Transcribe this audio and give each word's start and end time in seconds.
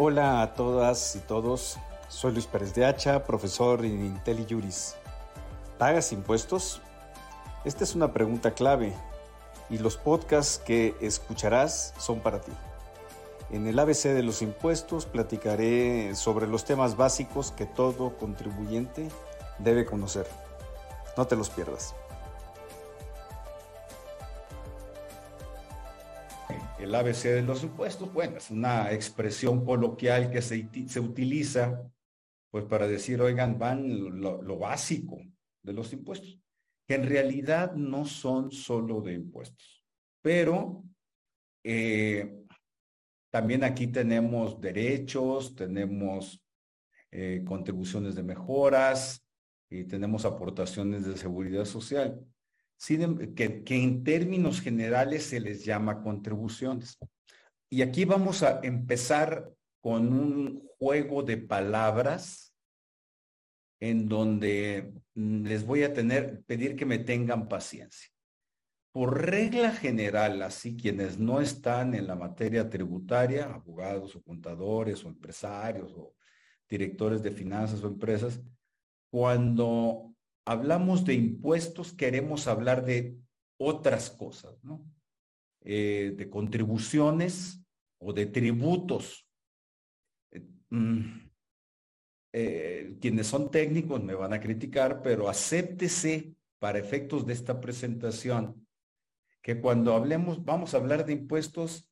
Hola 0.00 0.42
a 0.42 0.54
todas 0.54 1.16
y 1.16 1.18
todos. 1.18 1.76
Soy 2.06 2.30
Luis 2.30 2.46
Pérez 2.46 2.72
de 2.72 2.86
Hacha, 2.86 3.24
profesor 3.24 3.84
en 3.84 4.06
IntelliJuris. 4.06 4.94
¿Pagas 5.76 6.12
impuestos? 6.12 6.80
Esta 7.64 7.82
es 7.82 7.96
una 7.96 8.12
pregunta 8.12 8.52
clave 8.52 8.94
y 9.68 9.78
los 9.78 9.96
podcasts 9.96 10.62
que 10.64 10.94
escucharás 11.00 11.94
son 11.98 12.20
para 12.20 12.40
ti. 12.40 12.52
En 13.50 13.66
el 13.66 13.76
ABC 13.76 14.04
de 14.04 14.22
los 14.22 14.40
impuestos 14.40 15.04
platicaré 15.04 16.14
sobre 16.14 16.46
los 16.46 16.64
temas 16.64 16.96
básicos 16.96 17.50
que 17.50 17.66
todo 17.66 18.16
contribuyente 18.18 19.08
debe 19.58 19.84
conocer. 19.84 20.28
No 21.16 21.26
te 21.26 21.34
los 21.34 21.50
pierdas. 21.50 21.96
El 26.88 26.94
ABC 26.94 27.24
de 27.24 27.42
los 27.42 27.62
impuestos, 27.64 28.10
bueno, 28.14 28.38
es 28.38 28.50
una 28.50 28.90
expresión 28.94 29.62
coloquial 29.62 30.30
que 30.30 30.40
se, 30.40 30.70
se 30.86 31.00
utiliza 31.00 31.86
pues 32.50 32.64
para 32.64 32.88
decir, 32.88 33.20
oigan, 33.20 33.58
van 33.58 34.22
lo, 34.22 34.58
básico 34.58 35.20
de 35.62 35.74
los 35.74 35.92
impuestos, 35.92 36.40
que 36.86 36.94
en 36.94 37.06
realidad 37.06 37.74
no 37.74 38.06
son 38.06 38.50
solo 38.50 39.02
de 39.02 39.12
impuestos, 39.12 39.84
pero 40.22 40.82
eh, 41.62 42.42
también 43.30 43.64
aquí 43.64 43.88
tenemos 43.88 44.58
derechos, 44.58 45.54
tenemos 45.54 46.42
eh, 47.10 47.44
contribuciones 47.46 48.14
de 48.14 48.22
mejoras 48.22 49.22
y 49.68 49.84
tenemos 49.84 50.24
aportaciones 50.24 51.04
de 51.04 51.18
seguridad 51.18 51.66
social, 51.66 52.18
que, 53.34 53.64
que 53.64 53.82
en 53.82 54.04
términos 54.04 54.60
generales 54.60 55.24
se 55.24 55.40
les 55.40 55.64
llama 55.64 56.02
contribuciones. 56.02 56.98
Y 57.70 57.82
aquí 57.82 58.04
vamos 58.04 58.42
a 58.42 58.60
empezar 58.62 59.52
con 59.80 60.12
un 60.12 60.68
juego 60.78 61.22
de 61.22 61.36
palabras 61.36 62.54
en 63.80 64.08
donde 64.08 64.92
mm, 65.14 65.46
les 65.46 65.64
voy 65.64 65.82
a 65.82 65.92
tener, 65.92 66.42
pedir 66.44 66.76
que 66.76 66.86
me 66.86 66.98
tengan 66.98 67.48
paciencia. 67.48 68.08
Por 68.92 69.26
regla 69.26 69.70
general, 69.72 70.42
así 70.42 70.76
quienes 70.76 71.18
no 71.18 71.40
están 71.40 71.94
en 71.94 72.06
la 72.06 72.16
materia 72.16 72.68
tributaria, 72.68 73.44
abogados 73.44 74.16
o 74.16 74.22
contadores 74.22 75.04
o 75.04 75.08
empresarios 75.08 75.92
o 75.94 76.14
directores 76.68 77.22
de 77.22 77.30
finanzas 77.30 77.82
o 77.84 77.86
empresas, 77.86 78.40
cuando 79.10 80.14
hablamos 80.48 81.04
de 81.04 81.12
impuestos 81.12 81.92
queremos 81.92 82.48
hablar 82.48 82.82
de 82.82 83.18
otras 83.58 84.08
cosas, 84.08 84.64
¿no? 84.64 84.82
Eh, 85.60 86.14
de 86.16 86.30
contribuciones 86.30 87.60
o 87.98 88.14
de 88.14 88.24
tributos. 88.24 89.28
Eh, 90.30 90.48
mm, 90.70 91.28
eh, 92.32 92.96
quienes 92.98 93.26
son 93.26 93.50
técnicos 93.50 94.02
me 94.02 94.14
van 94.14 94.32
a 94.32 94.40
criticar, 94.40 95.02
pero 95.02 95.28
acéptese 95.28 96.34
para 96.58 96.78
efectos 96.78 97.26
de 97.26 97.34
esta 97.34 97.60
presentación 97.60 98.66
que 99.42 99.60
cuando 99.60 99.94
hablemos, 99.94 100.42
vamos 100.44 100.72
a 100.72 100.78
hablar 100.78 101.04
de 101.04 101.12
impuestos, 101.12 101.90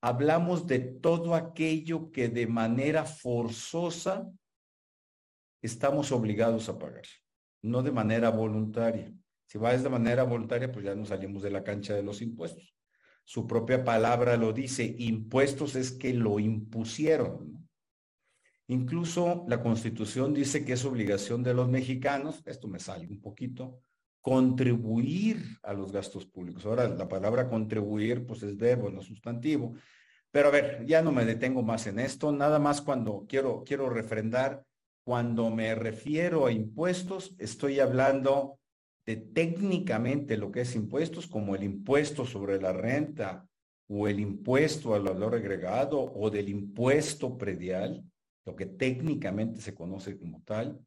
hablamos 0.00 0.66
de 0.66 0.78
todo 0.78 1.34
aquello 1.34 2.10
que 2.10 2.28
de 2.28 2.46
manera 2.46 3.04
forzosa 3.04 4.30
estamos 5.60 6.10
obligados 6.10 6.70
a 6.70 6.78
pagar, 6.78 7.04
no 7.62 7.82
de 7.82 7.92
manera 7.92 8.30
voluntaria. 8.30 9.12
Si 9.46 9.58
va 9.58 9.76
de 9.76 9.88
manera 9.88 10.24
voluntaria, 10.24 10.70
pues 10.70 10.84
ya 10.84 10.94
nos 10.94 11.08
salimos 11.08 11.42
de 11.42 11.50
la 11.50 11.64
cancha 11.64 11.94
de 11.94 12.02
los 12.02 12.20
impuestos. 12.20 12.74
Su 13.24 13.46
propia 13.46 13.84
palabra 13.84 14.36
lo 14.36 14.52
dice, 14.52 14.94
impuestos 14.98 15.74
es 15.74 15.92
que 15.92 16.14
lo 16.14 16.38
impusieron. 16.38 17.68
Incluso 18.68 19.44
la 19.48 19.62
constitución 19.62 20.34
dice 20.34 20.64
que 20.64 20.74
es 20.74 20.84
obligación 20.84 21.42
de 21.42 21.54
los 21.54 21.68
mexicanos, 21.68 22.42
esto 22.44 22.68
me 22.68 22.78
sale 22.78 23.06
un 23.08 23.20
poquito, 23.20 23.80
contribuir 24.20 25.58
a 25.62 25.72
los 25.72 25.90
gastos 25.90 26.26
públicos. 26.26 26.66
Ahora, 26.66 26.86
la 26.88 27.08
palabra 27.08 27.48
contribuir, 27.48 28.26
pues 28.26 28.42
es 28.42 28.56
verbo, 28.58 28.90
no 28.90 29.00
sustantivo. 29.00 29.74
Pero 30.30 30.48
a 30.48 30.50
ver, 30.50 30.84
ya 30.84 31.00
no 31.00 31.12
me 31.12 31.24
detengo 31.24 31.62
más 31.62 31.86
en 31.86 31.98
esto, 31.98 32.30
nada 32.32 32.58
más 32.58 32.82
cuando 32.82 33.24
quiero, 33.26 33.64
quiero 33.64 33.88
refrendar, 33.88 34.66
cuando 35.08 35.48
me 35.48 35.74
refiero 35.74 36.44
a 36.44 36.52
impuestos, 36.52 37.34
estoy 37.38 37.80
hablando 37.80 38.58
de 39.06 39.16
técnicamente 39.16 40.36
lo 40.36 40.52
que 40.52 40.60
es 40.60 40.74
impuestos, 40.74 41.26
como 41.26 41.54
el 41.54 41.62
impuesto 41.62 42.26
sobre 42.26 42.60
la 42.60 42.74
renta 42.74 43.48
o 43.88 44.06
el 44.06 44.20
impuesto 44.20 44.94
al 44.94 45.04
valor 45.04 45.34
agregado 45.34 45.98
o 45.98 46.28
del 46.28 46.50
impuesto 46.50 47.38
predial, 47.38 48.04
lo 48.44 48.54
que 48.54 48.66
técnicamente 48.66 49.62
se 49.62 49.74
conoce 49.74 50.18
como 50.18 50.42
tal, 50.42 50.78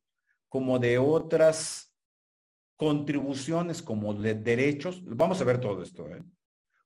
como 0.50 0.78
de 0.78 1.00
otras 1.00 1.92
contribuciones 2.76 3.82
como 3.82 4.14
de 4.14 4.36
derechos, 4.36 5.03
vamos 5.03 5.42
a 5.42 5.46
ver 5.46 5.59
todo 5.59 5.82
esto, 5.82 6.08
¿eh? 6.09 6.22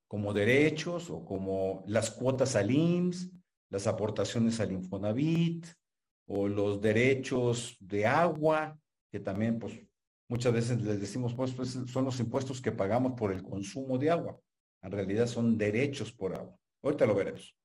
como 0.08 0.32
derechos 0.32 1.10
o 1.10 1.22
como 1.22 1.84
las 1.86 2.10
cuotas 2.10 2.56
al 2.56 2.70
IMSS, 2.70 3.30
las 3.68 3.86
aportaciones 3.86 4.58
al 4.58 4.72
Infonavit 4.72 5.66
o 6.26 6.48
los 6.48 6.80
derechos 6.80 7.76
de 7.80 8.06
agua, 8.06 8.78
que 9.10 9.20
también 9.20 9.58
pues 9.58 9.78
muchas 10.28 10.52
veces 10.52 10.82
les 10.82 11.00
decimos 11.00 11.34
pues, 11.34 11.52
pues 11.52 11.78
son 11.86 12.04
los 12.04 12.18
impuestos 12.20 12.60
que 12.60 12.72
pagamos 12.72 13.12
por 13.12 13.32
el 13.32 13.42
consumo 13.42 13.98
de 13.98 14.10
agua. 14.10 14.38
En 14.82 14.90
realidad 14.90 15.26
son 15.26 15.56
derechos 15.56 16.12
por 16.12 16.34
agua. 16.34 16.56
Ahorita 16.82 17.06
lo 17.06 17.14
veremos. 17.14 17.56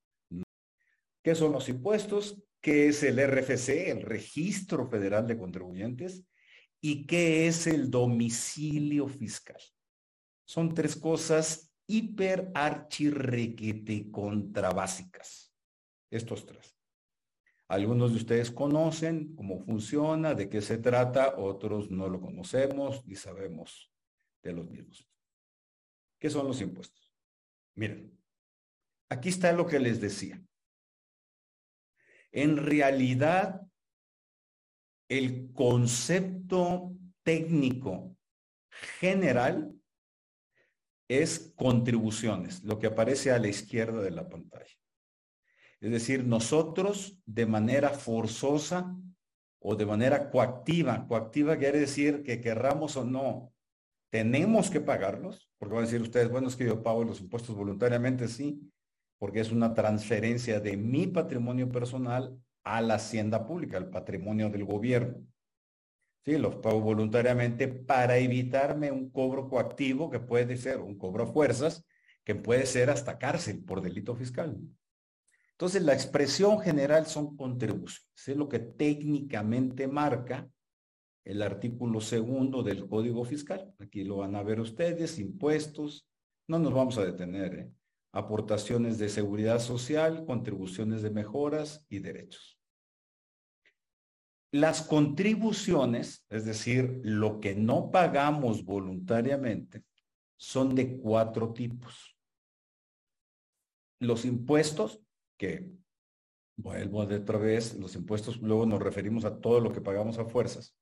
¿Qué 1.22 1.34
son 1.34 1.52
los 1.52 1.68
impuestos? 1.68 2.42
¿Qué 2.60 2.88
es 2.88 3.02
el 3.02 3.18
RFC, 3.18 3.90
el 3.90 4.02
Registro 4.02 4.88
Federal 4.88 5.26
de 5.26 5.36
Contribuyentes? 5.36 6.24
¿Y 6.80 7.06
qué 7.06 7.46
es 7.46 7.66
el 7.66 7.90
domicilio 7.90 9.06
fiscal? 9.06 9.60
Son 10.44 10.74
tres 10.74 10.96
cosas 10.96 11.72
hiper 11.86 12.50
archirrequete 12.54 14.10
contrabásicas. 14.10 15.54
Estos 16.10 16.44
tres. 16.44 16.71
Algunos 17.72 18.10
de 18.10 18.18
ustedes 18.18 18.50
conocen 18.50 19.34
cómo 19.34 19.58
funciona, 19.58 20.34
de 20.34 20.50
qué 20.50 20.60
se 20.60 20.76
trata, 20.76 21.38
otros 21.38 21.90
no 21.90 22.06
lo 22.06 22.20
conocemos 22.20 23.02
y 23.06 23.14
sabemos 23.16 23.90
de 24.42 24.52
los 24.52 24.68
mismos. 24.68 25.08
¿Qué 26.18 26.28
son 26.28 26.46
los 26.46 26.60
impuestos? 26.60 27.14
Miren, 27.74 28.14
aquí 29.08 29.30
está 29.30 29.54
lo 29.54 29.66
que 29.66 29.80
les 29.80 30.02
decía. 30.02 30.38
En 32.30 32.58
realidad, 32.58 33.62
el 35.08 35.50
concepto 35.54 36.92
técnico 37.22 38.14
general 39.00 39.74
es 41.08 41.54
contribuciones, 41.56 42.62
lo 42.64 42.78
que 42.78 42.88
aparece 42.88 43.30
a 43.30 43.38
la 43.38 43.48
izquierda 43.48 44.02
de 44.02 44.10
la 44.10 44.28
pantalla. 44.28 44.81
Es 45.82 45.90
decir, 45.90 46.24
nosotros 46.24 47.18
de 47.26 47.44
manera 47.44 47.88
forzosa 47.90 48.96
o 49.58 49.74
de 49.74 49.84
manera 49.84 50.30
coactiva, 50.30 51.08
coactiva 51.08 51.56
quiere 51.56 51.80
decir 51.80 52.22
que 52.22 52.40
querramos 52.40 52.96
o 52.96 53.04
no, 53.04 53.52
tenemos 54.08 54.70
que 54.70 54.80
pagarlos, 54.80 55.50
porque 55.58 55.74
van 55.74 55.82
a 55.82 55.86
decir 55.86 56.00
ustedes, 56.00 56.30
bueno, 56.30 56.46
es 56.46 56.54
que 56.54 56.66
yo 56.66 56.84
pago 56.84 57.02
los 57.02 57.20
impuestos 57.20 57.56
voluntariamente, 57.56 58.28
sí, 58.28 58.60
porque 59.18 59.40
es 59.40 59.50
una 59.50 59.74
transferencia 59.74 60.60
de 60.60 60.76
mi 60.76 61.08
patrimonio 61.08 61.68
personal 61.68 62.38
a 62.62 62.80
la 62.80 62.94
hacienda 62.94 63.44
pública, 63.44 63.76
al 63.76 63.90
patrimonio 63.90 64.50
del 64.50 64.64
gobierno. 64.64 65.26
Sí, 66.24 66.38
los 66.38 66.54
pago 66.56 66.80
voluntariamente 66.80 67.66
para 67.66 68.18
evitarme 68.18 68.92
un 68.92 69.10
cobro 69.10 69.48
coactivo 69.48 70.10
que 70.10 70.20
puede 70.20 70.56
ser 70.56 70.78
un 70.78 70.96
cobro 70.96 71.24
a 71.24 71.26
fuerzas, 71.26 71.84
que 72.22 72.36
puede 72.36 72.66
ser 72.66 72.88
hasta 72.88 73.18
cárcel 73.18 73.64
por 73.64 73.80
delito 73.80 74.14
fiscal. 74.14 74.56
Entonces, 75.52 75.82
la 75.82 75.92
expresión 75.92 76.60
general 76.60 77.06
son 77.06 77.36
contribuciones. 77.36 78.10
Es 78.26 78.36
lo 78.36 78.48
que 78.48 78.58
técnicamente 78.58 79.86
marca 79.86 80.48
el 81.24 81.42
artículo 81.42 82.00
segundo 82.00 82.62
del 82.62 82.88
Código 82.88 83.24
Fiscal. 83.24 83.72
Aquí 83.78 84.04
lo 84.04 84.18
van 84.18 84.34
a 84.34 84.42
ver 84.42 84.60
ustedes, 84.60 85.18
impuestos. 85.18 86.08
No 86.48 86.58
nos 86.58 86.72
vamos 86.72 86.98
a 86.98 87.04
detener. 87.04 87.54
¿eh? 87.54 87.72
aportaciones 88.12 88.98
de 88.98 89.08
seguridad 89.08 89.58
social, 89.58 90.24
contribuciones 90.26 91.02
de 91.02 91.10
mejoras 91.10 91.84
y 91.88 91.98
derechos. 91.98 92.58
Las 94.52 94.82
contribuciones, 94.82 96.26
es 96.28 96.44
decir, 96.44 97.00
lo 97.04 97.40
que 97.40 97.54
no 97.54 97.90
pagamos 97.90 98.64
voluntariamente, 98.64 99.82
son 100.36 100.74
de 100.74 100.98
cuatro 100.98 101.54
tipos. 101.54 102.18
Los 103.98 104.26
impuestos, 104.26 105.00
que 105.42 105.68
vuelvo 106.56 107.04
de 107.04 107.16
otra 107.16 107.36
vez, 107.36 107.74
los 107.74 107.96
impuestos 107.96 108.40
luego 108.40 108.64
nos 108.64 108.80
referimos 108.80 109.24
a 109.24 109.40
todo 109.40 109.58
lo 109.58 109.72
que 109.72 109.80
pagamos 109.80 110.16
a 110.18 110.24
fuerzas. 110.24 110.76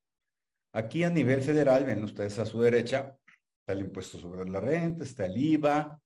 Aquí 0.71 1.03
a 1.03 1.09
nivel 1.09 1.41
federal, 1.41 1.83
ven 1.83 2.03
ustedes 2.03 2.37
a 2.37 2.45
su 2.45 2.61
derecha, 2.61 3.17
está 3.59 3.73
el 3.73 3.79
impuesto 3.79 4.19
sobre 4.19 4.47
la 4.47 4.59
renta, 4.59 5.03
está 5.03 5.25
el 5.25 5.35
IVA, 5.35 5.99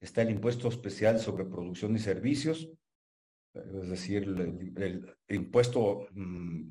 está 0.00 0.22
el 0.22 0.30
impuesto 0.30 0.68
especial 0.68 1.20
sobre 1.20 1.44
producción 1.44 1.94
y 1.96 1.98
servicios, 1.98 2.70
es 3.54 3.88
decir, 3.90 4.22
el, 4.22 5.14
impuesto 5.28 6.06
mm, 6.12 6.70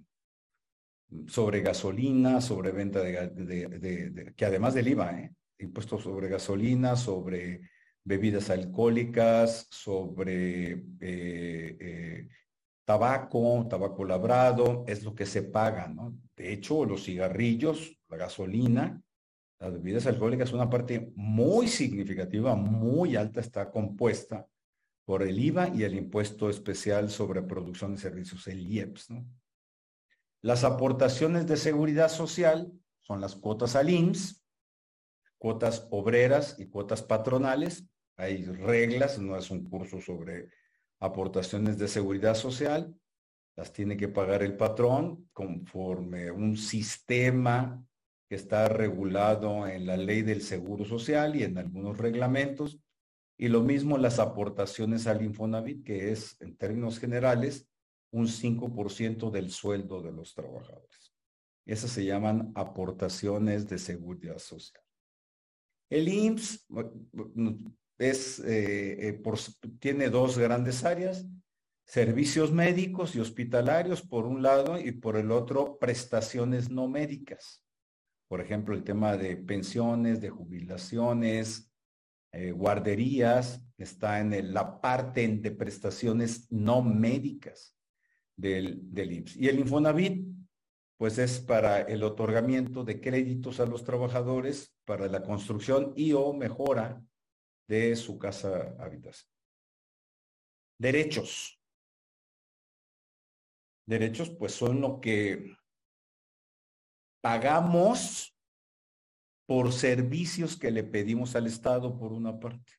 sobre 1.27 1.61
gasolina, 1.61 2.41
sobre 2.41 2.71
venta 2.71 3.01
de, 3.03 4.33
que 4.35 4.45
además 4.45 4.73
del 4.73 4.87
IVA, 4.87 5.19
¿eh? 5.19 5.35
impuestos 5.59 6.01
sobre 6.01 6.29
gasolina, 6.29 6.95
sobre 6.95 7.61
bebidas 8.07 8.49
alcohólicas, 8.49 9.67
sobre 9.69 10.71
eh, 11.01 11.77
eh, 11.79 12.27
tabaco, 12.85 13.67
tabaco 13.69 14.05
labrado, 14.05 14.85
es 14.87 15.03
lo 15.03 15.13
que 15.13 15.25
se 15.25 15.43
paga, 15.43 15.89
¿no? 15.89 16.17
De 16.35 16.53
hecho, 16.53 16.85
los 16.85 17.03
cigarrillos, 17.03 17.99
la 18.07 18.17
gasolina, 18.17 19.01
las 19.59 19.73
bebidas 19.73 20.07
alcohólicas, 20.07 20.53
una 20.53 20.69
parte 20.69 21.11
muy 21.15 21.67
significativa, 21.67 22.55
muy 22.55 23.17
alta, 23.17 23.41
está 23.41 23.69
compuesta 23.69 24.47
por 25.03 25.23
el 25.23 25.37
IVA 25.39 25.69
y 25.75 25.83
el 25.83 25.95
impuesto 25.95 26.49
especial 26.49 27.09
sobre 27.09 27.41
producción 27.41 27.95
de 27.95 28.01
servicios, 28.01 28.47
el 28.47 28.65
IEPS. 28.67 29.07
Las 30.41 30.63
aportaciones 30.63 31.45
de 31.47 31.57
seguridad 31.57 32.09
social 32.09 32.71
son 33.01 33.19
las 33.19 33.35
cuotas 33.35 33.75
al 33.75 33.89
IMSS, 33.89 34.43
cuotas 35.37 35.87
obreras 35.91 36.55
y 36.57 36.67
cuotas 36.67 37.03
patronales. 37.03 37.85
Hay 38.17 38.43
reglas, 38.45 39.19
no 39.19 39.37
es 39.37 39.51
un 39.51 39.69
curso 39.69 40.01
sobre 40.01 40.49
aportaciones 40.99 41.77
de 41.77 41.87
seguridad 41.87 42.33
social. 42.33 42.95
Las 43.55 43.71
tiene 43.71 43.95
que 43.95 44.07
pagar 44.07 44.41
el 44.41 44.57
patrón 44.57 45.29
conforme 45.33 46.31
un 46.31 46.57
sistema 46.57 47.83
que 48.27 48.35
está 48.35 48.67
regulado 48.67 49.67
en 49.67 49.85
la 49.85 49.97
ley 49.97 50.23
del 50.23 50.41
seguro 50.41 50.83
social 50.83 51.35
y 51.35 51.43
en 51.43 51.59
algunos 51.59 51.97
reglamentos. 51.97 52.79
Y 53.37 53.49
lo 53.49 53.61
mismo 53.61 53.99
las 53.99 54.17
aportaciones 54.17 55.05
al 55.05 55.21
Infonavit, 55.21 55.85
que 55.85 56.11
es, 56.11 56.41
en 56.41 56.57
términos 56.57 56.99
generales, 56.99 57.69
un 58.11 58.27
5% 58.27 59.29
del 59.29 59.51
sueldo 59.51 60.01
de 60.01 60.11
los 60.11 60.33
trabajadores. 60.33 61.13
Esas 61.65 61.91
se 61.91 62.03
llaman 62.03 62.51
aportaciones 62.55 63.67
de 63.67 63.77
seguridad 63.77 64.39
social. 64.39 64.81
El 65.89 66.07
IMSS 66.07 66.65
es, 67.97 68.39
eh, 68.39 69.09
eh, 69.09 69.21
tiene 69.79 70.09
dos 70.09 70.37
grandes 70.37 70.83
áreas, 70.83 71.25
servicios 71.85 72.51
médicos 72.51 73.15
y 73.15 73.19
hospitalarios 73.19 74.01
por 74.01 74.25
un 74.25 74.43
lado 74.43 74.79
y 74.79 74.91
por 74.91 75.15
el 75.15 75.31
otro 75.31 75.77
prestaciones 75.79 76.69
no 76.69 76.87
médicas. 76.87 77.63
Por 78.27 78.41
ejemplo, 78.41 78.75
el 78.75 78.83
tema 78.83 79.15
de 79.15 79.37
pensiones, 79.37 80.19
de 80.19 80.29
jubilaciones, 80.29 81.71
eh, 82.33 82.51
guarderías, 82.51 83.65
está 83.77 84.19
en 84.19 84.53
la 84.53 84.81
parte 84.81 85.27
de 85.27 85.51
prestaciones 85.51 86.51
no 86.51 86.81
médicas 86.81 87.77
del, 88.35 88.79
del 88.93 89.13
IMSS. 89.13 89.37
Y 89.37 89.47
el 89.47 89.59
Infonavit, 89.59 90.27
pues 90.97 91.17
es 91.19 91.39
para 91.39 91.81
el 91.81 92.03
otorgamiento 92.03 92.83
de 92.83 92.99
créditos 92.99 93.59
a 93.59 93.65
los 93.65 93.83
trabajadores 93.83 94.75
para 94.83 95.07
la 95.07 95.23
construcción 95.23 95.93
y 95.95 96.11
o 96.11 96.33
mejora 96.33 97.01
de 97.67 97.95
su 97.95 98.17
casa 98.17 98.75
habitación. 98.79 99.31
Derechos. 100.79 101.59
Derechos, 103.85 104.29
pues 104.29 104.53
son 104.53 104.81
lo 104.81 104.99
que 104.99 105.55
pagamos 107.21 108.35
por 109.45 109.71
servicios 109.71 110.57
que 110.57 110.71
le 110.71 110.83
pedimos 110.83 111.35
al 111.35 111.47
Estado 111.47 111.97
por 111.97 112.11
una 112.11 112.37
parte. 112.39 112.73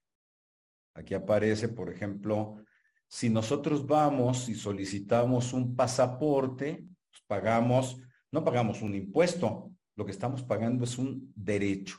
Aquí 0.94 1.14
aparece, 1.14 1.68
por 1.68 1.90
ejemplo, 1.90 2.62
si 3.08 3.30
nosotros 3.30 3.86
vamos 3.86 4.48
y 4.48 4.54
solicitamos 4.54 5.54
un 5.54 5.74
pasaporte, 5.74 6.86
pues 7.10 7.22
pagamos, 7.26 7.98
no 8.30 8.44
pagamos 8.44 8.82
un 8.82 8.94
impuesto, 8.94 9.72
lo 9.96 10.04
que 10.04 10.12
estamos 10.12 10.42
pagando 10.42 10.84
es 10.84 10.98
un 10.98 11.32
derecho. 11.34 11.98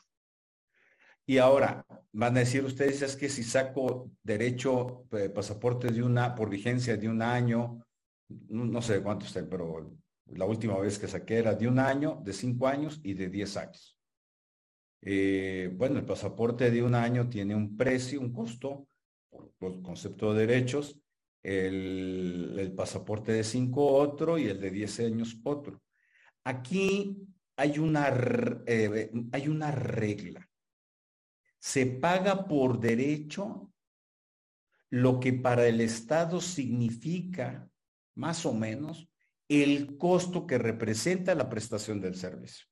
Y 1.26 1.40
ahora, 1.40 1.86
van 2.12 2.36
a 2.36 2.40
decir 2.40 2.64
ustedes, 2.64 3.02
es 3.02 3.16
que 3.16 3.30
si 3.30 3.44
saco 3.44 4.12
derecho, 4.24 5.06
eh, 5.12 5.30
pasaporte 5.30 5.90
de 5.90 6.04
una, 6.04 6.36
por 6.36 6.50
vigencia 6.50 6.98
de 6.98 7.08
un 7.10 7.22
año, 7.22 7.86
no, 8.50 8.82
sé 8.82 9.02
cuánto 9.02 9.26
está, 9.26 9.48
pero 9.48 9.98
la 10.28 10.46
última 10.46 10.78
vez 10.80 11.00
que 11.00 11.08
saqué 11.08 11.40
era 11.40 11.54
de 11.54 11.68
un 11.68 11.80
año, 11.80 12.22
de 12.24 12.34
cinco 12.34 12.68
años 12.68 13.00
y 13.04 13.14
de 13.14 13.30
diez 13.30 13.58
años. 13.58 13.98
Eh, 15.02 15.72
bueno, 15.76 15.98
el 15.98 16.06
pasaporte 16.06 16.70
de 16.72 16.84
un 16.84 16.94
año 16.94 17.30
tiene 17.30 17.56
un 17.56 17.78
precio, 17.78 18.20
un 18.20 18.34
costo 18.34 18.88
por 19.58 19.82
concepto 19.82 20.34
de 20.34 20.46
derechos, 20.46 21.00
el, 21.44 22.74
pasaporte 22.76 23.32
de 23.32 23.44
cinco 23.44 23.86
otro 23.94 24.38
y 24.38 24.48
el 24.48 24.60
de 24.60 24.72
10 24.72 25.00
años 25.02 25.40
otro. 25.44 25.82
Aquí 26.44 27.18
hay 27.56 27.80
una, 27.80 28.10
eh, 28.66 29.12
hay 29.32 29.48
una 29.48 29.72
regla. 29.72 30.49
Se 31.60 31.86
paga 31.86 32.48
por 32.48 32.80
derecho 32.80 33.72
lo 34.90 35.20
que 35.20 35.34
para 35.34 35.68
el 35.68 35.82
Estado 35.82 36.42
significa, 36.42 37.70
más 38.16 38.46
o 38.46 38.54
menos, 38.54 39.08
el 39.48 39.98
costo 39.98 40.48
que 40.48 40.58
representa 40.58 41.36
la 41.36 41.50
prestación 41.50 42.02
del 42.02 42.16
servicio. 42.16 42.66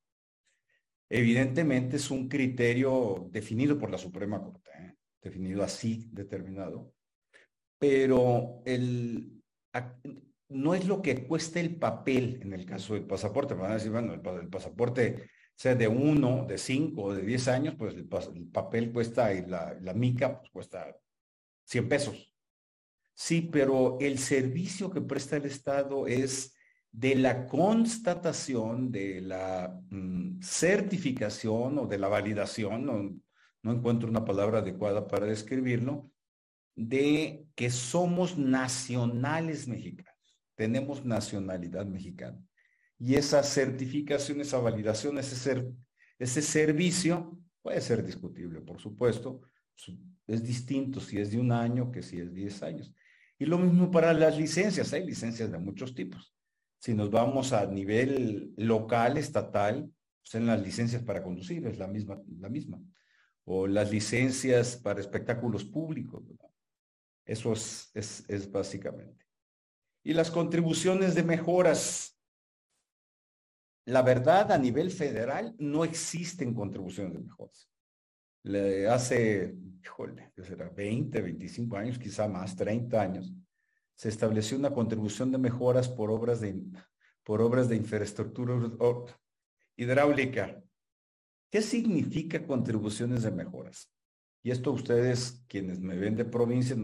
Evidentemente 1.09 1.97
es 1.97 2.11
un 2.11 2.27
criterio 2.27 3.27
definido 3.31 3.77
por 3.77 3.91
la 3.91 3.97
Suprema 3.97 4.41
Corte. 4.41 4.71
¿eh? 4.77 4.97
definido 5.27 5.63
así, 5.63 6.09
determinado, 6.11 6.93
pero 7.77 8.61
el, 8.65 9.41
no 10.49 10.73
es 10.73 10.87
lo 10.87 11.01
que 11.01 11.27
cuesta 11.27 11.59
el 11.59 11.75
papel 11.75 12.39
en 12.41 12.53
el 12.53 12.65
caso 12.65 12.93
del 12.93 13.05
pasaporte. 13.05 13.53
Van 13.53 13.71
a 13.71 13.75
decir, 13.75 13.91
bueno, 13.91 14.13
el, 14.13 14.49
pasaporte 14.49 15.29
sea 15.57 15.73
de 15.73 15.87
uno, 15.87 16.45
de 16.45 16.59
cinco, 16.59 17.15
de 17.15 17.23
diez 17.23 17.47
años, 17.47 17.73
pues 17.77 17.95
el, 17.95 18.07
papel 18.47 18.93
cuesta 18.93 19.33
y 19.33 19.43
la, 19.43 19.75
mica 19.95 20.37
pues 20.39 20.51
cuesta 20.51 20.95
100 21.65 21.89
pesos. 21.89 22.33
Sí, 23.15 23.41
pero 23.41 23.97
el 23.99 24.19
servicio 24.19 24.91
que 24.91 25.01
presta 25.01 25.37
el 25.37 25.45
Estado 25.45 26.05
es 26.05 26.55
de 26.91 27.15
la 27.15 27.47
constatación, 27.47 28.91
de 28.91 29.21
la 29.21 29.81
mm, 29.89 30.41
certificación 30.41 31.79
o 31.79 31.87
de 31.87 31.97
la 31.97 32.07
validación, 32.07 33.23
no 33.63 33.71
encuentro 33.71 34.07
una 34.07 34.23
palabra 34.23 34.59
adecuada 34.59 35.07
para 35.07 35.25
describirlo, 35.25 36.11
de 36.75 37.47
que 37.55 37.71
somos 37.71 38.37
nacionales 38.37 39.67
mexicanos, 39.67 40.37
tenemos 40.53 41.03
nacionalidad 41.03 41.87
mexicana. 41.87 42.46
Y 42.99 43.15
esa 43.15 43.43
certificación, 43.43 44.41
esa 44.41 44.59
validación, 44.59 45.17
ese, 45.17 45.35
ser, 45.35 45.67
ese 46.17 46.41
servicio 46.41 47.39
puede 47.61 47.81
ser 47.81 48.03
discutible, 48.05 48.61
por 48.61 48.79
supuesto. 48.79 49.41
Es 50.25 50.43
distinto 50.43 50.99
si 50.99 51.19
es 51.19 51.31
de 51.31 51.39
un 51.39 51.51
año 51.51 51.91
que 51.91 52.01
si 52.01 52.19
es 52.19 52.33
diez 52.33 52.63
años. 52.63 52.93
Y 53.37 53.45
lo 53.45 53.57
mismo 53.57 53.91
para 53.91 54.13
las 54.13 54.37
licencias, 54.37 54.91
hay 54.93 55.05
licencias 55.05 55.51
de 55.51 55.59
muchos 55.59 55.93
tipos. 55.93 56.33
Si 56.79 56.93
nos 56.93 57.11
vamos 57.11 57.53
a 57.53 57.65
nivel 57.67 58.53
local, 58.57 59.17
estatal, 59.17 59.91
pues 60.21 60.35
en 60.35 60.47
las 60.47 60.61
licencias 60.61 61.03
para 61.03 61.23
conducir 61.23 61.65
es 61.67 61.77
la 61.77 61.87
misma, 61.87 62.21
la 62.39 62.49
misma 62.49 62.81
o 63.49 63.65
las 63.65 63.89
licencias 63.89 64.75
para 64.75 64.99
espectáculos 64.99 65.63
públicos. 65.63 66.21
Eso 67.25 67.53
es, 67.53 67.89
es, 67.95 68.51
básicamente. 68.51 69.25
Y 70.03 70.13
las 70.13 70.29
contribuciones 70.29 71.15
de 71.15 71.23
mejoras. 71.23 72.16
La 73.87 74.01
verdad, 74.01 74.51
a 74.51 74.57
nivel 74.57 74.91
federal 74.91 75.55
no 75.59 75.83
existen 75.83 76.53
contribuciones 76.53 77.13
de 77.13 77.19
mejoras. 77.19 77.69
Hace, 78.89 79.55
híjole, 79.83 80.31
será 80.43 80.69
20, 80.69 81.21
25 81.21 81.77
años, 81.77 81.97
quizá 81.97 82.27
más, 82.27 82.55
30 82.55 83.01
años, 83.01 83.33
se 83.95 84.09
estableció 84.09 84.57
una 84.57 84.71
contribución 84.71 85.31
de 85.31 85.37
mejoras 85.37 85.89
por 85.89 86.11
obras 86.11 86.39
de, 86.41 86.63
por 87.23 87.41
obras 87.41 87.67
de 87.67 87.75
infraestructura 87.75 88.55
hidráulica 89.75 90.61
¿Qué 91.49 91.61
significa 91.61 92.45
contribuciones 92.45 93.23
de 93.23 93.31
mejoras? 93.31 93.89
Y 94.43 94.51
esto 94.51 94.71
ustedes, 94.71 95.45
quienes 95.47 95.79
me 95.79 95.95
ven 95.95 96.15
de 96.15 96.25
provincia, 96.25 96.75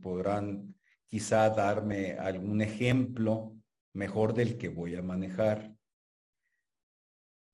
podrán 0.00 0.74
quizá 1.08 1.50
darme 1.50 2.12
algún 2.12 2.62
ejemplo 2.62 3.56
mejor 3.92 4.32
del 4.32 4.56
que 4.56 4.68
voy 4.68 4.94
a 4.94 5.02
manejar. 5.02 5.74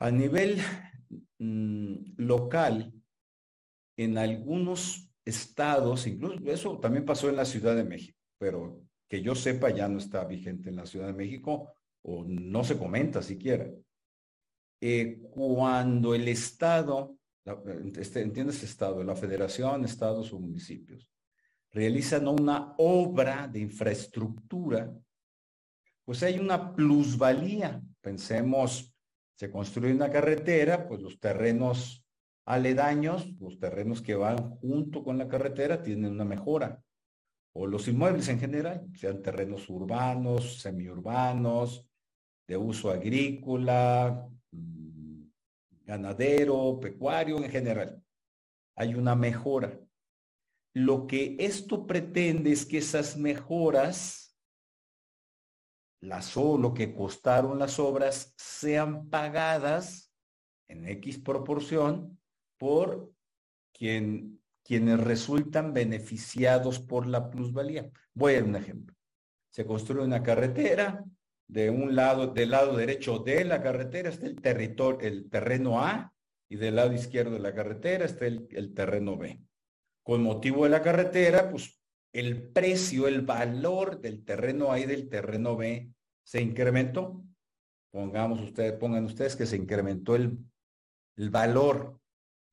A 0.00 0.10
nivel 0.10 0.58
mm, 1.38 2.14
local, 2.16 2.92
en 3.96 4.16
algunos 4.16 5.10
estados, 5.24 6.06
incluso 6.06 6.38
eso 6.46 6.78
también 6.78 7.04
pasó 7.04 7.28
en 7.28 7.36
la 7.36 7.44
Ciudad 7.44 7.74
de 7.74 7.84
México, 7.84 8.18
pero 8.38 8.80
que 9.08 9.22
yo 9.22 9.34
sepa 9.34 9.70
ya 9.70 9.88
no 9.88 9.98
está 9.98 10.24
vigente 10.24 10.70
en 10.70 10.76
la 10.76 10.86
Ciudad 10.86 11.08
de 11.08 11.14
México 11.14 11.72
o 12.02 12.24
no 12.24 12.62
se 12.62 12.78
comenta 12.78 13.22
siquiera. 13.22 13.68
Eh, 14.80 15.20
cuando 15.30 16.14
el 16.14 16.28
Estado, 16.28 17.18
este, 17.98 18.22
¿entiendes 18.22 18.62
Estado? 18.62 19.02
La 19.02 19.16
federación, 19.16 19.84
estados 19.84 20.32
o 20.32 20.38
municipios, 20.38 21.10
realizan 21.70 22.28
una 22.28 22.74
obra 22.78 23.48
de 23.48 23.60
infraestructura, 23.60 24.94
pues 26.04 26.22
hay 26.22 26.38
una 26.38 26.74
plusvalía. 26.74 27.82
Pensemos, 28.00 28.94
se 29.38 29.52
construye 29.52 29.94
una 29.94 30.10
carretera, 30.10 30.88
pues 30.88 31.00
los 31.00 31.20
terrenos 31.20 32.04
aledaños, 32.44 33.24
los 33.38 33.60
terrenos 33.60 34.02
que 34.02 34.16
van 34.16 34.56
junto 34.56 35.04
con 35.04 35.16
la 35.16 35.28
carretera, 35.28 35.80
tienen 35.80 36.10
una 36.10 36.24
mejora. 36.24 36.82
O 37.52 37.68
los 37.68 37.86
inmuebles 37.86 38.28
en 38.28 38.40
general, 38.40 38.88
sean 38.96 39.22
terrenos 39.22 39.70
urbanos, 39.70 40.60
semiurbanos, 40.60 41.88
de 42.48 42.56
uso 42.56 42.90
agrícola, 42.90 44.28
mm, 44.50 45.22
ganadero, 45.84 46.80
pecuario 46.80 47.36
en 47.36 47.48
general. 47.48 48.02
Hay 48.74 48.96
una 48.96 49.14
mejora. 49.14 49.78
Lo 50.74 51.06
que 51.06 51.36
esto 51.38 51.86
pretende 51.86 52.50
es 52.50 52.66
que 52.66 52.78
esas 52.78 53.16
mejoras, 53.16 54.27
las, 56.00 56.36
lo 56.36 56.74
que 56.74 56.94
costaron 56.94 57.58
las 57.58 57.78
obras, 57.78 58.34
sean 58.36 59.08
pagadas 59.08 60.12
en 60.68 60.86
X 60.88 61.18
proporción 61.18 62.18
por 62.58 63.10
quien, 63.72 64.40
quienes 64.62 65.00
resultan 65.00 65.72
beneficiados 65.72 66.78
por 66.78 67.06
la 67.06 67.30
plusvalía. 67.30 67.90
Voy 68.14 68.36
a 68.36 68.44
un 68.44 68.56
ejemplo. 68.56 68.94
Se 69.50 69.64
construye 69.64 70.04
una 70.04 70.22
carretera, 70.22 71.04
de 71.48 71.70
un 71.70 71.96
lado, 71.96 72.26
del 72.26 72.50
lado 72.50 72.76
derecho 72.76 73.20
de 73.20 73.44
la 73.44 73.62
carretera 73.62 74.10
está 74.10 74.26
el 74.26 74.40
territorio, 74.40 75.08
el 75.08 75.30
terreno 75.30 75.80
A, 75.80 76.12
y 76.50 76.56
del 76.56 76.76
lado 76.76 76.92
izquierdo 76.92 77.32
de 77.32 77.40
la 77.40 77.54
carretera 77.54 78.04
está 78.04 78.26
el, 78.26 78.46
el 78.50 78.74
terreno 78.74 79.16
B. 79.16 79.40
Con 80.02 80.22
motivo 80.22 80.64
de 80.64 80.70
la 80.70 80.82
carretera, 80.82 81.50
pues 81.50 81.77
el 82.18 82.42
precio, 82.42 83.06
el 83.06 83.22
valor 83.22 84.00
del 84.00 84.24
terreno 84.24 84.72
A 84.72 84.80
y 84.80 84.86
del 84.86 85.08
terreno 85.08 85.56
B 85.56 85.92
se 86.24 86.42
incrementó. 86.42 87.22
Pongamos 87.92 88.40
ustedes, 88.40 88.72
pongan 88.72 89.04
ustedes 89.04 89.36
que 89.36 89.46
se 89.46 89.56
incrementó 89.56 90.16
el, 90.16 90.38
el 91.16 91.30
valor, 91.30 92.00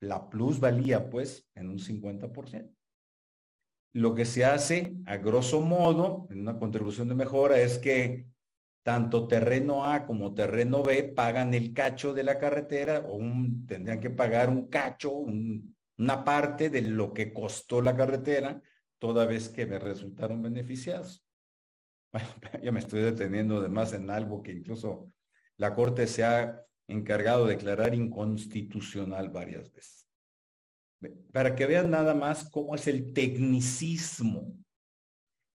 la 0.02 0.30
plusvalía, 0.30 1.10
pues, 1.10 1.50
en 1.56 1.70
un 1.70 1.80
50%. 1.80 2.72
Lo 3.94 4.14
que 4.14 4.26
se 4.26 4.46
hace, 4.46 4.94
a 5.06 5.18
grosso 5.18 5.62
modo, 5.62 6.28
en 6.30 6.42
una 6.42 6.60
contribución 6.60 7.08
de 7.08 7.16
mejora, 7.16 7.60
es 7.60 7.78
que 7.80 8.28
tanto 8.84 9.28
terreno 9.28 9.86
A 9.86 10.06
como 10.06 10.36
terreno 10.36 10.84
B 10.84 11.04
pagan 11.04 11.56
el 11.56 11.74
cacho 11.74 12.14
de 12.14 12.24
la 12.24 12.38
carretera 12.38 13.00
o 13.00 13.16
un, 13.16 13.66
tendrían 13.66 14.00
que 14.00 14.12
pagar 14.12 14.50
un 14.50 14.68
cacho, 14.68 15.12
una 15.12 16.24
parte 16.24 16.70
de 16.70 16.84
lo 16.84 17.14
que 17.14 17.34
costó 17.34 17.82
la 17.82 17.96
carretera, 17.96 18.62
toda 19.06 19.28
vez 19.28 19.50
que 19.50 19.68
me 19.68 19.78
resultaron 19.78 20.42
beneficiados. 20.42 21.24
Bueno, 22.12 22.28
ya 22.64 22.72
me 22.72 22.80
estoy 22.80 23.02
deteniendo 23.02 23.58
además 23.58 23.94
en 23.94 24.10
algo 24.10 24.42
que 24.42 24.54
incluso 24.54 25.12
la 25.58 25.76
Corte 25.76 26.08
se 26.08 26.24
ha 26.24 26.66
encargado 26.88 27.46
de 27.46 27.56
declarar 27.56 27.94
inconstitucional 27.94 29.30
varias 29.30 29.72
veces. 29.72 30.08
Para 31.34 31.56
que 31.56 31.68
vean 31.68 31.92
nada 31.92 32.16
más 32.16 32.50
cómo 32.50 32.74
es 32.74 32.88
el 32.88 33.14
tecnicismo 33.14 34.56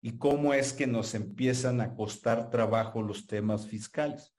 y 0.01 0.17
cómo 0.17 0.53
es 0.53 0.71
que 0.71 0.87
nos 0.87 1.13
empiezan 1.13 1.81
a 1.81 1.93
costar 1.93 2.51
trabajo 2.51 3.01
los 3.01 3.27
temas 3.27 3.67
fiscales. 3.67 4.33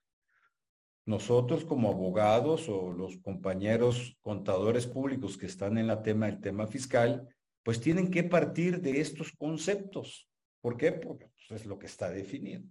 Nosotros 1.05 1.65
como 1.65 1.91
abogados 1.91 2.69
o 2.69 2.93
los 2.93 3.19
compañeros 3.19 4.17
contadores 4.23 4.87
públicos 4.87 5.37
que 5.37 5.47
están 5.47 5.77
en 5.77 5.89
la 5.89 6.03
tema 6.03 6.27
del 6.27 6.41
tema 6.41 6.67
fiscal, 6.69 7.29
pues 7.63 7.81
tienen 7.81 8.11
que 8.11 8.25
partir 8.25 8.81
de 8.81 9.01
estos 9.01 9.33
conceptos. 9.33 10.29
¿Por 10.61 10.77
qué? 10.77 10.93
Porque 10.93 11.29
pues, 11.29 11.61
es 11.61 11.67
lo 11.67 11.79
que 11.79 11.87
está 11.87 12.11
definido. 12.11 12.63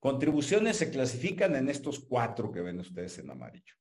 Contribuciones 0.00 0.76
se 0.76 0.90
clasifican 0.90 1.54
en 1.54 1.68
estos 1.68 2.00
cuatro 2.00 2.50
que 2.50 2.60
ven 2.60 2.80
ustedes 2.80 3.18
en 3.18 3.30
amarillo. 3.30 3.74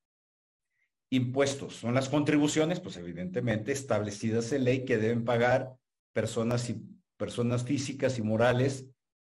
Impuestos 1.10 1.76
son 1.76 1.94
las 1.94 2.10
contribuciones, 2.10 2.80
pues 2.80 2.96
evidentemente 2.98 3.72
establecidas 3.72 4.52
en 4.54 4.64
ley 4.64 4.86
que 4.86 4.98
deben 4.98 5.26
pagar 5.26 5.76
personas 6.14 6.70
y 6.70 6.82
personas 7.18 7.64
físicas 7.64 8.18
y 8.18 8.22
morales 8.22 8.88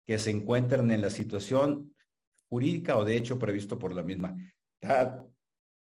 que 0.06 0.18
se 0.18 0.30
encuentran 0.30 0.90
en 0.90 1.00
la 1.00 1.10
situación 1.10 1.94
jurídica 2.48 2.96
o 2.96 3.04
de 3.04 3.16
hecho 3.16 3.38
previsto 3.38 3.78
por 3.78 3.94
la 3.94 4.02
misma. 4.02 4.36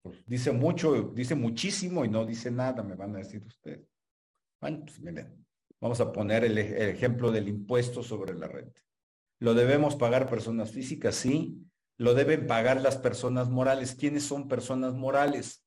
Pues, 0.03 0.25
dice 0.27 0.53
mucho, 0.53 1.13
dice 1.15 1.35
muchísimo 1.35 2.05
y 2.05 2.09
no 2.09 2.25
dice 2.25 2.51
nada, 2.51 2.83
me 2.83 2.95
van 2.95 3.15
a 3.15 3.19
decir 3.19 3.43
ustedes. 3.45 3.87
Bueno, 4.61 4.81
pues 4.85 5.01
miren, 5.01 5.47
vamos 5.81 6.01
a 6.01 6.13
poner 6.13 6.45
el, 6.45 6.59
ejemplo 6.59 7.31
del 7.31 7.49
impuesto 7.49 8.03
sobre 8.03 8.35
la 8.35 8.49
renta. 8.49 8.81
¿Lo 9.41 9.55
debemos 9.55 9.97
pagar 9.97 10.29
personas 10.29 10.73
físicas? 10.73 11.15
Sí. 11.15 11.65
¿Lo 11.97 12.15
deben 12.15 12.47
pagar 12.47 12.81
las 12.81 12.97
personas 12.97 13.49
morales? 13.49 13.95
¿Quiénes 13.95 14.25
son 14.25 14.49
personas 14.49 14.95
morales? 14.95 15.65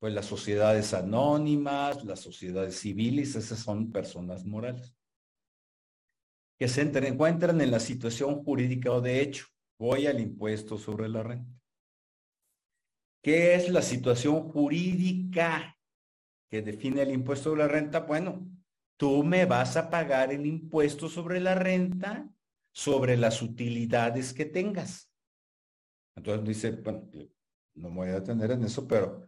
Pues 0.00 0.12
las 0.12 0.26
sociedades 0.26 0.94
anónimas, 0.94 2.04
las 2.04 2.20
sociedades 2.20 2.76
civiles, 2.78 3.36
esas 3.36 3.60
son 3.60 3.92
personas 3.92 4.44
morales 4.44 4.94
que 6.62 6.68
se 6.68 6.82
encuentran 6.82 7.60
en 7.60 7.72
la 7.72 7.80
situación 7.80 8.44
jurídica 8.44 8.92
o 8.92 9.00
de 9.00 9.20
hecho. 9.20 9.46
Voy 9.80 10.06
al 10.06 10.20
impuesto 10.20 10.78
sobre 10.78 11.08
la 11.08 11.24
renta. 11.24 11.60
¿Qué 13.20 13.56
es 13.56 13.68
la 13.68 13.82
situación 13.82 14.48
jurídica 14.48 15.76
que 16.52 16.60
define 16.60 17.00
el 17.00 17.12
impuesto 17.12 17.48
sobre 17.48 17.62
la 17.62 17.68
renta? 17.68 18.00
Bueno, 18.00 18.46
tú 18.98 19.24
me 19.24 19.46
vas 19.46 19.78
a 19.78 19.88
pagar 19.88 20.34
el 20.34 20.44
impuesto 20.44 21.08
sobre 21.08 21.40
la 21.40 21.54
renta 21.54 22.30
sobre 22.70 23.16
las 23.16 23.40
utilidades 23.40 24.34
que 24.34 24.44
tengas. 24.44 25.10
Entonces 26.14 26.46
dice, 26.46 26.70
bueno, 26.72 27.08
no 27.72 27.88
me 27.88 27.96
voy 27.96 28.08
a 28.08 28.20
detener 28.20 28.50
en 28.50 28.64
eso, 28.64 28.86
pero 28.86 29.26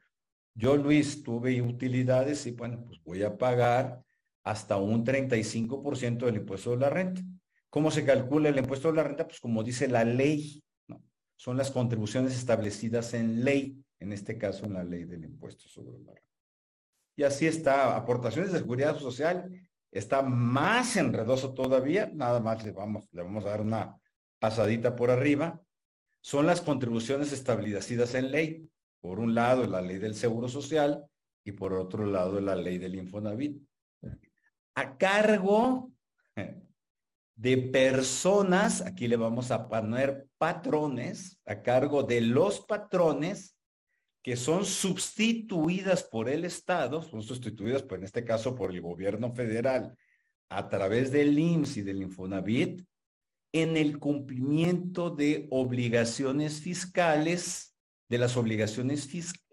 yo, 0.53 0.77
Luis, 0.77 1.23
tuve 1.23 1.63
utilidades 1.63 2.45
y 2.45 2.51
bueno, 2.51 2.85
pues 2.85 3.03
voy 3.03 3.23
a 3.23 3.39
pagar 3.39 4.05
hasta 4.43 4.77
un 4.77 5.03
35% 5.03 6.27
del 6.27 6.37
impuesto 6.37 6.73
de 6.73 6.77
la 6.77 6.91
renta. 6.91 7.23
¿Cómo 7.71 7.91
se 7.91 8.05
calcula 8.05 8.51
el 8.51 8.59
impuesto 8.59 8.89
de 8.89 8.97
la 8.97 9.03
renta? 9.03 9.27
Pues 9.27 9.41
como 9.41 9.65
dice 9.65 9.89
la 9.89 10.05
ley, 10.05 10.63
¿no? 10.89 11.03
Son 11.37 11.57
las 11.57 11.71
contribuciones 11.71 12.37
establecidas 12.37 13.15
en 13.15 13.43
ley, 13.43 13.83
en 13.99 14.13
este 14.13 14.37
caso 14.37 14.67
en 14.67 14.75
la 14.75 14.85
ley 14.85 15.05
del 15.05 15.25
impuesto 15.25 15.67
sobre 15.71 15.99
la 16.01 16.13
renta. 16.13 16.34
Y 17.17 17.23
así 17.23 17.47
está, 17.47 17.97
aportaciones 17.97 18.53
de 18.53 18.59
seguridad 18.59 18.99
social, 18.99 19.51
está 19.91 20.23
más 20.23 20.97
enredoso 20.97 21.55
todavía, 21.55 22.11
nada 22.13 22.41
más 22.41 22.65
le 22.65 22.73
vamos, 22.73 23.07
le 23.13 23.23
vamos 23.23 23.45
a 23.45 23.51
dar 23.51 23.61
una 23.61 23.97
pasadita 24.39 24.97
por 24.97 25.11
arriba, 25.11 25.61
son 26.21 26.47
las 26.47 26.61
contribuciones 26.61 27.33
establecidas 27.33 28.15
en 28.15 28.31
ley. 28.31 28.69
Por 29.01 29.21
un 29.21 29.35
lado, 29.35 29.67
la 29.67 29.83
ley 29.83 29.99
del 29.99 30.15
Seguro 30.15 30.49
Social 30.49 31.05
y 31.45 31.53
por 31.53 31.75
otro 31.75 32.07
lado, 32.07 32.41
la 32.41 32.57
ley 32.57 32.79
del 32.79 32.95
Infonavit 32.95 33.63
a 34.75 34.97
cargo 34.97 35.93
de 37.37 37.57
personas, 37.59 38.81
aquí 38.81 39.09
le 39.09 39.17
vamos 39.17 39.51
a 39.51 39.69
poner 39.69 40.29
patrones, 40.39 41.39
a 41.47 41.63
cargo 41.63 42.03
de 42.03 42.21
los 42.21 42.61
patrones 42.61 43.54
que 44.25 44.37
son 44.37 44.65
sustituidas 44.65 46.03
por 46.03 46.31
el 46.31 46.47
Estado, 46.47 47.03
son 47.03 47.23
sustituidas, 47.23 47.83
pues 47.83 47.99
en 47.99 48.05
este 48.07 48.25
caso 48.25 48.55
por 48.55 48.71
el 48.71 48.81
gobierno 48.81 49.35
federal, 49.35 49.95
a 50.49 50.71
través 50.71 51.13
del 51.13 51.39
IMSS 51.39 51.77
y 51.77 51.83
del 51.83 52.03
Infonavit, 52.03 52.83
en 53.53 53.77
el 53.77 53.99
cumplimiento 53.99 55.11
de 55.11 55.47
obligaciones 55.51 56.63
fiscales, 56.63 57.77
de 58.09 58.17
las 58.17 58.39
obligaciones 58.39 59.07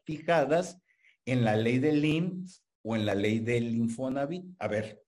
fijadas 0.06 0.82
en 1.26 1.44
la 1.44 1.58
ley 1.58 1.80
del 1.80 2.06
IMSS 2.06 2.64
o 2.84 2.96
en 2.96 3.06
la 3.06 3.14
ley 3.14 3.40
del 3.40 3.76
Infonavit. 3.76 4.46
A 4.58 4.70
ver, 4.70 5.04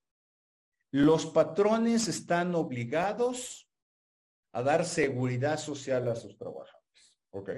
los 0.92 1.26
patrones 1.26 2.10
están 2.10 2.54
obligados 2.54 3.70
a 4.52 4.62
dar 4.62 4.84
seguridad 4.84 5.58
social 5.58 6.10
a 6.10 6.18
sus 6.18 6.38
trabajadores. 6.38 7.16
Ok. 7.32 7.50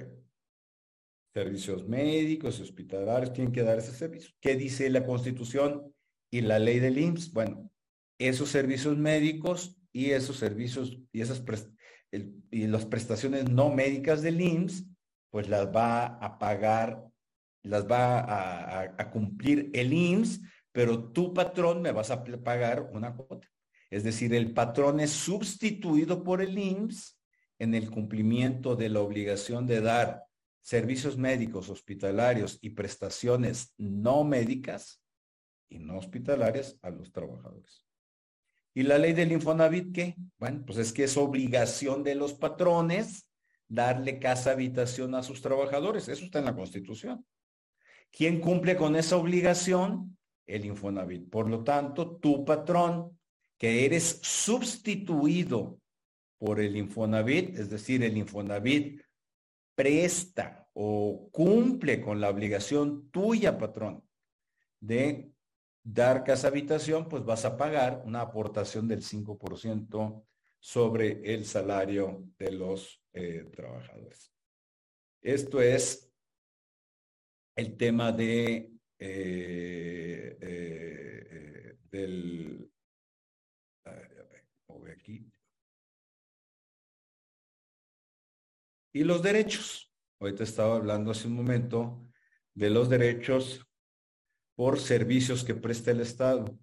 Servicios 1.36 1.86
médicos, 1.86 2.60
hospitalarios, 2.60 3.34
tienen 3.34 3.52
que 3.52 3.62
dar 3.62 3.76
ese 3.76 3.92
servicio. 3.92 4.30
¿Qué 4.40 4.56
dice 4.56 4.88
la 4.88 5.04
Constitución 5.04 5.94
y 6.30 6.40
la 6.40 6.58
ley 6.58 6.78
del 6.78 6.96
IMSS? 6.96 7.30
Bueno, 7.34 7.70
esos 8.18 8.48
servicios 8.48 8.96
médicos 8.96 9.76
y 9.92 10.12
esos 10.12 10.38
servicios 10.38 10.98
y 11.12 11.20
esas 11.20 11.44
y 12.50 12.66
las 12.68 12.86
prestaciones 12.86 13.50
no 13.50 13.68
médicas 13.68 14.22
del 14.22 14.40
IMSS, 14.40 14.86
pues 15.28 15.50
las 15.50 15.66
va 15.66 16.06
a 16.06 16.38
pagar, 16.38 17.04
las 17.62 17.86
va 17.86 18.20
a, 18.20 18.94
a 18.96 19.10
cumplir 19.10 19.70
el 19.74 19.92
IMSS 19.92 20.40
pero 20.72 21.10
tu 21.10 21.34
patrón 21.34 21.80
me 21.82 21.92
vas 21.92 22.10
a 22.10 22.22
pagar 22.22 22.90
una 22.92 23.14
cuota. 23.14 23.46
Es 23.90 24.04
decir, 24.04 24.34
el 24.34 24.52
patrón 24.54 25.00
es 25.00 25.10
sustituido 25.10 26.22
por 26.22 26.40
el 26.40 26.58
IMSS 26.58 27.18
en 27.58 27.74
el 27.74 27.90
cumplimiento 27.90 28.76
de 28.76 28.90
la 28.90 29.00
obligación 29.00 29.66
de 29.66 29.80
dar 29.82 30.25
servicios 30.66 31.16
médicos, 31.16 31.68
hospitalarios 31.68 32.58
y 32.60 32.70
prestaciones 32.70 33.72
no 33.78 34.24
médicas 34.24 35.00
y 35.68 35.78
no 35.78 35.96
hospitalarias 35.96 36.76
a 36.82 36.90
los 36.90 37.12
trabajadores. 37.12 37.86
¿Y 38.74 38.82
la 38.82 38.98
ley 38.98 39.12
del 39.12 39.30
Infonavit 39.30 39.94
qué? 39.94 40.16
Bueno, 40.38 40.64
pues 40.66 40.78
es 40.78 40.92
que 40.92 41.04
es 41.04 41.16
obligación 41.16 42.02
de 42.02 42.16
los 42.16 42.34
patrones 42.34 43.30
darle 43.68 44.18
casa 44.18 44.50
habitación 44.50 45.14
a 45.14 45.22
sus 45.22 45.40
trabajadores. 45.40 46.08
Eso 46.08 46.24
está 46.24 46.40
en 46.40 46.46
la 46.46 46.56
Constitución. 46.56 47.24
¿Quién 48.10 48.40
cumple 48.40 48.76
con 48.76 48.96
esa 48.96 49.16
obligación? 49.18 50.18
El 50.48 50.64
Infonavit. 50.64 51.30
Por 51.30 51.48
lo 51.48 51.62
tanto, 51.62 52.16
tu 52.16 52.44
patrón, 52.44 53.16
que 53.56 53.84
eres 53.84 54.18
sustituido 54.20 55.78
por 56.38 56.58
el 56.58 56.76
Infonavit, 56.76 57.56
es 57.56 57.70
decir, 57.70 58.02
el 58.02 58.16
Infonavit 58.16 59.05
presta 59.76 60.68
o 60.72 61.28
cumple 61.30 62.00
con 62.00 62.20
la 62.20 62.30
obligación 62.30 63.10
tuya, 63.10 63.56
patrón, 63.56 64.02
de 64.80 65.30
dar 65.84 66.24
casa 66.24 66.48
habitación, 66.48 67.08
pues 67.08 67.24
vas 67.24 67.44
a 67.44 67.56
pagar 67.56 68.02
una 68.04 68.22
aportación 68.22 68.88
del 68.88 69.02
5% 69.02 70.24
sobre 70.58 71.32
el 71.32 71.44
salario 71.44 72.24
de 72.38 72.50
los 72.50 73.00
eh, 73.12 73.48
trabajadores. 73.54 74.32
Esto 75.22 75.60
es 75.60 76.10
el 77.54 77.76
tema 77.76 78.10
de 78.10 78.72
eh, 78.98 80.38
eh, 80.40 81.76
del 81.90 82.70
aquí. 85.06 85.35
Y 88.96 89.04
los 89.04 89.22
derechos. 89.22 89.92
Ahorita 90.18 90.42
estaba 90.42 90.76
hablando 90.76 91.10
hace 91.10 91.28
un 91.28 91.34
momento 91.34 92.02
de 92.54 92.70
los 92.70 92.88
derechos 92.88 93.60
por 94.54 94.80
servicios 94.80 95.44
que 95.44 95.54
presta 95.54 95.90
el 95.90 96.00
Estado. 96.00 96.58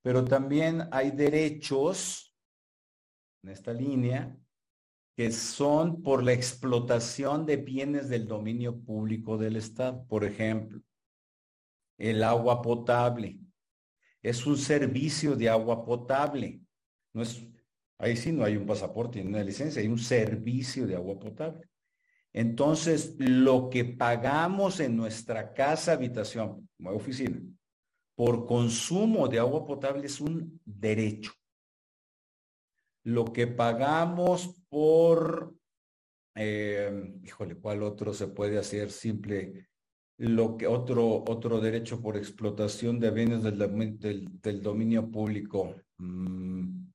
Pero 0.00 0.24
también 0.24 0.88
hay 0.90 1.10
derechos 1.10 2.34
en 3.42 3.50
esta 3.50 3.74
línea 3.74 4.34
que 5.14 5.30
son 5.30 6.02
por 6.02 6.24
la 6.24 6.32
explotación 6.32 7.44
de 7.44 7.58
bienes 7.58 8.08
del 8.08 8.26
dominio 8.26 8.80
público 8.82 9.36
del 9.36 9.56
Estado. 9.56 10.06
Por 10.06 10.24
ejemplo, 10.24 10.80
el 11.98 12.24
agua 12.24 12.62
potable. 12.62 13.38
Es 14.22 14.46
un 14.46 14.56
servicio 14.56 15.36
de 15.36 15.50
agua 15.50 15.84
potable. 15.84 16.58
No 17.12 17.20
es, 17.20 17.46
ahí 17.98 18.16
sí 18.16 18.32
no 18.32 18.44
hay 18.44 18.56
un 18.56 18.66
pasaporte 18.66 19.22
ni 19.22 19.28
una 19.28 19.42
licencia, 19.42 19.80
hay 19.80 19.88
un 19.88 19.98
servicio 19.98 20.86
de 20.86 20.96
agua 20.96 21.18
potable. 21.18 21.68
Entonces, 22.32 23.14
lo 23.18 23.70
que 23.70 23.84
pagamos 23.84 24.80
en 24.80 24.94
nuestra 24.94 25.54
casa 25.54 25.92
habitación, 25.92 26.68
como 26.76 26.90
oficina, 26.90 27.40
por 28.14 28.46
consumo 28.46 29.28
de 29.28 29.38
agua 29.38 29.64
potable 29.64 30.06
es 30.06 30.20
un 30.20 30.60
derecho. 30.64 31.32
Lo 33.04 33.24
que 33.32 33.46
pagamos 33.46 34.60
por, 34.68 35.54
eh, 36.34 37.14
híjole, 37.22 37.56
¿cuál 37.56 37.82
otro 37.82 38.12
se 38.12 38.28
puede 38.28 38.58
hacer 38.58 38.90
simple? 38.90 39.68
Lo 40.18 40.56
que 40.56 40.66
otro, 40.66 41.24
otro 41.28 41.60
derecho 41.60 42.02
por 42.02 42.16
explotación 42.16 42.98
de 42.98 43.10
bienes 43.10 43.42
del, 43.42 44.62
dominio 44.62 45.10
público. 45.10 45.74
Mm, 45.98 46.86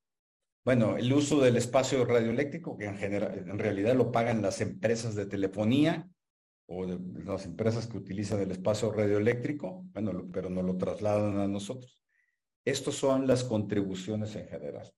bueno, 0.64 0.98
el 0.98 1.12
uso 1.12 1.42
del 1.42 1.58
espacio 1.58 2.06
radioeléctrico, 2.06 2.78
que 2.78 2.86
en, 2.86 2.98
en 3.02 3.60
realidad 3.60 3.96
lo 3.96 4.12
pagan 4.12 4.42
las 4.42 4.62
empresas 4.62 5.16
de 5.16 5.26
telefonía 5.26 6.08
o 6.68 6.86
las 6.86 7.46
empresas 7.46 7.88
que 7.88 7.98
utilizan 7.98 8.40
el 8.40 8.52
espacio 8.52 8.92
radioeléctrico, 8.92 9.84
bueno, 9.92 10.30
pero 10.32 10.50
no 10.50 10.62
lo 10.62 10.78
trasladan 10.78 11.40
a 11.40 11.48
nosotros. 11.48 12.02
Estos 12.64 12.96
son 12.96 13.28
las 13.28 13.44
contribuciones 13.44 14.36
en 14.36 14.48
general. 14.48 14.94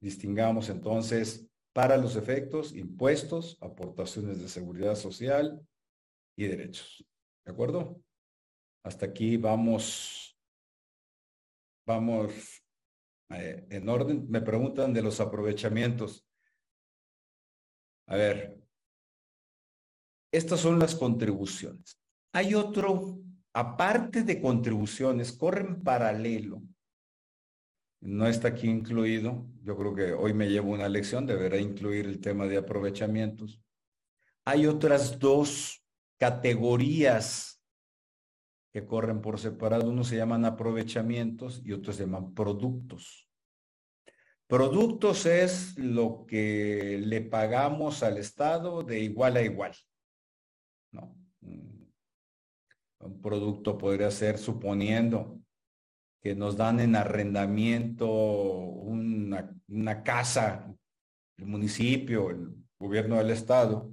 Distingamos 0.00 0.68
entonces 0.70 1.46
para 1.72 1.96
los 1.96 2.16
efectos, 2.16 2.74
impuestos, 2.74 3.56
aportaciones 3.60 4.40
de 4.40 4.48
seguridad 4.48 4.94
social 4.94 5.60
y 6.36 6.46
derechos. 6.46 7.04
¿De 7.44 7.52
acuerdo? 7.52 8.00
Hasta 8.82 9.06
aquí 9.06 9.36
vamos, 9.36 10.36
vamos 11.86 12.61
eh, 13.34 13.66
en 13.70 13.88
orden, 13.88 14.26
me 14.28 14.40
preguntan 14.40 14.92
de 14.92 15.02
los 15.02 15.20
aprovechamientos. 15.20 16.26
A 18.06 18.16
ver, 18.16 18.62
estas 20.32 20.60
son 20.60 20.78
las 20.78 20.94
contribuciones. 20.94 21.98
Hay 22.32 22.54
otro, 22.54 23.18
aparte 23.52 24.22
de 24.22 24.40
contribuciones, 24.40 25.32
corren 25.32 25.82
paralelo. 25.82 26.62
No 28.00 28.26
está 28.26 28.48
aquí 28.48 28.68
incluido. 28.68 29.46
Yo 29.62 29.76
creo 29.76 29.94
que 29.94 30.12
hoy 30.12 30.34
me 30.34 30.48
llevo 30.48 30.72
una 30.72 30.88
lección, 30.88 31.26
deberá 31.26 31.58
incluir 31.58 32.06
el 32.06 32.20
tema 32.20 32.46
de 32.46 32.56
aprovechamientos. 32.56 33.60
Hay 34.44 34.66
otras 34.66 35.18
dos 35.18 35.84
categorías 36.18 37.61
que 38.72 38.86
corren 38.86 39.20
por 39.20 39.38
separado. 39.38 39.88
Unos 39.90 40.08
se 40.08 40.16
llaman 40.16 40.44
aprovechamientos 40.44 41.62
y 41.64 41.72
otros 41.72 41.96
se 41.96 42.04
llaman 42.04 42.34
productos. 42.34 43.28
Productos 44.46 45.26
es 45.26 45.78
lo 45.78 46.26
que 46.26 47.00
le 47.04 47.20
pagamos 47.22 48.02
al 48.02 48.18
Estado 48.18 48.82
de 48.82 49.00
igual 49.00 49.36
a 49.36 49.42
igual. 49.42 49.72
Un 53.00 53.20
producto 53.20 53.76
podría 53.78 54.10
ser 54.10 54.38
suponiendo 54.38 55.40
que 56.20 56.34
nos 56.36 56.56
dan 56.56 56.80
en 56.80 56.94
arrendamiento 56.94 58.08
una 58.08 60.02
casa, 60.04 60.72
el 61.36 61.46
municipio, 61.46 62.30
el 62.30 62.54
gobierno 62.78 63.16
del 63.16 63.30
Estado, 63.30 63.90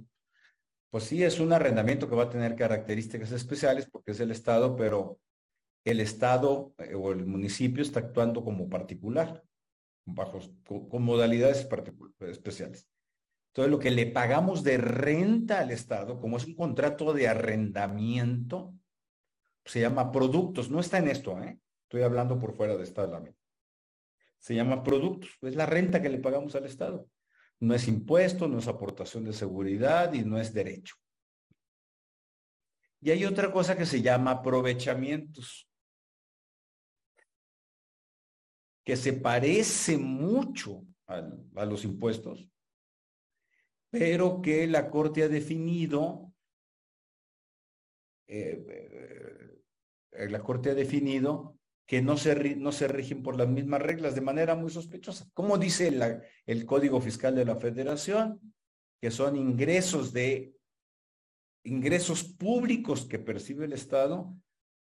pues 0.90 1.04
sí, 1.04 1.22
es 1.22 1.38
un 1.38 1.52
arrendamiento 1.52 2.08
que 2.08 2.16
va 2.16 2.24
a 2.24 2.30
tener 2.30 2.56
características 2.56 3.30
especiales 3.32 3.88
porque 3.90 4.10
es 4.10 4.20
el 4.20 4.32
Estado, 4.32 4.76
pero 4.76 5.18
el 5.84 6.00
Estado 6.00 6.74
eh, 6.78 6.94
o 6.94 7.12
el 7.12 7.26
municipio 7.26 7.82
está 7.82 8.00
actuando 8.00 8.44
como 8.44 8.68
particular, 8.68 9.42
bajo, 10.04 10.40
con, 10.66 11.02
modalidades 11.02 11.66
especiales. 12.20 12.88
Entonces, 13.50 13.70
lo 13.70 13.78
que 13.78 13.90
le 13.90 14.06
pagamos 14.06 14.62
de 14.62 14.78
renta 14.78 15.60
al 15.60 15.70
Estado, 15.70 16.20
como 16.20 16.36
es 16.36 16.46
un 16.46 16.54
contrato 16.54 17.12
de 17.12 17.28
arrendamiento, 17.28 18.74
se 19.64 19.80
llama 19.80 20.12
productos. 20.12 20.70
No 20.70 20.80
está 20.80 20.98
en 20.98 21.08
esto, 21.08 21.40
¿eh? 21.40 21.58
Estoy 21.84 22.02
hablando 22.02 22.38
por 22.38 22.54
fuera 22.54 22.76
de 22.76 22.84
esta. 22.84 23.08
Se 24.38 24.54
llama 24.54 24.82
productos. 24.82 25.30
Es 25.42 25.56
la 25.56 25.66
renta 25.66 26.00
que 26.00 26.08
le 26.08 26.18
pagamos 26.18 26.54
al 26.54 26.66
Estado. 26.66 27.08
No 27.60 27.74
es 27.74 27.86
impuesto, 27.88 28.48
no 28.48 28.58
es 28.58 28.68
aportación 28.68 29.24
de 29.24 29.34
seguridad 29.34 30.12
y 30.14 30.24
no 30.24 30.38
es 30.38 30.52
derecho. 30.52 30.96
Y 33.02 33.10
hay 33.10 33.24
otra 33.24 33.52
cosa 33.52 33.76
que 33.76 33.86
se 33.86 34.02
llama 34.02 34.32
aprovechamientos, 34.32 35.68
que 38.84 38.96
se 38.96 39.12
parece 39.12 39.96
mucho 39.96 40.84
a, 41.06 41.20
los 41.64 41.84
impuestos, 41.84 42.48
pero 43.90 44.40
que 44.40 44.66
la 44.66 44.90
Corte 44.90 45.22
ha 45.22 45.28
definido, 45.28 46.32
eh, 48.26 49.62
eh, 50.12 50.28
la 50.28 50.42
Corte 50.42 50.70
ha 50.70 50.74
definido 50.74 51.59
que 51.90 52.02
no 52.02 52.16
se, 52.16 52.54
no 52.54 52.70
se 52.70 52.86
rigen 52.86 53.20
por 53.20 53.36
las 53.36 53.48
mismas 53.48 53.82
reglas 53.82 54.14
de 54.14 54.20
manera 54.20 54.54
muy 54.54 54.70
sospechosa. 54.70 55.28
Como 55.34 55.58
dice 55.58 55.90
el 56.46 56.64
Código 56.64 57.00
Fiscal 57.00 57.34
de 57.34 57.44
la 57.44 57.56
Federación? 57.56 58.54
Que 59.00 59.10
son 59.10 59.34
ingresos 59.34 60.12
de 60.12 60.54
ingresos 61.64 62.22
públicos 62.22 63.06
que 63.06 63.18
percibe 63.18 63.64
el 63.64 63.72
Estado 63.72 64.32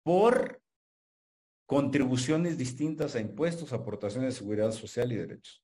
por 0.01 0.61
contribuciones 1.65 2.57
distintas 2.57 3.17
a 3.17 3.19
impuestos, 3.19 3.73
aportaciones 3.73 4.33
de 4.33 4.39
seguridad 4.39 4.71
social 4.71 5.11
y 5.11 5.17
derechos. 5.17 5.61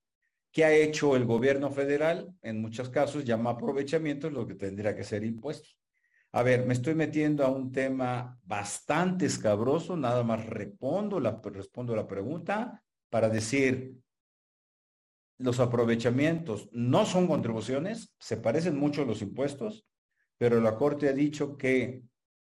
¿Qué 0.51 0.65
ha 0.65 0.73
hecho 0.73 1.15
el 1.15 1.23
gobierno 1.23 1.71
federal? 1.71 2.35
En 2.41 2.59
muchos 2.59 2.89
casos 2.89 3.23
llama 3.23 3.51
aprovechamiento 3.51 4.29
lo 4.29 4.45
que 4.45 4.55
tendría 4.55 4.93
que 4.93 5.05
ser 5.05 5.23
impuestos. 5.23 5.79
A 6.31 6.43
ver, 6.43 6.65
me 6.65 6.73
estoy 6.73 6.93
metiendo 6.93 7.43
a 7.43 7.49
un 7.49 7.71
tema 7.71 8.39
bastante 8.43 9.25
escabroso, 9.25 9.97
nada 9.97 10.23
más 10.23 10.45
respondo 10.45 11.19
la, 11.19 11.41
respondo 11.43 11.95
la 11.95 12.07
pregunta 12.07 12.83
para 13.09 13.29
decir, 13.29 13.95
los 15.39 15.59
aprovechamientos 15.59 16.69
no 16.71 17.05
son 17.05 17.25
contribuciones, 17.25 18.13
se 18.19 18.37
parecen 18.37 18.77
mucho 18.77 19.01
a 19.01 19.05
los 19.05 19.21
impuestos, 19.23 19.87
pero 20.37 20.61
la 20.61 20.75
Corte 20.75 21.09
ha 21.09 21.13
dicho 21.13 21.57
que 21.57 22.03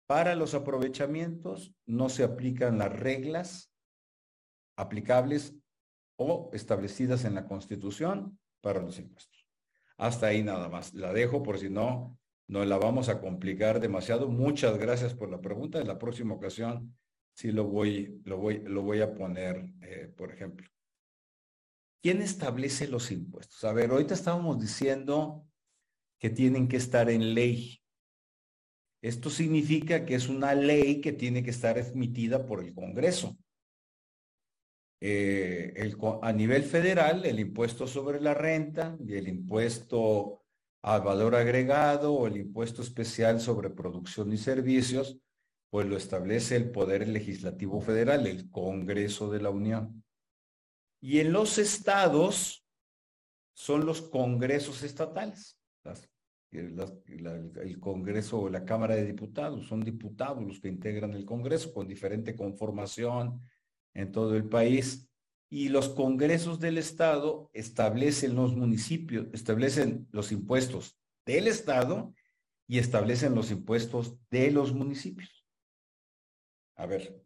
para 0.06 0.36
los 0.36 0.54
aprovechamientos 0.54 1.74
no 1.88 2.10
se 2.10 2.24
aplican 2.24 2.78
las 2.78 2.94
reglas 2.94 3.72
aplicables 4.76 5.56
o 6.18 6.52
establecidas 6.54 7.26
en 7.26 7.34
la 7.34 7.48
Constitución 7.48 8.38
para 8.62 8.82
los 8.82 9.00
impuestos. 9.00 9.48
Hasta 9.98 10.28
ahí 10.28 10.44
nada 10.44 10.70
más. 10.70 10.94
La 10.94 11.14
dejo 11.14 11.42
por 11.42 11.58
si 11.58 11.70
no 11.70 12.20
no 12.48 12.66
la 12.66 12.78
vamos 12.78 13.10
a 13.10 13.20
complicar 13.20 13.80
demasiado. 13.80 14.28
Muchas 14.28 14.78
gracias 14.78 15.14
por 15.14 15.30
la 15.30 15.42
pregunta. 15.42 15.80
En 15.80 15.88
la 15.88 15.98
próxima 15.98 16.34
ocasión 16.36 16.96
sí 17.34 17.52
lo 17.52 17.66
voy, 17.66 18.22
lo 18.26 18.38
voy, 18.38 18.60
lo 18.66 18.82
voy 18.82 19.02
a 19.02 19.14
poner, 19.14 19.66
eh, 19.82 20.12
por 20.16 20.32
ejemplo. 20.32 20.68
¿quién 22.04 22.22
establece 22.22 22.88
los 22.88 23.12
impuestos? 23.12 23.64
A 23.64 23.72
ver, 23.72 23.90
ahorita 23.90 24.14
estábamos 24.14 24.60
diciendo 24.60 25.48
que 26.20 26.30
tienen 26.30 26.68
que 26.68 26.78
estar 26.78 27.10
en 27.10 27.34
ley. 27.34 27.82
Esto 29.02 29.30
significa 29.30 30.06
que 30.06 30.16
es 30.16 30.28
una 30.28 30.54
ley 30.54 31.02
que 31.02 31.14
tiene 31.14 31.44
que 31.44 31.50
estar 31.50 31.78
emitida 31.78 32.46
por 32.46 32.62
el 32.62 32.74
Congreso. 32.74 33.38
Eh, 35.02 35.74
a 36.22 36.32
nivel 36.34 36.64
federal, 36.64 37.26
el 37.26 37.40
impuesto 37.40 37.88
sobre 37.88 38.22
la 38.22 38.34
renta 38.34 38.98
y 39.06 39.16
el 39.16 39.28
impuesto 39.28 40.43
al 40.84 41.02
valor 41.02 41.34
agregado 41.36 42.14
o 42.14 42.28
el 42.28 42.38
impuesto 42.38 42.82
especial 42.82 43.40
sobre 43.40 43.70
producción 43.70 44.32
y 44.34 44.38
servicios, 44.38 45.18
pues 45.70 45.88
lo 45.88 45.98
establece 45.98 46.58
el 46.58 46.70
Poder 46.72 47.08
Legislativo 47.08 47.82
Federal, 47.82 48.28
el 48.28 48.52
Congreso 48.52 49.32
de 49.32 49.42
la 49.42 49.50
Unión. 49.50 50.04
Y 51.02 51.20
en 51.20 51.32
los 51.32 51.58
estados 51.58 52.68
son 53.56 53.86
los 53.86 54.02
congresos 54.02 54.84
estatales, 54.84 55.58
el 56.52 57.80
Congreso 57.80 58.42
o 58.42 58.50
la 58.50 58.66
Cámara 58.66 58.96
de 58.96 59.06
Diputados, 59.06 59.66
son 59.66 59.82
diputados 59.82 60.44
los 60.44 60.60
que 60.60 60.68
integran 60.68 61.14
el 61.14 61.26
Congreso 61.26 61.74
con 61.74 61.88
diferente 61.88 62.36
conformación 62.36 63.42
en 63.94 64.12
todo 64.12 64.36
el 64.36 64.48
país. 64.48 65.10
Y 65.56 65.70
los 65.70 65.90
congresos 65.90 66.60
del 66.60 66.80
Estado 66.80 67.52
establecen 67.54 68.34
los 68.36 68.56
municipios, 68.56 69.28
establecen 69.34 70.08
los 70.12 70.32
impuestos 70.32 71.00
del 71.28 71.46
Estado 71.46 72.12
y 72.68 72.80
establecen 72.80 73.36
los 73.36 73.52
impuestos 73.52 74.18
de 74.32 74.50
los 74.50 74.74
municipios. 74.74 75.46
A 76.76 76.88
ver, 76.88 77.24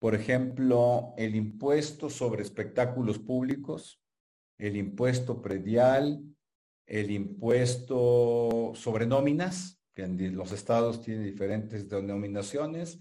por 0.00 0.16
ejemplo, 0.16 1.14
el 1.16 1.36
impuesto 1.36 2.10
sobre 2.10 2.42
espectáculos 2.42 3.20
públicos, 3.20 4.02
el 4.58 4.76
impuesto 4.76 5.40
predial, 5.40 6.24
el 6.86 7.12
impuesto 7.12 8.72
sobre 8.74 9.06
nóminas, 9.06 9.80
que 9.94 10.08
los 10.08 10.50
estados 10.50 11.00
tienen 11.00 11.22
diferentes 11.22 11.88
denominaciones, 11.88 12.98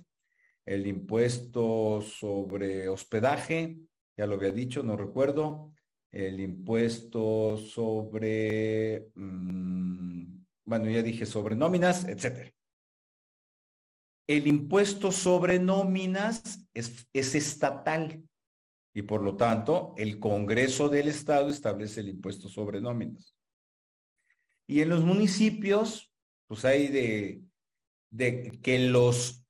el 0.64 0.86
impuesto 0.86 2.02
sobre 2.04 2.88
hospedaje, 2.88 3.80
ya 4.22 4.28
lo 4.28 4.36
había 4.36 4.52
dicho, 4.52 4.84
no 4.84 4.96
recuerdo, 4.96 5.74
el 6.12 6.40
impuesto 6.40 7.58
sobre, 7.58 9.10
mm, 9.16 10.44
bueno, 10.64 10.92
ya 10.92 11.02
dije 11.02 11.26
sobre 11.26 11.56
nóminas, 11.56 12.06
etcétera. 12.08 12.54
El 14.28 14.46
impuesto 14.46 15.12
sobre 15.12 15.58
nóminas 15.58 16.68
es, 16.72 17.08
es 17.12 17.34
estatal 17.34 18.24
y 18.94 19.02
por 19.02 19.24
lo 19.24 19.36
tanto 19.38 19.96
el 19.98 20.20
Congreso 20.20 20.88
del 20.88 21.08
Estado 21.08 21.50
establece 21.50 22.02
el 22.02 22.10
impuesto 22.10 22.48
sobre 22.48 22.80
nóminas. 22.80 23.36
Y 24.68 24.82
en 24.82 24.90
los 24.90 25.04
municipios, 25.04 26.14
pues 26.46 26.64
hay 26.64 26.90
de, 26.90 27.42
de 28.12 28.60
que 28.62 28.78
los, 28.88 29.44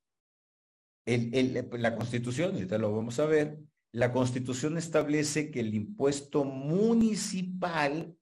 la 1.04 1.94
constitución, 1.94 2.54
ahorita 2.54 2.78
lo 2.78 2.96
vamos 2.96 3.18
a 3.18 3.26
ver, 3.26 3.58
la 3.92 4.10
constitución 4.10 4.78
establece 4.78 5.50
que 5.50 5.60
el 5.60 5.74
impuesto 5.74 6.44
municipal 6.44 8.16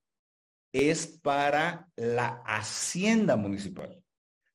es 0.73 1.07
para 1.07 1.91
la 1.97 2.43
hacienda 2.45 3.37
municipal, 3.37 4.03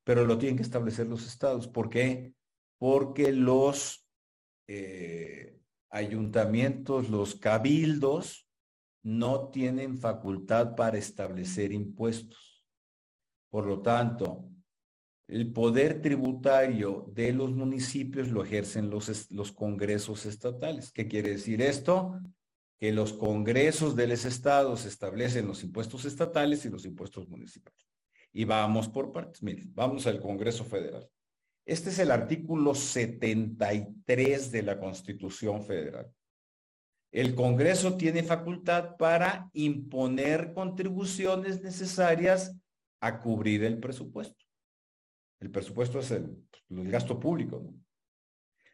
pero 0.04 0.26
lo 0.26 0.38
tienen 0.38 0.56
que 0.56 0.62
establecer 0.62 1.06
los 1.06 1.26
estados. 1.26 1.68
¿Por 1.68 1.88
qué? 1.88 2.34
Porque 2.78 3.32
los 3.32 4.06
eh, 4.68 5.58
ayuntamientos, 5.90 7.08
los 7.08 7.34
cabildos, 7.36 8.46
no 9.02 9.50
tienen 9.50 9.98
facultad 9.98 10.74
para 10.74 10.98
establecer 10.98 11.72
impuestos. 11.72 12.64
Por 13.48 13.66
lo 13.66 13.80
tanto, 13.80 14.50
el 15.28 15.52
poder 15.52 16.00
tributario 16.02 17.10
de 17.12 17.32
los 17.32 17.50
municipios 17.50 18.28
lo 18.28 18.44
ejercen 18.44 18.90
los, 18.90 19.52
congresos 19.52 20.24
estatales. 20.24 20.92
¿Qué 20.92 21.08
quiere 21.08 21.30
decir 21.30 21.60
esto? 21.62 22.20
Que 22.78 22.92
los 22.92 23.12
congresos 23.12 23.96
de 23.96 24.06
los 24.06 24.24
estados 24.24 24.84
establecen 24.84 25.48
los 25.48 25.64
impuestos 25.64 26.04
estatales 26.04 26.64
y 26.64 26.70
los 26.70 26.84
impuestos 26.84 27.28
municipales. 27.28 27.86
Y 28.32 28.44
vamos 28.44 28.88
por 28.88 29.12
partes. 29.12 29.42
Miren, 29.42 29.72
vamos 29.74 30.06
al 30.06 30.20
Congreso 30.20 30.64
Federal. 30.64 31.08
Este 31.64 31.90
es 31.90 31.98
el 31.98 32.12
artículo 32.12 32.74
73 32.74 34.52
de 34.52 34.62
la 34.62 34.78
Constitución 34.78 35.64
Federal. 35.64 36.08
El 37.10 37.34
Congreso 37.34 37.96
tiene 37.96 38.22
facultad 38.22 38.96
para 38.96 39.50
imponer 39.54 40.52
contribuciones 40.52 41.62
necesarias 41.62 42.54
a 43.00 43.20
cubrir 43.20 43.64
el 43.64 43.80
presupuesto. 43.80 44.45
El 45.40 45.50
presupuesto 45.50 45.98
es 45.98 46.10
el, 46.10 46.46
gasto 46.68 47.18
público. 47.20 47.72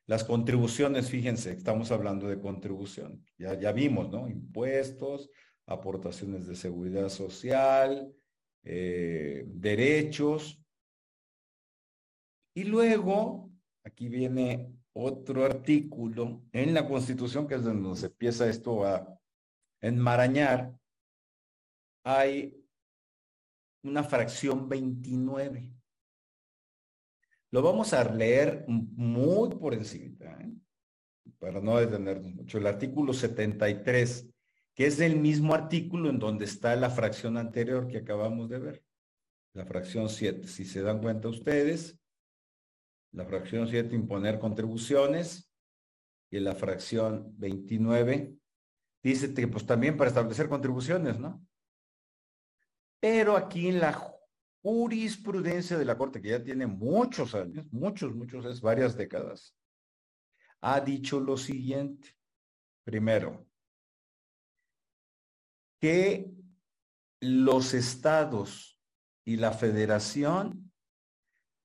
Las 0.07 0.25
contribuciones, 0.25 1.11
fíjense, 1.11 1.53
estamos 1.53 1.91
hablando 1.91 2.29
de 2.29 2.41
contribución. 2.41 3.25
Ya, 3.39 3.59
ya 3.59 3.73
vimos, 3.73 4.11
¿no? 4.11 4.29
Impuestos, 4.29 5.31
aportaciones 5.67 6.47
de 6.47 6.57
seguridad 6.57 7.09
social, 7.09 8.13
eh, 8.65 9.45
derechos. 9.47 10.61
Y 12.55 12.65
luego, 12.65 13.51
aquí 13.85 14.09
viene 14.09 14.73
otro 14.93 15.45
artículo 15.45 16.43
en 16.53 16.75
la 16.75 16.87
Constitución, 16.87 17.47
que 17.47 17.55
es 17.55 17.65
donde 17.65 17.97
se 17.99 18.07
empieza 18.07 18.49
esto 18.49 18.85
a 18.85 19.19
enmarañar, 19.81 20.79
hay 22.05 22.65
una 23.83 24.05
fracción 24.05 24.69
29. 24.69 25.73
Lo 27.53 27.61
vamos 27.61 27.93
a 27.93 28.03
leer 28.03 28.65
muy 28.67 29.51
por 29.51 29.75
encima, 29.75 30.39
¿eh? 30.41 30.55
para 31.39 31.61
no 31.61 31.77
detenernos 31.77 32.33
mucho. 32.33 32.57
El 32.57 32.67
artículo 32.67 33.13
73, 33.13 34.27
que 34.75 34.87
es 34.87 34.99
el 35.01 35.17
mismo 35.17 35.53
artículo 35.53 36.09
en 36.09 36.19
donde 36.19 36.47
está 36.47 36.75
la 36.77 36.89
fracción 36.89 37.37
anterior 37.37 37.89
que 37.89 37.99
acabamos 37.99 38.49
de 38.49 38.59
ver. 38.59 38.85
La 39.53 39.67
fracción 39.67 40.09
7. 40.09 40.49
Si 40.49 40.65
se 40.65 40.81
dan 40.81 41.03
cuenta 41.03 41.29
ustedes, 41.29 42.01
la 43.13 43.27
fracción 43.27 43.69
7, 43.69 43.95
imponer 43.95 44.39
contribuciones. 44.39 45.53
Y 46.31 46.41
la 46.41 46.55
fracción 46.55 47.35
29 47.37 48.35
dice 49.03 49.35
que 49.35 49.47
pues 49.47 49.67
también 49.67 49.99
para 49.99 50.09
establecer 50.09 50.49
contribuciones, 50.49 51.19
¿no? 51.19 51.47
Pero 52.99 53.37
aquí 53.37 53.69
en 53.69 53.81
la 53.81 54.12
jurisprudencia 54.63 55.77
de 55.77 55.85
la 55.85 55.99
Corte, 55.99 56.23
que 56.23 56.31
ya 56.31 56.43
tiene 56.43 56.67
muchos 56.67 57.35
años, 57.35 57.67
muchos, 57.73 58.15
muchos, 58.15 58.45
es 58.47 58.61
varias 58.61 58.97
décadas, 58.97 59.55
ha 60.61 60.81
dicho 60.81 61.19
lo 61.21 61.37
siguiente. 61.37 62.17
Primero, 62.85 63.47
que 65.81 66.33
los 67.21 67.75
estados 67.75 68.79
y 69.25 69.37
la 69.37 69.53
federación 69.53 70.73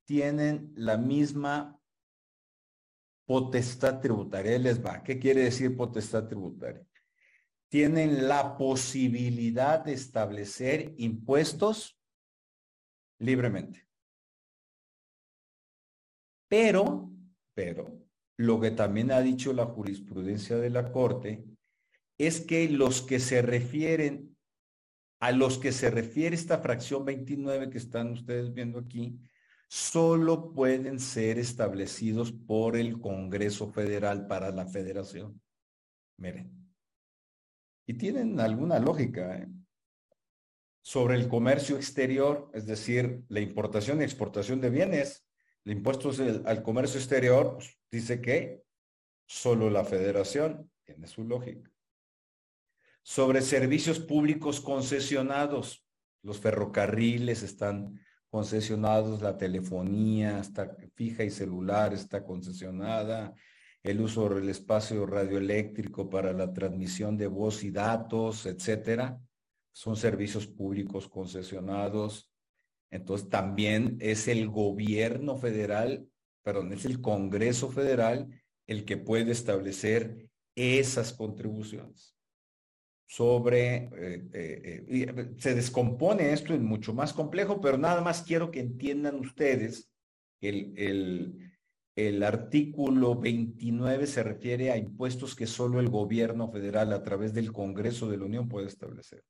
tienen 0.05 0.73
la 0.75 0.97
misma 0.97 1.79
potestad 3.25 3.99
tributaria. 3.99 4.57
les 4.57 4.83
va. 4.83 5.03
¿Qué 5.03 5.19
quiere 5.19 5.43
decir 5.43 5.75
potestad 5.75 6.27
tributaria? 6.27 6.85
Tienen 7.69 8.27
la 8.27 8.57
posibilidad 8.57 9.83
de 9.83 9.93
establecer 9.93 10.93
impuestos 10.97 11.96
libremente. 13.19 13.87
Pero, 16.47 17.11
pero, 17.53 18.07
lo 18.37 18.59
que 18.59 18.71
también 18.71 19.11
ha 19.11 19.21
dicho 19.21 19.51
la 19.53 19.65
jurisprudencia 19.65 20.57
de 20.57 20.69
la 20.69 20.91
Corte 20.91 21.43
es 22.17 22.41
que 22.41 22.69
los 22.69 23.01
que 23.01 23.19
se 23.19 23.41
refieren, 23.41 24.35
a 25.19 25.31
los 25.31 25.57
que 25.57 25.71
se 25.71 25.89
refiere 25.89 26.35
esta 26.35 26.59
fracción 26.59 27.05
29 27.05 27.69
que 27.69 27.77
están 27.77 28.11
ustedes 28.11 28.53
viendo 28.53 28.79
aquí, 28.79 29.19
solo 29.67 30.53
pueden 30.53 30.99
ser 30.99 31.37
establecidos 31.37 32.31
por 32.31 32.77
el 32.77 32.99
Congreso 32.99 33.67
Federal 33.71 34.27
para 34.27 34.51
la 34.51 34.65
Federación. 34.65 35.41
Miren. 36.17 36.51
Y 37.85 37.93
tienen 37.93 38.39
alguna 38.39 38.79
lógica. 38.79 39.37
¿eh? 39.37 39.47
Sobre 40.87 41.15
el 41.15 41.27
comercio 41.27 41.75
exterior, 41.75 42.49
es 42.53 42.65
decir, 42.65 43.21
la 43.27 43.41
importación 43.41 43.99
y 43.99 44.05
exportación 44.05 44.61
de 44.61 44.69
bienes, 44.69 45.27
el 45.65 45.73
impuesto 45.73 46.11
al 46.45 46.63
comercio 46.63 46.97
exterior, 46.97 47.55
pues, 47.55 47.77
dice 47.91 48.21
que 48.21 48.63
solo 49.25 49.69
la 49.69 49.83
Federación 49.83 50.71
tiene 50.85 51.07
su 51.07 51.25
lógica. 51.25 51.69
Sobre 53.03 53.41
servicios 53.41 53.99
públicos 53.99 54.61
concesionados, 54.61 55.85
los 56.23 56.39
ferrocarriles 56.39 57.43
están 57.43 57.99
concesionados, 58.29 59.21
la 59.21 59.37
telefonía 59.37 60.39
está 60.39 60.73
fija 60.95 61.25
y 61.25 61.31
celular 61.31 61.93
está 61.93 62.23
concesionada, 62.23 63.35
el 63.83 63.99
uso 63.99 64.29
del 64.29 64.47
espacio 64.47 65.05
radioeléctrico 65.05 66.09
para 66.09 66.31
la 66.31 66.53
transmisión 66.53 67.17
de 67.17 67.27
voz 67.27 67.65
y 67.65 67.71
datos, 67.71 68.45
etcétera. 68.45 69.19
Son 69.77 69.95
servicios 69.95 70.47
públicos 70.47 71.07
concesionados. 71.07 72.31
Entonces 72.89 73.29
también 73.29 73.95
es 73.99 74.27
el 74.27 74.49
gobierno 74.49 75.35
federal, 75.35 76.09
perdón, 76.41 76.73
es 76.73 76.83
el 76.85 76.99
Congreso 76.99 77.69
Federal 77.69 78.27
el 78.65 78.85
que 78.85 78.97
puede 78.97 79.31
establecer 79.31 80.31
esas 80.55 81.13
contribuciones 81.13 82.15
sobre, 83.05 83.75
eh, 83.75 84.27
eh, 84.33 84.85
eh, 84.89 85.33
se 85.37 85.53
descompone 85.53 86.33
esto 86.33 86.55
en 86.55 86.65
mucho 86.65 86.95
más 86.95 87.13
complejo, 87.13 87.61
pero 87.61 87.77
nada 87.77 88.01
más 88.01 88.23
quiero 88.23 88.49
que 88.49 88.61
entiendan 88.61 89.19
ustedes 89.19 89.91
el, 90.41 90.73
el, 90.75 91.51
el 91.95 92.23
artículo 92.23 93.13
29 93.13 94.07
se 94.07 94.23
refiere 94.23 94.71
a 94.71 94.77
impuestos 94.77 95.35
que 95.35 95.45
solo 95.45 95.79
el 95.79 95.89
gobierno 95.89 96.51
federal 96.51 96.91
a 96.93 97.03
través 97.03 97.31
del 97.35 97.53
Congreso 97.53 98.09
de 98.09 98.17
la 98.17 98.25
Unión 98.25 98.49
puede 98.49 98.65
establecer. 98.65 99.23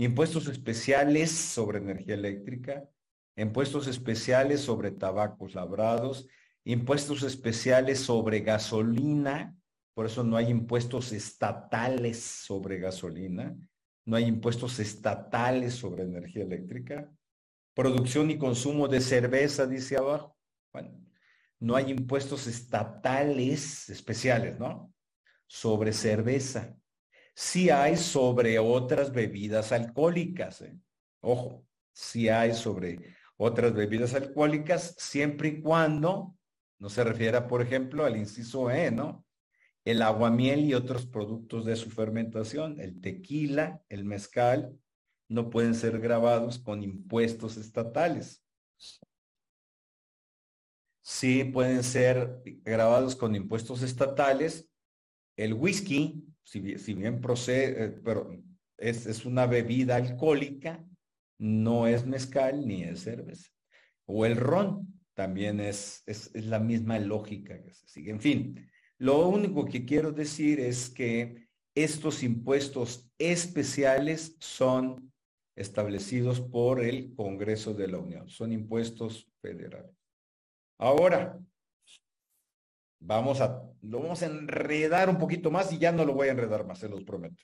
Impuestos 0.00 0.46
especiales 0.46 1.32
sobre 1.32 1.78
energía 1.78 2.14
eléctrica, 2.14 2.88
impuestos 3.34 3.88
especiales 3.88 4.60
sobre 4.60 4.92
tabacos 4.92 5.56
labrados, 5.56 6.28
impuestos 6.62 7.24
especiales 7.24 7.98
sobre 7.98 8.38
gasolina, 8.38 9.56
por 9.94 10.06
eso 10.06 10.22
no 10.22 10.36
hay 10.36 10.50
impuestos 10.50 11.10
estatales 11.10 12.20
sobre 12.20 12.78
gasolina, 12.78 13.56
no 14.04 14.14
hay 14.14 14.26
impuestos 14.26 14.78
estatales 14.78 15.74
sobre 15.74 16.04
energía 16.04 16.44
eléctrica, 16.44 17.12
producción 17.74 18.30
y 18.30 18.38
consumo 18.38 18.86
de 18.86 19.00
cerveza, 19.00 19.66
dice 19.66 19.96
abajo. 19.96 20.38
Bueno, 20.72 20.92
no 21.58 21.74
hay 21.74 21.90
impuestos 21.90 22.46
estatales 22.46 23.88
especiales, 23.90 24.60
¿no? 24.60 24.94
Sobre 25.48 25.92
cerveza. 25.92 26.78
Sí 27.40 27.70
hay 27.70 27.96
sobre 27.96 28.58
otras 28.58 29.12
bebidas 29.12 29.70
alcohólicas, 29.70 30.60
¿eh? 30.62 30.76
Ojo, 31.20 31.64
sí 31.92 32.28
hay 32.28 32.52
sobre 32.52 33.14
otras 33.36 33.72
bebidas 33.74 34.12
alcohólicas, 34.14 34.96
siempre 34.98 35.50
y 35.50 35.60
cuando 35.60 36.36
no 36.80 36.88
se 36.90 37.04
refiera, 37.04 37.46
por 37.46 37.62
ejemplo, 37.62 38.04
al 38.04 38.16
inciso 38.16 38.72
E, 38.72 38.90
¿no? 38.90 39.24
El 39.84 40.02
aguamiel 40.02 40.64
y 40.64 40.74
otros 40.74 41.06
productos 41.06 41.64
de 41.64 41.76
su 41.76 41.90
fermentación, 41.90 42.80
el 42.80 43.00
tequila, 43.00 43.84
el 43.88 44.04
mezcal, 44.04 44.76
no 45.28 45.48
pueden 45.48 45.76
ser 45.76 46.00
grabados 46.00 46.58
con 46.58 46.82
impuestos 46.82 47.56
estatales. 47.56 48.44
Sí 51.02 51.44
pueden 51.44 51.84
ser 51.84 52.42
grabados 52.64 53.14
con 53.14 53.36
impuestos 53.36 53.82
estatales. 53.82 54.68
El 55.36 55.54
whisky, 55.54 56.27
si 56.48 56.94
bien, 56.94 57.20
procede, 57.20 57.84
eh, 57.84 57.90
pero 58.02 58.30
es, 58.78 59.06
es 59.06 59.26
una 59.26 59.46
bebida 59.46 59.96
alcohólica, 59.96 60.82
no 61.38 61.86
es 61.86 62.06
mezcal 62.06 62.66
ni 62.66 62.84
es 62.84 63.00
cerveza. 63.00 63.50
O 64.06 64.24
el 64.24 64.36
ron, 64.36 64.98
también 65.14 65.60
es, 65.60 66.02
es, 66.06 66.34
la 66.34 66.58
misma 66.58 66.98
lógica 66.98 67.62
que 67.62 67.74
se 67.74 67.86
sigue. 67.86 68.10
En 68.10 68.20
fin, 68.20 68.70
lo 68.98 69.28
único 69.28 69.66
que 69.66 69.84
quiero 69.84 70.12
decir 70.12 70.58
es 70.58 70.88
que 70.88 71.48
estos 71.74 72.22
impuestos 72.22 73.10
especiales 73.18 74.36
son 74.40 75.12
establecidos 75.54 76.40
por 76.40 76.80
el 76.82 77.14
Congreso 77.14 77.74
de 77.74 77.88
la 77.88 77.98
Unión, 77.98 78.28
son 78.30 78.52
impuestos 78.52 79.28
federales. 79.42 79.94
Ahora, 80.78 81.38
vamos 83.00 83.40
a, 83.40 83.62
lo 83.82 84.00
vamos 84.00 84.22
a 84.22 84.26
enredar 84.26 85.08
un 85.08 85.18
poquito 85.18 85.50
más 85.50 85.72
y 85.72 85.78
ya 85.78 85.92
no 85.92 86.04
lo 86.04 86.14
voy 86.14 86.28
a 86.28 86.32
enredar 86.32 86.66
más, 86.66 86.78
se 86.78 86.88
los 86.88 87.04
prometo. 87.04 87.42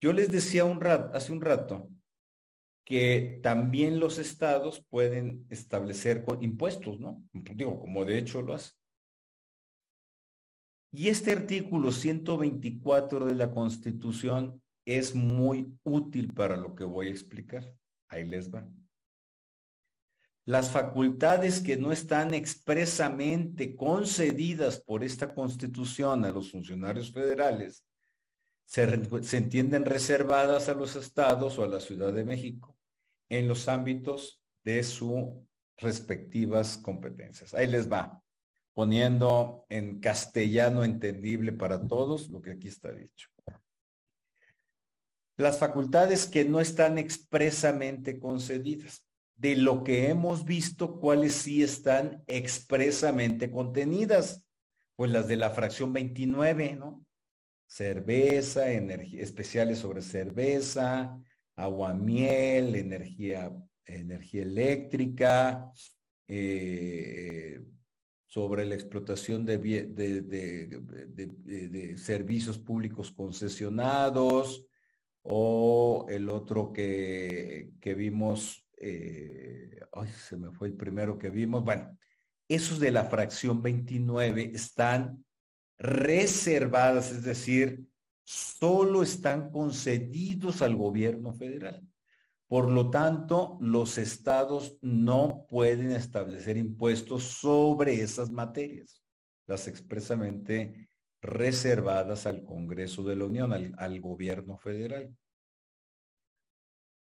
Yo 0.00 0.12
les 0.12 0.30
decía 0.30 0.64
un 0.64 0.80
rato, 0.80 1.14
hace 1.14 1.32
un 1.32 1.40
rato 1.40 1.88
que 2.84 3.38
también 3.42 4.00
los 4.00 4.18
estados 4.18 4.84
pueden 4.88 5.46
establecer 5.50 6.24
impuestos, 6.40 6.98
¿no? 6.98 7.22
Digo, 7.32 7.78
como 7.78 8.04
de 8.04 8.18
hecho 8.18 8.42
lo 8.42 8.54
hace. 8.54 8.72
Y 10.92 11.08
este 11.08 11.30
artículo 11.30 11.92
124 11.92 13.26
de 13.26 13.34
la 13.34 13.52
Constitución 13.52 14.60
es 14.84 15.14
muy 15.14 15.72
útil 15.84 16.32
para 16.34 16.56
lo 16.56 16.74
que 16.74 16.82
voy 16.82 17.08
a 17.08 17.10
explicar. 17.10 17.72
Ahí 18.08 18.26
les 18.26 18.52
va. 18.52 18.66
Las 20.50 20.72
facultades 20.72 21.60
que 21.60 21.76
no 21.76 21.92
están 21.92 22.34
expresamente 22.34 23.76
concedidas 23.76 24.80
por 24.80 25.04
esta 25.04 25.32
Constitución 25.32 26.24
a 26.24 26.32
los 26.32 26.50
funcionarios 26.50 27.12
federales 27.12 27.84
se, 28.64 28.82
entienden 29.36 29.84
reservadas 29.84 30.68
a 30.68 30.74
los 30.74 30.96
estados 30.96 31.56
o 31.56 31.62
a 31.62 31.68
la 31.68 31.78
Ciudad 31.78 32.12
de 32.12 32.24
México 32.24 32.76
en 33.28 33.46
los 33.46 33.68
ámbitos 33.68 34.42
de 34.64 34.82
sus 34.82 35.28
respectivas 35.76 36.78
competencias. 36.78 37.54
Ahí 37.54 37.68
les 37.68 37.88
va, 37.88 38.20
poniendo 38.74 39.66
en 39.68 40.00
castellano 40.00 40.82
entendible 40.82 41.52
para 41.52 41.80
todos 41.86 42.28
lo 42.28 42.42
que 42.42 42.50
aquí 42.50 42.66
está 42.66 42.90
dicho. 42.90 43.28
Las 45.36 45.60
facultades 45.60 46.26
que 46.26 46.44
no 46.44 46.58
están 46.58 46.98
expresamente 46.98 48.18
concedidas. 48.18 49.06
De 49.40 49.56
lo 49.56 49.82
que 49.84 50.10
hemos 50.10 50.44
visto, 50.44 51.00
cuáles 51.00 51.32
sí 51.32 51.62
están 51.62 52.22
expresamente 52.26 53.50
contenidas. 53.50 54.44
Pues 54.96 55.10
las 55.10 55.28
de 55.28 55.36
la 55.36 55.48
fracción 55.48 55.94
29, 55.94 56.76
¿no? 56.76 57.06
Cerveza, 57.66 58.70
energía, 58.70 59.22
especiales 59.22 59.78
sobre 59.78 60.02
cerveza, 60.02 61.18
agua 61.56 61.94
miel, 61.94 62.74
energía, 62.74 63.50
energía 63.86 64.42
eléctrica, 64.42 65.72
eh, 66.28 67.62
sobre 68.26 68.66
la 68.66 68.74
explotación 68.74 69.46
de, 69.46 69.56
de, 69.56 70.68
servicios 71.96 72.58
públicos 72.58 73.10
concesionados, 73.10 74.66
o 75.22 76.04
el 76.10 76.28
otro 76.28 76.74
que, 76.74 77.70
que 77.80 77.94
vimos, 77.94 78.66
eh, 78.80 79.80
se 80.26 80.36
me 80.36 80.50
fue 80.50 80.68
el 80.68 80.74
primero 80.74 81.18
que 81.18 81.30
vimos, 81.30 81.62
bueno, 81.64 81.96
esos 82.48 82.80
de 82.80 82.90
la 82.90 83.04
fracción 83.04 83.62
29 83.62 84.50
están 84.54 85.24
reservadas, 85.78 87.12
es 87.12 87.22
decir, 87.22 87.84
solo 88.24 89.02
están 89.02 89.50
concedidos 89.50 90.62
al 90.62 90.76
gobierno 90.76 91.32
federal. 91.32 91.86
Por 92.48 92.68
lo 92.68 92.90
tanto, 92.90 93.58
los 93.60 93.96
estados 93.96 94.76
no 94.82 95.46
pueden 95.48 95.92
establecer 95.92 96.56
impuestos 96.56 97.22
sobre 97.22 98.00
esas 98.00 98.32
materias, 98.32 99.04
las 99.46 99.68
expresamente 99.68 100.88
reservadas 101.22 102.26
al 102.26 102.42
Congreso 102.42 103.04
de 103.04 103.14
la 103.14 103.26
Unión, 103.26 103.52
al, 103.52 104.00
gobierno 104.00 104.56
federal. 104.56 105.14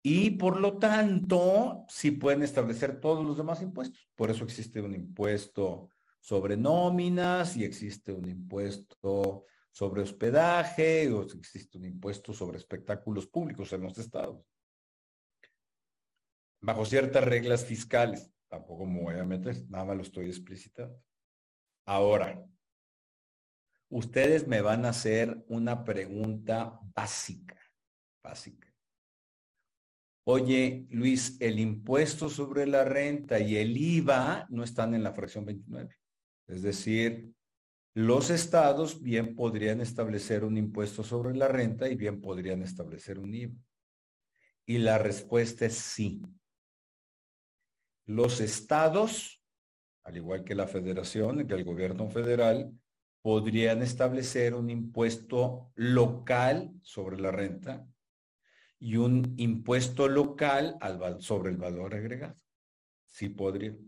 Y 0.06 0.32
por 0.32 0.60
lo 0.60 0.76
tanto, 0.76 1.86
sí 1.88 2.10
pueden 2.10 2.42
establecer 2.42 3.00
todos 3.00 3.24
los 3.24 3.38
demás 3.38 3.62
impuestos. 3.62 4.06
Por 4.14 4.30
eso 4.30 4.44
existe 4.44 4.82
un 4.82 4.94
impuesto 4.94 5.88
sobre 6.20 6.58
nóminas 6.58 7.56
y 7.56 7.64
existe 7.64 8.12
un 8.12 8.28
impuesto 8.28 9.46
sobre 9.70 10.02
hospedaje 10.02 11.10
o 11.10 11.22
existe 11.22 11.78
un 11.78 11.86
impuesto 11.86 12.34
sobre 12.34 12.58
espectáculos 12.58 13.26
públicos 13.26 13.72
en 13.72 13.80
los 13.80 13.96
estados. 13.96 14.44
Bajo 16.60 16.84
ciertas 16.84 17.24
reglas 17.24 17.64
fiscales. 17.64 18.30
Tampoco 18.46 18.84
me 18.84 19.00
voy 19.00 19.18
a 19.18 19.24
meter, 19.24 19.64
nada 19.70 19.86
más 19.86 19.96
lo 19.96 20.02
estoy 20.02 20.26
explicitando. 20.26 21.02
Ahora, 21.86 22.44
ustedes 23.88 24.46
me 24.46 24.60
van 24.60 24.84
a 24.84 24.90
hacer 24.90 25.42
una 25.48 25.82
pregunta 25.82 26.78
básica, 26.94 27.58
básica. 28.22 28.73
Oye, 30.26 30.86
Luis, 30.88 31.36
el 31.38 31.58
impuesto 31.58 32.30
sobre 32.30 32.66
la 32.66 32.82
renta 32.82 33.38
y 33.40 33.56
el 33.56 33.76
IVA 33.76 34.46
no 34.48 34.64
están 34.64 34.94
en 34.94 35.02
la 35.02 35.12
fracción 35.12 35.44
29. 35.44 35.94
Es 36.46 36.62
decir, 36.62 37.30
los 37.92 38.30
estados 38.30 39.02
bien 39.02 39.36
podrían 39.36 39.82
establecer 39.82 40.42
un 40.44 40.56
impuesto 40.56 41.02
sobre 41.02 41.36
la 41.36 41.48
renta 41.48 41.90
y 41.90 41.94
bien 41.94 42.22
podrían 42.22 42.62
establecer 42.62 43.18
un 43.18 43.34
IVA. 43.34 43.54
Y 44.64 44.78
la 44.78 44.96
respuesta 44.96 45.66
es 45.66 45.74
sí. 45.74 46.22
Los 48.06 48.40
estados, 48.40 49.42
al 50.04 50.16
igual 50.16 50.42
que 50.42 50.54
la 50.54 50.66
federación, 50.66 51.46
que 51.46 51.54
el 51.54 51.64
gobierno 51.64 52.08
federal, 52.08 52.72
podrían 53.20 53.82
establecer 53.82 54.54
un 54.54 54.70
impuesto 54.70 55.70
local 55.74 56.72
sobre 56.80 57.20
la 57.20 57.30
renta 57.30 57.86
y 58.84 58.96
un 58.96 59.32
impuesto 59.38 60.08
local 60.08 60.76
sobre 61.20 61.50
el 61.50 61.56
valor 61.56 61.94
agregado. 61.94 62.36
Sí 63.06 63.30
podrían. 63.30 63.78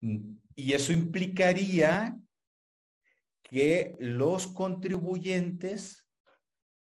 Y 0.00 0.72
eso 0.72 0.92
implicaría 0.92 2.18
que 3.44 3.94
los 4.00 4.48
contribuyentes 4.48 6.04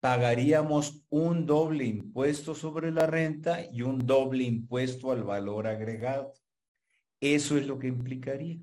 pagaríamos 0.01 1.03
un 1.09 1.47
doble 1.47 1.87
impuesto 1.87 2.55
sobre 2.55 2.93
la 2.93 3.07
renta 3.07 3.65
y 3.65 3.81
un 3.81 4.07
doble 4.07 4.45
impuesto 4.45 5.13
al 5.13 5.25
valor 5.25 5.67
agregado. 5.67 6.35
Eso 7.21 7.57
es 7.57 7.67
lo 7.67 7.79
que 7.79 7.87
implicaría. 7.87 8.59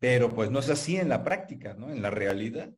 Pero 0.00 0.34
pues 0.34 0.50
no 0.50 0.58
es 0.58 0.68
así 0.68 0.96
en 0.96 1.08
la 1.08 1.22
práctica, 1.22 1.72
¿no? 1.72 1.88
En 1.88 2.02
la 2.02 2.10
realidad. 2.10 2.74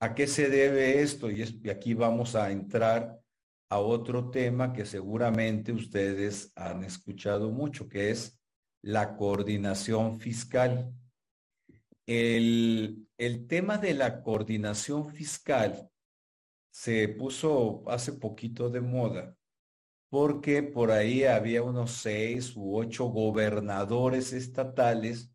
¿A 0.00 0.14
qué 0.14 0.26
se 0.26 0.48
debe 0.48 1.00
esto? 1.00 1.30
Y, 1.30 1.42
y 1.62 1.70
aquí 1.70 1.94
vamos 1.94 2.34
a 2.34 2.50
entrar 2.50 3.20
a 3.70 3.78
otro 3.78 4.30
tema 4.30 4.72
que 4.72 4.84
seguramente 4.84 5.72
ustedes 5.72 6.52
han 6.54 6.84
escuchado 6.84 7.50
mucho, 7.50 7.88
que 7.88 8.10
es 8.10 8.40
la 8.82 9.16
coordinación 9.16 10.20
fiscal. 10.20 10.92
El, 12.06 13.08
el 13.16 13.46
tema 13.46 13.78
de 13.78 13.94
la 13.94 14.22
coordinación 14.22 15.08
fiscal 15.08 15.90
se 16.70 17.08
puso 17.08 17.82
hace 17.88 18.12
poquito 18.12 18.68
de 18.68 18.80
moda 18.80 19.36
porque 20.14 20.62
por 20.62 20.92
ahí 20.92 21.24
había 21.24 21.64
unos 21.64 21.90
seis 21.90 22.54
u 22.54 22.76
ocho 22.76 23.06
gobernadores 23.06 24.32
estatales 24.32 25.33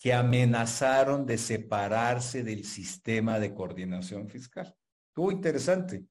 que 0.00 0.14
amenazaron 0.14 1.26
de 1.26 1.36
separarse 1.36 2.42
del 2.42 2.64
sistema 2.64 3.38
de 3.38 3.52
coordinación 3.52 4.30
fiscal. 4.30 4.74
Estuvo 5.08 5.30
interesante. 5.30 6.06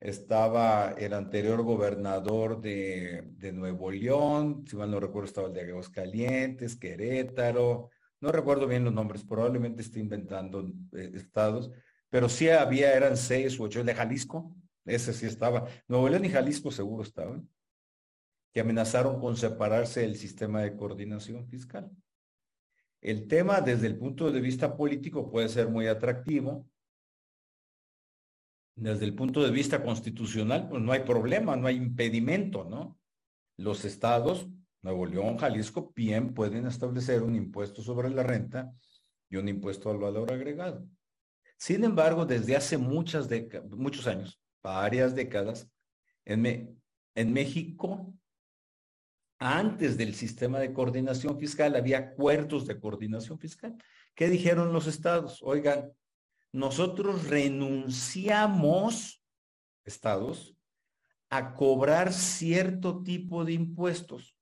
Estaba 0.00 0.94
el 0.98 1.12
anterior 1.12 1.62
gobernador 1.62 2.60
de, 2.60 3.52
Nuevo 3.54 3.92
León, 3.92 4.64
si 4.66 4.74
mal 4.74 4.90
no 4.90 4.98
recuerdo 4.98 5.28
estaba 5.28 5.46
el 5.46 5.54
de 5.54 5.70
Aguascalientes, 5.70 6.74
Querétaro, 6.74 7.90
no 8.20 8.32
recuerdo 8.32 8.66
bien 8.66 8.84
los 8.84 8.92
nombres, 8.92 9.24
probablemente 9.24 9.82
esté 9.82 10.00
inventando 10.00 10.68
eh, 10.92 11.12
estados, 11.14 11.70
pero 12.10 12.28
sí 12.28 12.48
había, 12.48 12.94
eran 12.94 13.16
seis 13.16 13.60
u 13.60 13.64
ocho, 13.64 13.80
el 13.80 13.86
de 13.86 13.94
Jalisco, 13.94 14.52
ese 14.84 15.12
sí 15.12 15.26
estaba. 15.26 15.68
Nuevo 15.86 16.08
León 16.08 16.24
y 16.24 16.30
Jalisco 16.30 16.72
seguro 16.72 17.04
estaban, 17.04 17.48
que 18.52 18.60
amenazaron 18.60 19.20
con 19.20 19.36
separarse 19.36 20.00
del 20.00 20.16
sistema 20.16 20.62
de 20.62 20.76
coordinación 20.76 21.46
fiscal. 21.46 21.92
El 23.00 23.28
tema 23.28 23.60
desde 23.60 23.86
el 23.86 23.96
punto 23.96 24.30
de 24.30 24.40
vista 24.40 24.76
político 24.76 25.30
puede 25.30 25.48
ser 25.48 25.68
muy 25.68 25.86
atractivo. 25.86 26.66
Desde 28.74 29.04
el 29.04 29.14
punto 29.14 29.42
de 29.42 29.50
vista 29.50 29.82
constitucional, 29.82 30.68
pues 30.68 30.82
no 30.82 30.92
hay 30.92 31.00
problema, 31.00 31.56
no 31.56 31.66
hay 31.66 31.76
impedimento, 31.76 32.64
¿no? 32.64 32.98
Los 33.56 33.84
estados, 33.84 34.48
Nuevo 34.82 35.06
León, 35.06 35.36
Jalisco, 35.36 35.92
bien 35.94 36.32
pueden 36.32 36.66
establecer 36.66 37.22
un 37.22 37.34
impuesto 37.34 37.82
sobre 37.82 38.10
la 38.10 38.22
renta 38.22 38.72
y 39.28 39.36
un 39.36 39.48
impuesto 39.48 39.90
al 39.90 39.98
valor 39.98 40.32
agregado. 40.32 40.86
Sin 41.56 41.82
embargo, 41.82 42.24
desde 42.24 42.54
hace 42.54 42.78
muchas 42.78 43.28
muchos 43.70 44.06
años, 44.06 44.40
varias 44.62 45.14
décadas, 45.14 45.68
en 46.24 47.32
México 47.32 48.14
antes 49.38 49.96
del 49.96 50.14
sistema 50.14 50.58
de 50.58 50.72
coordinación 50.72 51.38
fiscal 51.38 51.76
había 51.76 51.98
acuerdos 51.98 52.66
de 52.66 52.78
coordinación 52.78 53.38
fiscal. 53.38 53.76
¿Qué 54.14 54.28
dijeron 54.28 54.72
los 54.72 54.86
estados? 54.86 55.40
Oigan, 55.42 55.92
nosotros 56.52 57.28
renunciamos, 57.28 59.22
estados, 59.84 60.56
a 61.30 61.54
cobrar 61.54 62.12
cierto 62.12 63.02
tipo 63.02 63.44
de 63.44 63.52
impuestos 63.52 64.34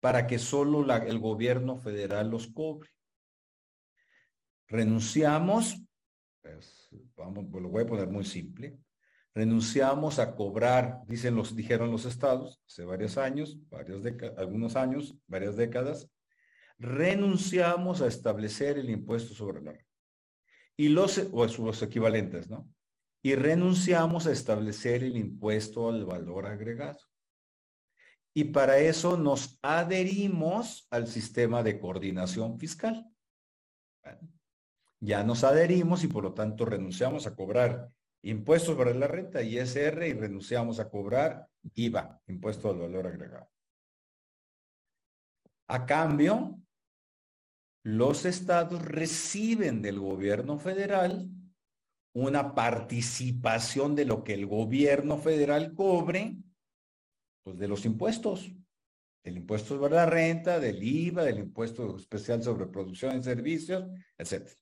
para 0.00 0.26
que 0.26 0.38
solo 0.38 0.84
el 0.92 1.18
gobierno 1.18 1.76
federal 1.76 2.30
los 2.30 2.48
cobre. 2.48 2.90
Renunciamos, 4.66 5.82
pues, 6.42 6.88
vamos, 7.16 7.44
lo 7.50 7.68
voy 7.68 7.84
a 7.84 7.86
poner 7.86 8.08
muy 8.08 8.24
simple, 8.24 8.78
renunciamos 9.34 10.18
a 10.18 10.34
cobrar, 10.34 11.00
dicen 11.06 11.34
los, 11.34 11.54
dijeron 11.54 11.90
los 11.90 12.04
estados, 12.04 12.60
hace 12.66 12.84
varios 12.84 13.16
años, 13.16 13.58
varios 13.68 14.02
algunos 14.36 14.76
años, 14.76 15.16
varias 15.26 15.56
décadas, 15.56 16.10
renunciamos 16.78 18.00
a 18.00 18.06
establecer 18.06 18.78
el 18.78 18.90
impuesto 18.90 19.34
sobre 19.34 19.62
la 19.62 19.72
renta. 19.72 19.86
Y 20.76 20.88
los, 20.88 21.18
o 21.32 21.46
los 21.46 21.82
equivalentes, 21.82 22.48
¿no? 22.48 22.68
Y 23.22 23.34
renunciamos 23.34 24.26
a 24.26 24.32
establecer 24.32 25.04
el 25.04 25.16
impuesto 25.16 25.90
al 25.90 26.06
valor 26.06 26.46
agregado. 26.46 26.98
Y 28.32 28.44
para 28.44 28.78
eso 28.78 29.18
nos 29.18 29.58
adherimos 29.60 30.86
al 30.90 31.06
sistema 31.06 31.62
de 31.62 31.78
coordinación 31.78 32.58
fiscal. 32.58 33.06
ya 35.00 35.22
nos 35.22 35.44
adherimos 35.44 36.04
y 36.04 36.08
por 36.08 36.24
lo 36.24 36.32
tanto 36.32 36.64
renunciamos 36.64 37.26
a 37.26 37.34
cobrar 37.34 37.90
impuestos 38.22 38.76
sobre 38.76 38.94
la 38.94 39.06
renta, 39.06 39.42
ISR, 39.42 40.06
y 40.06 40.12
renunciamos 40.12 40.80
a 40.80 40.88
cobrar 40.88 41.48
IVA, 41.74 42.20
impuesto 42.26 42.70
al 42.70 42.78
valor 42.78 43.06
agregado. 43.06 43.50
A 45.68 45.86
cambio, 45.86 46.58
los 47.84 48.24
estados 48.24 48.82
reciben 48.82 49.80
del 49.80 50.00
gobierno 50.00 50.58
federal 50.58 51.28
una 52.12 52.54
participación 52.54 53.94
de 53.94 54.04
lo 54.04 54.24
que 54.24 54.34
el 54.34 54.46
gobierno 54.46 55.16
federal 55.16 55.74
cobre, 55.74 56.36
pues 57.44 57.56
de 57.56 57.68
los 57.68 57.84
impuestos, 57.84 58.52
del 59.24 59.36
impuesto 59.36 59.76
sobre 59.76 59.94
la 59.94 60.06
renta, 60.06 60.58
del 60.58 60.82
IVA, 60.82 61.22
del 61.22 61.38
impuesto 61.38 61.96
especial 61.96 62.42
sobre 62.42 62.66
producción 62.66 63.16
y 63.16 63.22
servicios, 63.22 63.84
etcétera 64.18 64.59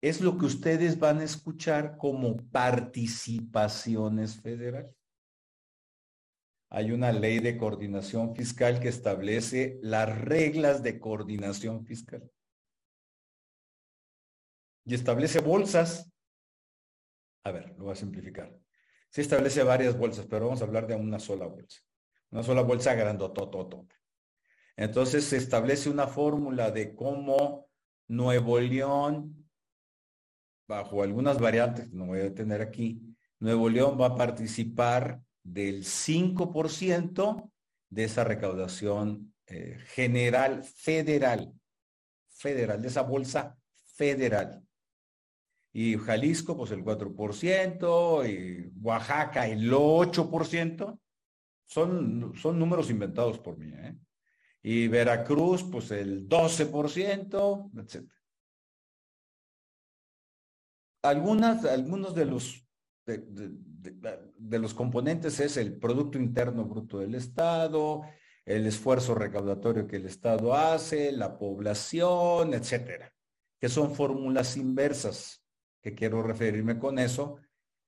es 0.00 0.20
lo 0.20 0.38
que 0.38 0.46
ustedes 0.46 0.98
van 0.98 1.20
a 1.20 1.24
escuchar 1.24 1.96
como 1.96 2.36
participaciones 2.50 4.40
federales. 4.40 4.94
Hay 6.70 6.92
una 6.92 7.12
ley 7.12 7.38
de 7.38 7.56
coordinación 7.56 8.36
fiscal 8.36 8.78
que 8.78 8.88
establece 8.88 9.78
las 9.82 10.20
reglas 10.20 10.82
de 10.82 11.00
coordinación 11.00 11.84
fiscal. 11.84 12.30
Y 14.84 14.94
establece 14.94 15.40
bolsas. 15.40 16.12
A 17.44 17.50
ver, 17.50 17.74
lo 17.76 17.84
voy 17.84 17.92
a 17.92 17.96
simplificar. 17.96 18.54
Se 19.10 19.22
establece 19.22 19.62
varias 19.62 19.96
bolsas, 19.96 20.26
pero 20.26 20.46
vamos 20.46 20.60
a 20.60 20.66
hablar 20.66 20.86
de 20.86 20.94
una 20.94 21.18
sola 21.18 21.46
bolsa. 21.46 21.80
Una 22.30 22.42
sola 22.42 22.60
bolsa 22.62 22.94
grandotototota. 22.94 23.94
Entonces 24.76 25.24
se 25.24 25.38
establece 25.38 25.88
una 25.88 26.06
fórmula 26.06 26.70
de 26.70 26.94
cómo 26.94 27.68
Nuevo 28.06 28.60
León 28.60 29.37
bajo 30.68 31.02
algunas 31.02 31.40
variantes 31.40 31.88
que 31.88 31.96
no 31.96 32.06
voy 32.06 32.20
a 32.20 32.34
tener 32.34 32.60
aquí, 32.60 33.00
Nuevo 33.40 33.68
León 33.68 33.98
va 33.98 34.08
a 34.08 34.16
participar 34.16 35.20
del 35.42 35.82
5% 35.82 37.50
de 37.88 38.04
esa 38.04 38.22
recaudación 38.22 39.34
eh, 39.46 39.78
general 39.86 40.62
federal, 40.62 41.52
federal, 42.28 42.82
de 42.82 42.88
esa 42.88 43.02
bolsa 43.02 43.56
federal. 43.94 44.62
Y 45.72 45.96
Jalisco, 45.96 46.56
pues 46.56 46.70
el 46.72 46.84
4%, 46.84 48.28
y 48.28 48.70
Oaxaca 48.82 49.46
el 49.46 49.72
8%, 49.72 50.98
son, 51.64 52.34
son 52.34 52.58
números 52.58 52.90
inventados 52.90 53.38
por 53.38 53.56
mí. 53.56 53.72
¿eh? 53.74 53.96
Y 54.62 54.88
Veracruz, 54.88 55.64
pues 55.64 55.90
el 55.92 56.28
12%, 56.28 57.70
etcétera 57.74 58.17
algunas, 61.02 61.64
algunos 61.64 62.14
de 62.14 62.24
los, 62.24 62.66
de, 63.06 64.58
los 64.58 64.74
componentes 64.74 65.40
es 65.40 65.56
el 65.56 65.78
Producto 65.78 66.18
Interno 66.18 66.64
Bruto 66.64 66.98
del 66.98 67.14
Estado, 67.14 68.02
el 68.44 68.66
esfuerzo 68.66 69.14
recaudatorio 69.14 69.86
que 69.86 69.96
el 69.96 70.06
Estado 70.06 70.54
hace, 70.54 71.12
la 71.12 71.38
población, 71.38 72.54
etcétera, 72.54 73.12
que 73.60 73.68
son 73.68 73.94
fórmulas 73.94 74.56
inversas, 74.56 75.44
que 75.82 75.94
quiero 75.94 76.22
referirme 76.22 76.78
con 76.78 76.98
eso, 76.98 77.36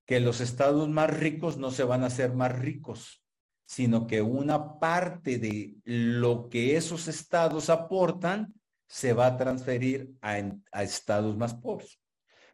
que 0.06 0.20
los 0.20 0.40
estados 0.40 0.88
más 0.88 1.16
ricos 1.18 1.56
no 1.56 1.70
se 1.70 1.84
van 1.84 2.02
a 2.02 2.06
hacer 2.06 2.34
más 2.34 2.58
ricos, 2.58 3.24
sino 3.66 4.06
que 4.06 4.20
una 4.20 4.78
parte 4.80 5.38
de 5.38 5.76
lo 5.84 6.48
que 6.48 6.76
esos 6.76 7.08
estados 7.08 7.70
aportan 7.70 8.52
se 8.88 9.12
va 9.12 9.26
a 9.26 9.36
transferir 9.36 10.12
a 10.20 10.82
estados 10.82 11.36
más 11.36 11.54
pobres. 11.54 12.00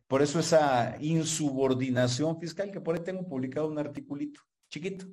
Por 0.08 0.22
eso 0.22 0.38
esa 0.38 0.96
insubordinación 1.00 2.38
fiscal, 2.38 2.70
que 2.70 2.80
por 2.80 2.94
ahí 2.94 3.02
tengo 3.02 3.26
publicado 3.26 3.66
un 3.66 3.78
articulito 3.78 4.40
chiquito. 4.70 5.06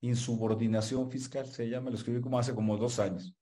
Insubordinación 0.00 1.10
fiscal 1.10 1.46
se 1.46 1.68
llama, 1.68 1.90
lo 1.90 1.96
escribí 1.96 2.20
como 2.20 2.38
hace 2.38 2.54
como 2.54 2.76
dos 2.76 2.98
años. 2.98 3.34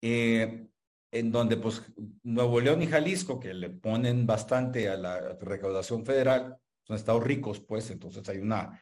Eh, 0.00 0.66
en 1.12 1.30
donde 1.30 1.58
pues 1.58 1.82
Nuevo 2.22 2.58
León 2.60 2.82
y 2.82 2.86
Jalisco, 2.86 3.38
que 3.38 3.52
le 3.52 3.68
ponen 3.68 4.26
bastante 4.26 4.88
a 4.88 4.96
la 4.96 5.34
recaudación 5.38 6.06
federal, 6.06 6.56
son 6.84 6.96
estados 6.96 7.22
ricos, 7.22 7.60
pues 7.60 7.90
entonces 7.90 8.26
hay 8.28 8.38
una 8.38 8.80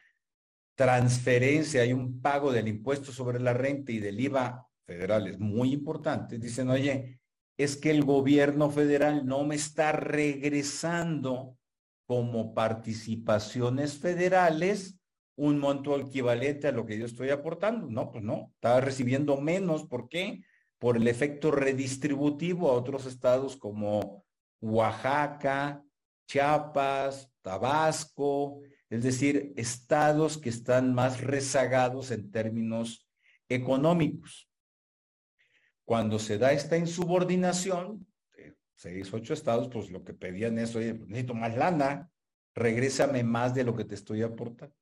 transferencia, 0.75 1.81
hay 1.81 1.93
un 1.93 2.21
pago 2.21 2.51
del 2.51 2.69
impuesto 2.69 3.11
sobre 3.11 3.39
la 3.39 3.53
renta 3.53 3.91
y 3.91 3.99
del 3.99 4.19
IVA 4.19 4.65
federales 4.85 5.37
muy 5.39 5.73
importantes, 5.73 6.39
dicen, 6.39 6.69
oye, 6.69 7.20
es 7.63 7.77
que 7.77 7.91
el 7.91 8.03
gobierno 8.03 8.69
federal 8.69 9.25
no 9.25 9.43
me 9.43 9.55
está 9.55 9.91
regresando 9.91 11.57
como 12.05 12.53
participaciones 12.53 13.97
federales 13.97 14.99
un 15.35 15.59
monto 15.59 15.97
equivalente 15.97 16.67
a 16.67 16.71
lo 16.71 16.85
que 16.85 16.99
yo 16.99 17.05
estoy 17.05 17.29
aportando. 17.29 17.87
No, 17.89 18.11
pues 18.11 18.23
no, 18.23 18.51
está 18.55 18.79
recibiendo 18.81 19.39
menos. 19.39 19.85
¿Por 19.85 20.09
qué? 20.09 20.43
Por 20.77 20.97
el 20.97 21.07
efecto 21.07 21.51
redistributivo 21.51 22.69
a 22.69 22.73
otros 22.73 23.05
estados 23.05 23.55
como 23.57 24.25
Oaxaca, 24.59 25.83
Chiapas, 26.27 27.31
Tabasco, 27.41 28.61
es 28.89 29.03
decir, 29.03 29.53
estados 29.55 30.37
que 30.37 30.49
están 30.49 30.93
más 30.93 31.21
rezagados 31.21 32.11
en 32.11 32.29
términos 32.29 33.07
económicos. 33.47 34.50
Cuando 35.91 36.19
se 36.19 36.37
da 36.37 36.53
esta 36.53 36.77
insubordinación, 36.77 38.07
seis, 38.75 39.13
ocho 39.13 39.33
estados, 39.33 39.67
pues 39.67 39.91
lo 39.91 40.05
que 40.05 40.13
pedían 40.13 40.57
es, 40.57 40.73
oye, 40.73 40.95
pues, 40.95 41.09
necesito 41.09 41.33
más 41.33 41.53
lana, 41.57 42.09
regrésame 42.55 43.25
más 43.25 43.53
de 43.53 43.65
lo 43.65 43.75
que 43.75 43.83
te 43.83 43.95
estoy 43.95 44.21
aportando. 44.21 44.73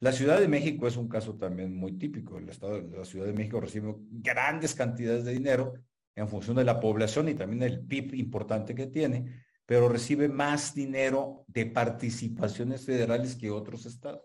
La 0.00 0.10
Ciudad 0.10 0.40
de 0.40 0.48
México 0.48 0.88
es 0.88 0.96
un 0.96 1.08
caso 1.08 1.36
también 1.36 1.76
muy 1.76 1.92
típico. 1.92 2.38
El 2.38 2.48
Estado 2.48 2.82
de 2.82 2.98
la 2.98 3.04
Ciudad 3.04 3.26
de 3.26 3.34
México 3.34 3.60
recibe 3.60 3.94
grandes 4.00 4.74
cantidades 4.74 5.24
de 5.24 5.32
dinero 5.32 5.74
en 6.16 6.26
función 6.26 6.56
de 6.56 6.64
la 6.64 6.80
población 6.80 7.28
y 7.28 7.34
también 7.34 7.62
el 7.62 7.86
PIB 7.86 8.16
importante 8.16 8.74
que 8.74 8.88
tiene, 8.88 9.44
pero 9.64 9.88
recibe 9.88 10.28
más 10.28 10.74
dinero 10.74 11.44
de 11.46 11.66
participaciones 11.66 12.84
federales 12.84 13.36
que 13.36 13.52
otros 13.52 13.86
estados, 13.86 14.24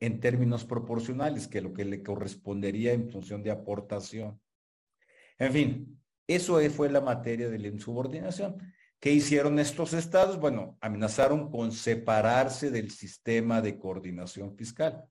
en 0.00 0.20
términos 0.20 0.64
proporcionales, 0.64 1.48
que 1.48 1.60
lo 1.60 1.74
que 1.74 1.84
le 1.84 2.02
correspondería 2.02 2.94
en 2.94 3.10
función 3.10 3.42
de 3.42 3.50
aportación. 3.50 4.40
En 5.42 5.52
fin, 5.52 6.00
eso 6.28 6.60
fue 6.70 6.88
la 6.88 7.00
materia 7.00 7.50
de 7.50 7.58
la 7.58 7.66
insubordinación. 7.66 8.58
¿Qué 9.00 9.10
hicieron 9.10 9.58
estos 9.58 9.92
estados? 9.92 10.38
Bueno, 10.38 10.78
amenazaron 10.80 11.50
con 11.50 11.72
separarse 11.72 12.70
del 12.70 12.92
sistema 12.92 13.60
de 13.60 13.76
coordinación 13.76 14.54
fiscal. 14.54 15.04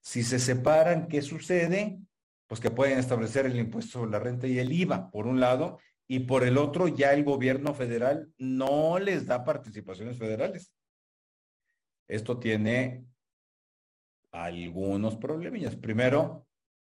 Si 0.00 0.24
se 0.24 0.40
separan, 0.40 1.06
¿qué 1.06 1.22
sucede? 1.22 2.00
Pues 2.48 2.60
que 2.60 2.72
pueden 2.72 2.98
establecer 2.98 3.46
el 3.46 3.56
impuesto 3.56 4.00
sobre 4.00 4.10
la 4.10 4.18
renta 4.18 4.48
y 4.48 4.58
el 4.58 4.72
IVA, 4.72 5.08
por 5.08 5.28
un 5.28 5.38
lado, 5.38 5.78
y 6.08 6.18
por 6.20 6.42
el 6.42 6.58
otro, 6.58 6.88
ya 6.88 7.12
el 7.12 7.22
gobierno 7.22 7.72
federal 7.72 8.32
no 8.38 8.98
les 8.98 9.24
da 9.24 9.44
participaciones 9.44 10.18
federales. 10.18 10.72
Esto 12.08 12.40
tiene 12.40 13.04
algunos 14.32 15.14
problemillas. 15.14 15.76
Primero, 15.76 16.45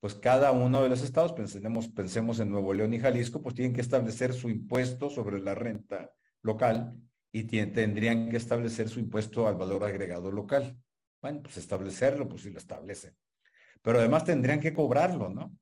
pues 0.04 0.16
cada 0.16 0.52
uno 0.52 0.82
de 0.82 0.90
los 0.90 1.00
estados, 1.00 1.32
pensemos, 1.32 1.88
pensemos 1.88 2.38
en 2.38 2.50
Nuevo 2.50 2.74
León 2.74 2.92
y 2.92 2.98
Jalisco, 2.98 3.40
pues 3.40 3.54
tienen 3.54 3.72
que 3.72 3.80
establecer 3.80 4.34
su 4.34 4.50
impuesto 4.50 5.08
sobre 5.08 5.40
la 5.40 5.54
renta 5.54 6.10
local 6.42 6.94
y 7.32 7.44
tendrían 7.44 8.28
que 8.28 8.36
establecer 8.36 8.90
su 8.90 9.00
impuesto 9.00 9.48
al 9.48 9.54
valor 9.54 9.82
agregado 9.82 10.30
local. 10.30 10.76
Bueno, 11.22 11.40
pues 11.42 11.56
establecerlo, 11.56 12.28
pues 12.28 12.42
sí 12.42 12.50
lo 12.50 12.58
establecen. 12.58 13.16
Pero 13.80 13.98
además 13.98 14.26
tendrían 14.26 14.60
que 14.60 14.74
cobrarlo, 14.74 15.30
¿no? 15.30 15.56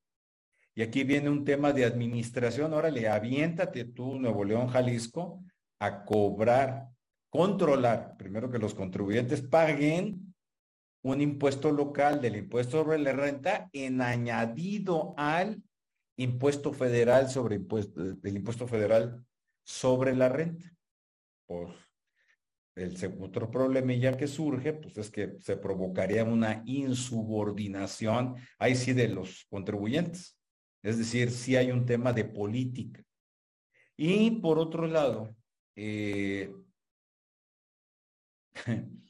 Y 0.74 0.82
aquí 0.82 1.04
viene 1.04 1.30
un 1.30 1.44
tema 1.44 1.72
de 1.72 1.84
administración. 1.84 2.74
Órale, 2.74 3.08
aviéntate 3.08 3.84
tú, 3.84 4.18
Nuevo 4.18 4.42
León, 4.42 4.66
Jalisco, 4.66 5.44
a 5.78 6.04
cobrar, 6.04 6.88
controlar, 7.30 8.16
primero 8.16 8.50
que 8.50 8.58
los 8.58 8.74
contribuyentes 8.74 9.40
paguen 9.40 10.31
un 11.02 11.20
impuesto 11.20 11.70
local 11.70 12.20
del 12.20 12.36
impuesto 12.36 12.78
sobre 12.78 12.98
la 12.98 13.12
renta 13.12 13.68
en 13.72 14.00
añadido 14.00 15.14
al 15.16 15.62
impuesto 16.16 16.72
federal 16.72 17.28
sobre 17.28 17.56
impuesto, 17.56 18.00
del 18.14 18.36
impuesto 18.36 18.66
federal 18.66 19.24
sobre 19.64 20.14
la 20.14 20.28
renta. 20.28 20.72
Pues 21.46 21.70
el 22.74 22.96
otro 23.20 23.50
problemilla 23.50 24.16
que 24.16 24.26
surge, 24.26 24.72
pues 24.72 24.96
es 24.96 25.10
que 25.10 25.38
se 25.40 25.56
provocaría 25.56 26.24
una 26.24 26.62
insubordinación, 26.66 28.36
ahí 28.58 28.74
sí, 28.74 28.92
de 28.92 29.08
los 29.08 29.46
contribuyentes. 29.50 30.38
Es 30.82 30.98
decir, 30.98 31.30
sí 31.30 31.56
hay 31.56 31.70
un 31.70 31.84
tema 31.84 32.12
de 32.12 32.24
política. 32.24 33.04
Y 33.96 34.40
por 34.40 34.58
otro 34.58 34.86
lado, 34.86 35.34
eh, 35.76 36.54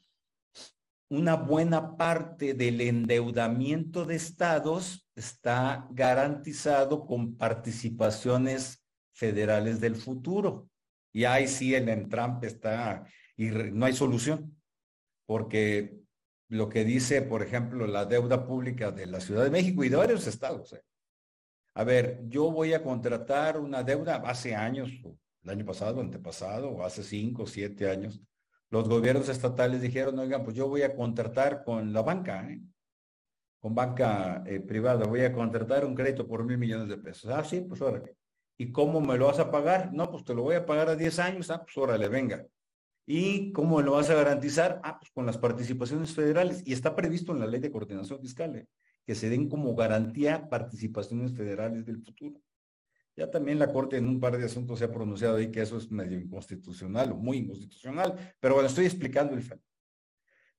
una 1.13 1.35
buena 1.35 1.95
parte 1.95 2.55
del 2.55 2.81
endeudamiento 2.81 4.03
de 4.03 4.15
estados 4.15 5.07
está 5.15 5.87
garantizado 5.91 7.05
con 7.05 7.37
participaciones 7.37 8.83
federales 9.13 9.79
del 9.79 9.95
futuro. 9.95 10.69
Y 11.13 11.25
ahí 11.25 11.47
sí 11.47 11.75
el 11.75 11.87
entrampe 11.89 12.47
está 12.47 13.05
y 13.37 13.45
no 13.45 13.85
hay 13.85 13.93
solución, 13.93 14.59
porque 15.27 15.99
lo 16.49 16.67
que 16.67 16.83
dice, 16.83 17.21
por 17.21 17.43
ejemplo, 17.43 17.85
la 17.85 18.05
deuda 18.05 18.47
pública 18.47 18.89
de 18.89 19.05
la 19.05 19.19
Ciudad 19.19 19.43
de 19.43 19.51
México 19.51 19.83
y 19.83 19.89
de 19.89 19.97
varios 19.97 20.25
estados. 20.25 20.73
¿eh? 20.73 20.81
A 21.75 21.83
ver, 21.83 22.21
yo 22.27 22.51
voy 22.51 22.73
a 22.73 22.81
contratar 22.81 23.59
una 23.59 23.83
deuda 23.83 24.15
hace 24.15 24.55
años, 24.55 24.89
el 25.43 25.49
año 25.49 25.63
pasado, 25.63 26.01
antepasado, 26.01 26.71
o 26.71 26.83
hace 26.83 27.03
cinco, 27.03 27.45
siete 27.45 27.87
años. 27.87 28.19
Los 28.73 28.89
gobiernos 28.89 29.29
estatales 29.29 29.83
dijeron, 29.83 30.17
oigan, 30.17 30.43
pues 30.43 30.55
yo 30.55 30.67
voy 30.67 30.81
a 30.81 30.95
contratar 30.95 31.63
con 31.63 31.93
la 31.93 32.01
banca, 32.01 32.49
¿eh? 32.49 32.59
con 33.59 33.75
banca 33.75 34.43
eh, 34.47 34.61
privada, 34.61 35.05
voy 35.05 35.21
a 35.21 35.31
contratar 35.31 35.85
un 35.85 35.93
crédito 35.93 36.27
por 36.27 36.43
mil 36.43 36.57
millones 36.57 36.87
de 36.87 36.97
pesos. 36.97 37.29
Ah, 37.29 37.43
sí, 37.43 37.61
pues 37.61 37.79
órale. 37.83 38.17
¿Y 38.57 38.71
cómo 38.71 38.99
me 38.99 39.15
lo 39.15 39.27
vas 39.27 39.37
a 39.37 39.51
pagar? 39.51 39.93
No, 39.93 40.09
pues 40.09 40.23
te 40.23 40.33
lo 40.33 40.41
voy 40.41 40.55
a 40.55 40.65
pagar 40.65 40.89
a 40.89 40.95
10 40.95 41.19
años. 41.19 41.51
Ah, 41.51 41.61
pues 41.63 41.77
órale, 41.77 42.07
venga. 42.07 42.47
¿Y 43.05 43.51
cómo 43.51 43.79
lo 43.83 43.91
vas 43.91 44.09
a 44.09 44.15
garantizar? 44.15 44.81
Ah, 44.83 44.97
pues 44.97 45.11
con 45.11 45.27
las 45.27 45.37
participaciones 45.37 46.11
federales. 46.11 46.63
Y 46.65 46.73
está 46.73 46.95
previsto 46.95 47.31
en 47.31 47.41
la 47.41 47.45
ley 47.45 47.59
de 47.59 47.71
coordinación 47.71 48.19
fiscal, 48.21 48.55
¿eh? 48.55 48.67
que 49.05 49.13
se 49.13 49.29
den 49.29 49.49
como 49.49 49.75
garantía 49.75 50.49
participaciones 50.49 51.31
federales 51.37 51.85
del 51.85 52.01
futuro. 52.01 52.41
Ya 53.15 53.29
también 53.29 53.59
la 53.59 53.71
Corte 53.71 53.97
en 53.97 54.07
un 54.07 54.19
par 54.19 54.37
de 54.37 54.45
asuntos 54.45 54.79
se 54.79 54.85
ha 54.85 54.91
pronunciado 54.91 55.37
ahí 55.37 55.51
que 55.51 55.61
eso 55.61 55.77
es 55.77 55.91
medio 55.91 56.19
inconstitucional 56.19 57.11
o 57.11 57.15
muy 57.15 57.37
inconstitucional, 57.37 58.35
pero 58.39 58.55
bueno, 58.55 58.67
estoy 58.67 58.85
explicando 58.85 59.35
el 59.35 59.41
fenómeno. 59.41 59.67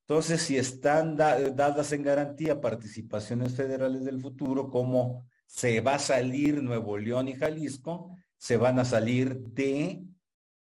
Entonces, 0.07 0.43
si 0.43 0.59
están 0.59 1.17
dadas 1.17 1.93
en 1.93 2.03
garantía 2.03 2.61
participaciones 2.61 3.55
federales 3.55 4.05
del 4.05 4.21
futuro, 4.21 4.69
como 4.69 5.27
se 5.47 5.81
va 5.81 5.95
a 5.95 5.99
salir 5.99 6.63
Nuevo 6.63 6.99
León 6.99 7.29
y 7.29 7.35
Jalisco, 7.35 8.15
se 8.37 8.59
van 8.59 8.79
a 8.79 8.85
salir 8.85 9.39
de 9.39 10.05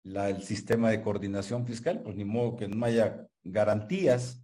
el 0.03 0.43
sistema 0.43 0.89
de 0.89 1.01
coordinación 1.01 1.65
fiscal, 1.65 2.01
pues 2.01 2.15
ni 2.17 2.25
modo 2.25 2.57
que 2.57 2.67
no 2.67 2.85
haya 2.85 3.25
garantías. 3.43 4.43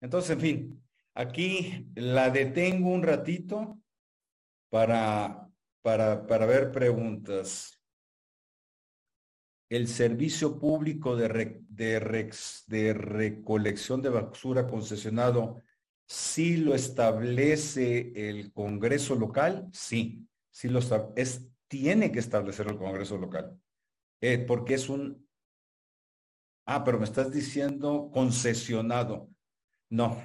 Entonces, 0.00 0.30
en 0.30 0.40
fin, 0.40 0.82
aquí 1.14 1.90
la 1.96 2.30
detengo 2.30 2.90
un 2.90 3.02
ratito 3.02 3.80
para, 4.68 5.49
para, 5.82 6.26
para 6.26 6.46
ver 6.46 6.70
preguntas. 6.70 7.80
El 9.68 9.86
servicio 9.86 10.58
público 10.58 11.14
de, 11.16 11.62
de, 11.68 12.30
de 12.66 12.92
recolección 12.94 14.02
de 14.02 14.08
basura 14.08 14.66
concesionado 14.66 15.62
si 16.10 16.56
lo 16.56 16.74
establece 16.74 18.12
el 18.28 18.52
Congreso 18.52 19.14
local, 19.14 19.68
sí, 19.72 20.26
sí 20.50 20.68
lo 20.68 20.80
es, 21.14 21.48
tiene 21.68 22.10
que 22.10 22.18
establecer 22.18 22.66
el 22.66 22.76
Congreso 22.78 23.16
local, 23.16 23.56
eh, 24.20 24.38
porque 24.38 24.74
es 24.74 24.88
un, 24.88 25.24
ah, 26.66 26.82
pero 26.82 26.98
me 26.98 27.04
estás 27.04 27.30
diciendo 27.30 28.10
concesionado. 28.12 29.30
No, 29.88 30.20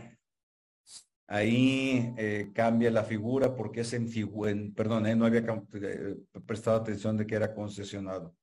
ahí 1.28 2.14
eh, 2.18 2.52
cambia 2.54 2.92
la 2.92 3.04
figura 3.04 3.56
porque 3.56 3.82
es 3.82 3.94
en, 3.94 4.08
en 4.48 4.74
perdón, 4.74 5.06
eh, 5.08 5.16
no 5.16 5.26
había 5.26 5.44
prestado 6.46 6.78
atención 6.78 7.18
de 7.18 7.26
que 7.26 7.36
era 7.36 7.54
concesionado. 7.54 8.36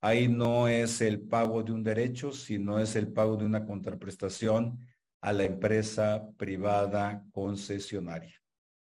Ahí 0.00 0.28
no 0.28 0.68
es 0.68 1.00
el 1.00 1.20
pago 1.20 1.62
de 1.62 1.72
un 1.72 1.82
derecho, 1.82 2.30
sino 2.32 2.78
es 2.78 2.96
el 2.96 3.12
pago 3.12 3.36
de 3.36 3.46
una 3.46 3.64
contraprestación 3.64 4.78
a 5.20 5.32
la 5.32 5.44
empresa 5.44 6.28
privada 6.36 7.24
concesionaria. 7.32 8.34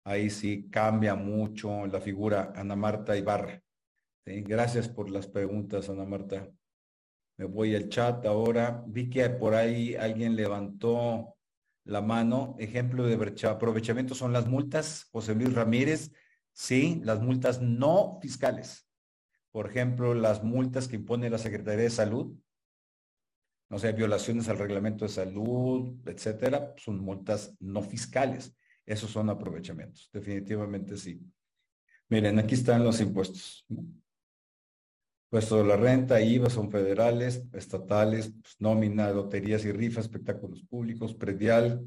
Ahí 0.04 0.30
sí 0.30 0.70
cambia 0.70 1.16
mucho 1.16 1.86
la 1.88 2.02
figura 2.02 2.52
Ana 2.56 2.76
Marta 2.76 3.16
Ibarra. 3.16 3.62
Gracias 4.26 4.90
por 4.90 5.10
las 5.10 5.28
preguntas, 5.28 5.90
Ana 5.90 6.04
Marta. 6.06 6.50
Me 7.38 7.46
voy 7.46 7.76
al 7.76 7.88
chat 7.88 8.26
ahora. 8.26 8.84
Vi 8.88 9.10
que 9.10 9.30
por 9.30 9.54
ahí 9.54 9.96
alguien 9.96 10.36
levantó 10.36 11.37
la 11.88 12.02
mano. 12.02 12.56
Ejemplo 12.60 13.06
de 13.06 13.16
aprovechamiento 13.48 14.16
son 14.16 14.34
las 14.34 14.48
multas. 14.48 15.08
José 15.12 15.36
Luis 15.36 15.54
Ramírez, 15.54 16.12
sí, 16.54 17.02
las 17.04 17.22
multas 17.22 17.62
no 17.62 18.20
fiscales. 18.22 18.88
Por 19.52 19.70
ejemplo, 19.70 20.14
las 20.14 20.44
multas 20.44 20.88
que 20.88 20.98
impone 20.98 21.30
la 21.30 21.38
Secretaría 21.38 21.84
de 21.84 21.90
Salud 21.90 22.38
no 23.70 23.80
sé, 23.80 23.92
violaciones 23.92 24.48
al 24.48 24.58
reglamento 24.58 25.06
de 25.06 25.10
salud, 25.10 25.98
etcétera, 26.06 26.74
son 26.78 27.00
multas 27.00 27.54
no 27.60 27.82
fiscales. 27.82 28.56
Esos 28.86 29.12
son 29.12 29.30
aprovechamientos, 29.30 30.10
definitivamente 30.14 30.96
sí. 30.96 31.20
Miren, 32.10 32.40
aquí 32.40 32.56
están 32.56 32.84
los 32.84 33.02
impuestos. 33.02 33.66
Puesto 35.30 35.62
la 35.64 35.76
renta, 35.76 36.22
IVA 36.22 36.50
son 36.50 36.72
federales, 36.72 37.44
estatales, 37.52 38.32
pues, 38.42 38.56
nómina, 38.60 39.12
loterías 39.12 39.66
y 39.66 39.74
rifas, 39.74 40.06
espectáculos 40.06 40.64
públicos, 40.64 41.14
predial, 41.16 41.84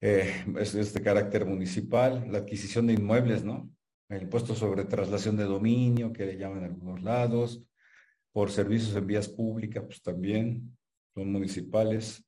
eh, 0.00 0.44
es, 0.58 0.92
de 0.92 1.02
carácter 1.02 1.44
municipal, 1.44 2.30
la 2.30 2.38
adquisición 2.38 2.86
de 2.86 2.94
inmuebles, 2.94 3.44
¿no? 3.44 3.70
El 4.08 4.22
impuesto 4.22 4.54
sobre 4.54 4.84
traslación 4.84 5.36
de 5.36 5.44
dominio, 5.44 6.12
que 6.12 6.26
le 6.26 6.36
llaman 6.36 6.58
en 6.58 6.64
algunos 6.64 7.02
lados, 7.02 7.62
por 8.32 8.50
servicios 8.50 8.94
en 8.96 9.06
vías 9.06 9.28
públicas, 9.28 9.84
pues 9.84 10.02
también 10.02 10.76
son 11.14 11.30
municipales. 11.30 12.24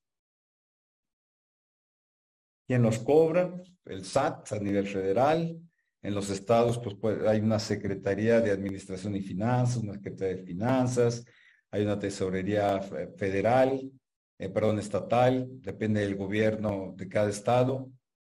¿Quién 2.67 2.83
los 2.83 2.99
cobra? 3.01 3.53
El 3.85 4.05
SAT 4.05 4.53
a 4.53 4.59
nivel 4.59 4.87
federal. 4.87 5.61
En 6.03 6.15
los 6.15 6.31
estados, 6.31 6.79
pues, 6.79 6.97
pues, 6.97 7.23
hay 7.27 7.41
una 7.41 7.59
Secretaría 7.59 8.41
de 8.41 8.51
Administración 8.51 9.17
y 9.17 9.21
Finanzas, 9.21 9.83
una 9.83 9.95
Secretaría 9.95 10.37
de 10.37 10.45
Finanzas, 10.45 11.25
hay 11.71 11.83
una 11.83 11.99
Tesorería 11.99 12.81
Federal, 12.81 13.91
eh, 14.39 14.49
perdón, 14.49 14.79
estatal, 14.79 15.47
depende 15.61 16.01
del 16.01 16.17
gobierno 16.17 16.95
de 16.97 17.09
cada 17.09 17.29
estado, 17.29 17.91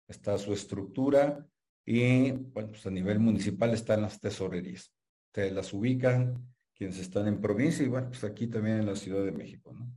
está 0.07 0.37
su 0.37 0.53
estructura 0.53 1.45
y, 1.85 2.31
bueno, 2.31 2.69
pues 2.69 2.85
a 2.85 2.91
nivel 2.91 3.19
municipal 3.19 3.73
están 3.73 4.01
las 4.01 4.19
tesorerías. 4.19 4.93
Ustedes 5.27 5.51
las 5.51 5.73
ubican, 5.73 6.47
quienes 6.73 6.99
están 6.99 7.27
en 7.27 7.41
provincia 7.41 7.85
y, 7.85 7.89
bueno, 7.89 8.07
pues 8.07 8.23
aquí 8.23 8.47
también 8.47 8.77
en 8.77 8.85
la 8.85 8.95
Ciudad 8.95 9.25
de 9.25 9.31
México, 9.31 9.73
¿no? 9.73 9.91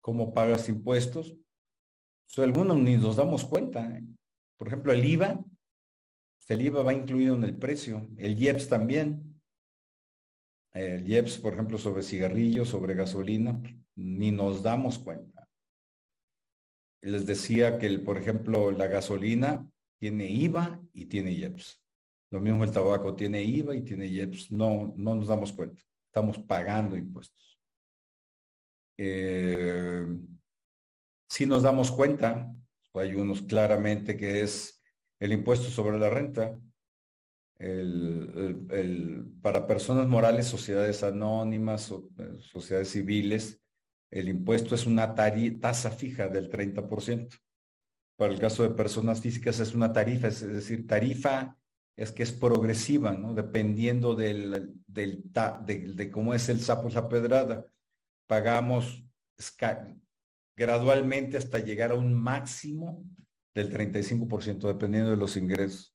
¿Cómo 0.00 0.32
pagas 0.32 0.68
impuestos? 0.68 1.36
Pues 2.26 2.38
algunos 2.38 2.76
ni 2.78 2.96
nos 2.96 3.16
damos 3.16 3.44
cuenta. 3.44 3.86
¿eh? 3.96 4.04
Por 4.56 4.68
ejemplo, 4.68 4.92
el 4.92 5.04
IVA, 5.04 5.44
el 6.48 6.62
IVA 6.62 6.82
va 6.82 6.94
incluido 6.94 7.34
en 7.34 7.44
el 7.44 7.56
precio, 7.56 8.08
el 8.18 8.40
IEPS 8.40 8.68
también. 8.68 9.40
El 10.72 11.08
IEPS, 11.08 11.38
por 11.38 11.54
ejemplo, 11.54 11.78
sobre 11.78 12.02
cigarrillos, 12.02 12.68
sobre 12.68 12.94
gasolina, 12.94 13.60
ni 13.94 14.30
nos 14.30 14.62
damos 14.62 14.98
cuenta. 14.98 15.48
Les 17.02 17.26
decía 17.26 17.78
que, 17.78 17.86
el, 17.86 18.02
por 18.02 18.18
ejemplo, 18.18 18.70
la 18.70 18.86
gasolina 18.86 19.66
tiene 19.98 20.28
IVA 20.28 20.80
y 20.92 21.06
tiene 21.06 21.32
IEPS. 21.32 21.82
Lo 22.30 22.40
mismo 22.40 22.64
el 22.64 22.72
tabaco 22.72 23.14
tiene 23.14 23.42
IVA 23.42 23.74
y 23.74 23.82
tiene 23.82 24.06
IEPS. 24.06 24.52
No, 24.52 24.92
no 24.96 25.14
nos 25.14 25.28
damos 25.28 25.52
cuenta. 25.52 25.82
Estamos 26.06 26.38
pagando 26.38 26.96
impuestos. 26.96 27.58
Eh, 28.98 30.06
si 31.28 31.46
nos 31.46 31.62
damos 31.62 31.90
cuenta, 31.90 32.54
hay 32.94 33.14
unos 33.14 33.42
claramente 33.42 34.16
que 34.16 34.42
es 34.42 34.75
el 35.20 35.32
impuesto 35.32 35.68
sobre 35.68 35.98
la 35.98 36.10
renta, 36.10 36.58
el, 37.58 38.66
el, 38.70 39.24
para 39.40 39.66
personas 39.66 40.06
morales, 40.06 40.46
sociedades 40.46 41.02
anónimas, 41.02 41.90
eh, 41.90 42.36
sociedades 42.38 42.90
civiles, 42.90 43.60
el 44.10 44.28
impuesto 44.28 44.74
es 44.74 44.86
una 44.86 45.14
tasa 45.14 45.90
fija 45.90 46.28
del 46.28 46.50
30%. 46.50 47.40
Para 48.16 48.32
el 48.32 48.38
caso 48.38 48.62
de 48.62 48.70
personas 48.70 49.20
físicas 49.20 49.60
es 49.60 49.74
una 49.74 49.92
tarifa, 49.92 50.28
es 50.28 50.40
decir, 50.40 50.86
tarifa 50.86 51.56
es 51.96 52.12
que 52.12 52.22
es 52.22 52.32
progresiva, 52.32 53.12
¿no? 53.12 53.34
Dependiendo 53.34 54.14
del, 54.14 54.74
del 54.86 55.22
de, 55.64 56.10
cómo 56.10 56.34
es 56.34 56.48
el 56.48 56.60
sapo 56.60 56.88
la 56.90 57.08
pedrada. 57.08 57.66
Pagamos 58.26 59.04
gradualmente 60.56 61.36
hasta 61.36 61.58
llegar 61.58 61.90
a 61.90 61.94
un 61.94 62.14
máximo 62.14 63.02
del 63.56 63.72
35%, 63.72 64.68
dependiendo 64.68 65.10
de 65.10 65.16
los 65.16 65.36
ingresos. 65.36 65.94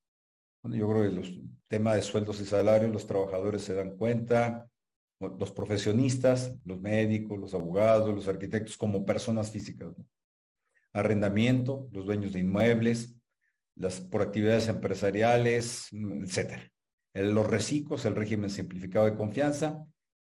Bueno, 0.64 0.78
yo 0.78 0.89
creo 0.89 1.03
que 1.03 1.16
los 1.16 1.32
temas 1.68 1.95
de 1.95 2.01
sueldos 2.01 2.41
y 2.41 2.45
salarios, 2.45 2.91
los 2.91 3.05
trabajadores 3.05 3.62
se 3.62 3.76
dan 3.76 3.97
cuenta, 3.97 4.68
los 5.20 5.51
profesionistas, 5.51 6.55
los 6.66 6.82
médicos, 6.82 7.38
los 7.38 7.53
abogados, 7.53 8.14
los 8.14 8.28
arquitectos 8.28 8.78
como 8.78 9.05
personas 9.05 9.51
físicas. 9.51 9.93
Arrendamiento, 10.91 11.88
los 11.91 12.07
dueños 12.07 12.34
de 12.34 12.39
inmuebles, 12.39 13.16
las 13.76 14.01
por 14.01 14.24
actividades 14.24 14.68
empresariales, 14.68 15.88
etcétera. 15.91 16.68
Los 17.14 17.45
reciclos, 17.45 18.05
el 18.05 18.16
régimen 18.16 18.49
simplificado 18.49 19.05
de 19.05 19.16
confianza, 19.16 19.86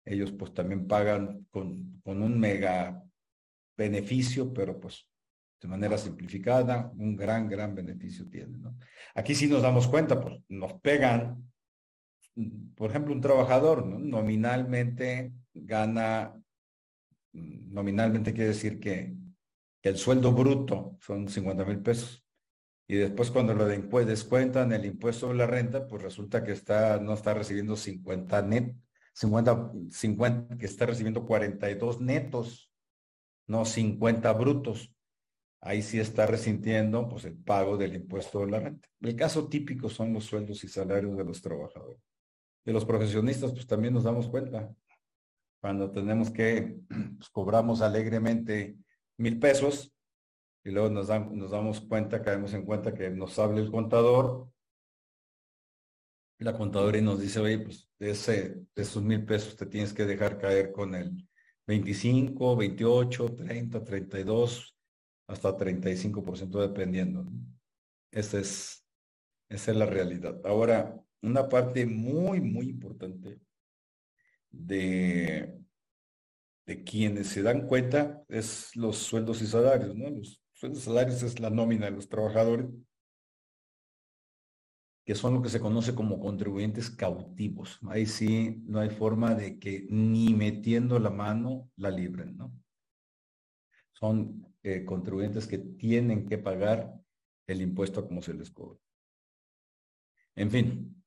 ellos 0.06 0.32
pues 0.32 0.54
también 0.54 0.86
pagan 0.86 1.46
con, 1.50 2.00
con 2.02 2.22
un 2.22 2.40
mega 2.40 3.04
beneficio, 3.76 4.50
pero 4.54 4.80
pues 4.80 5.06
de 5.60 5.68
manera 5.68 5.98
simplificada, 5.98 6.92
un 6.96 7.16
gran, 7.16 7.48
gran 7.48 7.74
beneficio 7.74 8.28
tienen. 8.28 8.62
¿no? 8.62 8.76
Aquí 9.14 9.34
sí 9.34 9.48
nos 9.48 9.62
damos 9.62 9.88
cuenta, 9.88 10.20
pues 10.20 10.40
nos 10.48 10.74
pegan 10.74 11.48
por 12.76 12.90
ejemplo, 12.90 13.14
un 13.14 13.20
trabajador 13.20 13.84
nominalmente 13.84 15.32
gana, 15.52 16.40
nominalmente 17.32 18.32
quiere 18.32 18.48
decir 18.48 18.78
que, 18.78 19.16
el 19.80 19.96
sueldo 19.96 20.32
bruto 20.32 20.98
son 21.00 21.28
50 21.28 21.64
mil 21.64 21.80
pesos. 21.80 22.22
Y 22.86 22.96
después 22.96 23.30
cuando 23.30 23.54
lo 23.54 23.64
descuentan 23.64 24.70
el 24.72 24.84
impuesto 24.84 25.26
sobre 25.26 25.38
la 25.38 25.46
renta, 25.46 25.86
pues 25.86 26.02
resulta 26.02 26.44
que 26.44 26.52
está, 26.52 27.00
no 27.00 27.14
está 27.14 27.32
recibiendo 27.32 27.74
50 27.74 28.42
net, 28.42 28.76
50, 29.14 29.72
50, 29.90 30.58
que 30.58 30.66
está 30.66 30.84
recibiendo 30.84 31.24
42 31.24 32.02
netos, 32.02 32.70
no 33.46 33.64
50 33.64 34.30
brutos. 34.34 34.92
Ahí 35.60 35.82
sí 35.82 35.98
está 35.98 36.26
resintiendo 36.26 37.08
pues 37.08 37.24
el 37.24 37.36
pago 37.36 37.76
del 37.76 37.96
impuesto 37.96 38.40
de 38.40 38.50
la 38.50 38.60
renta. 38.60 38.88
El 39.00 39.16
caso 39.16 39.48
típico 39.48 39.88
son 39.88 40.12
los 40.12 40.24
sueldos 40.24 40.62
y 40.64 40.68
salarios 40.68 41.16
de 41.16 41.24
los 41.24 41.42
trabajadores 41.42 42.00
de 42.68 42.74
los 42.74 42.84
profesionistas, 42.84 43.52
pues 43.52 43.66
también 43.66 43.94
nos 43.94 44.04
damos 44.04 44.28
cuenta. 44.28 44.70
Cuando 45.58 45.90
tenemos 45.90 46.30
que, 46.30 46.76
pues, 47.16 47.30
cobramos 47.30 47.80
alegremente 47.80 48.76
mil 49.16 49.38
pesos 49.38 49.90
y 50.62 50.70
luego 50.70 50.90
nos, 50.90 51.08
nos 51.08 51.50
damos 51.50 51.80
cuenta, 51.80 52.20
caemos 52.20 52.52
en 52.52 52.66
cuenta 52.66 52.92
que 52.92 53.08
nos 53.08 53.38
habla 53.38 53.60
el 53.60 53.70
contador, 53.70 54.50
la 56.40 56.52
contadora 56.52 56.98
y 56.98 57.02
nos 57.02 57.20
dice, 57.20 57.40
oye, 57.40 57.58
pues 57.58 57.88
de, 57.98 58.10
ese, 58.10 58.54
de 58.74 58.82
esos 58.82 59.02
mil 59.02 59.24
pesos 59.24 59.56
te 59.56 59.64
tienes 59.64 59.94
que 59.94 60.04
dejar 60.04 60.36
caer 60.38 60.70
con 60.70 60.94
el 60.94 61.26
25, 61.66 62.54
28, 62.54 63.34
30, 63.34 63.82
32, 63.82 64.77
hasta 65.28 65.56
35% 65.56 66.60
dependiendo. 66.60 67.24
Esa 68.10 68.40
es, 68.40 68.84
esa 69.48 69.70
es 69.70 69.76
la 69.76 69.86
realidad. 69.86 70.40
Ahora, 70.44 70.98
una 71.22 71.48
parte 71.48 71.86
muy, 71.86 72.40
muy 72.40 72.70
importante 72.70 73.38
de, 74.50 75.62
de 76.66 76.84
quienes 76.84 77.28
se 77.28 77.42
dan 77.42 77.66
cuenta 77.66 78.24
es 78.28 78.74
los 78.74 78.96
sueldos 78.96 79.42
y 79.42 79.46
salarios, 79.46 79.94
¿no? 79.94 80.08
Los 80.10 80.42
sueldos 80.52 80.80
y 80.80 80.84
salarios 80.84 81.22
es 81.22 81.38
la 81.38 81.50
nómina 81.50 81.86
de 81.86 81.92
los 81.92 82.08
trabajadores, 82.08 82.66
que 85.04 85.14
son 85.14 85.34
lo 85.34 85.42
que 85.42 85.50
se 85.50 85.60
conoce 85.60 85.94
como 85.94 86.20
contribuyentes 86.20 86.90
cautivos. 86.90 87.78
Ahí 87.88 88.06
sí 88.06 88.62
no 88.66 88.80
hay 88.80 88.90
forma 88.90 89.34
de 89.34 89.58
que 89.58 89.86
ni 89.90 90.32
metiendo 90.34 90.98
la 90.98 91.10
mano 91.10 91.70
la 91.76 91.90
libren, 91.90 92.36
¿no? 92.36 92.52
Son 93.92 94.47
eh, 94.62 94.84
contribuyentes 94.84 95.46
que 95.46 95.58
tienen 95.58 96.26
que 96.26 96.38
pagar 96.38 96.94
el 97.46 97.62
impuesto 97.62 98.06
como 98.06 98.22
se 98.22 98.34
les 98.34 98.50
cobra. 98.50 98.78
En 100.34 100.50
fin, 100.50 100.98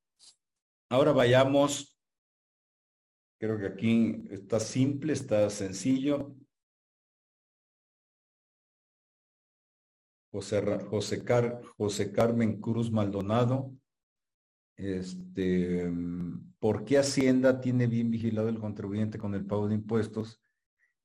Ahora 0.91 1.14
vayamos, 1.14 1.97
creo 3.39 3.58
que 3.58 3.66
aquí 3.68 4.26
está 4.30 4.60
simple, 4.60 5.14
está 5.14 5.49
sencillo. 5.49 6.36
José, 10.34 10.62
José, 10.89 11.24
José 11.78 12.12
Carmen 12.12 12.60
Cruz 12.60 12.91
Maldonado. 12.91 13.72
Este, 14.76 15.89
¿Por 16.60 16.84
qué 16.84 16.97
Hacienda 16.97 17.62
tiene 17.62 17.88
bien 17.88 18.12
vigilado 18.12 18.49
el 18.49 18.60
contribuyente 18.60 19.18
con 19.18 19.34
el 19.34 19.45
pago 19.45 19.70
de 19.70 19.76
impuestos 19.76 20.41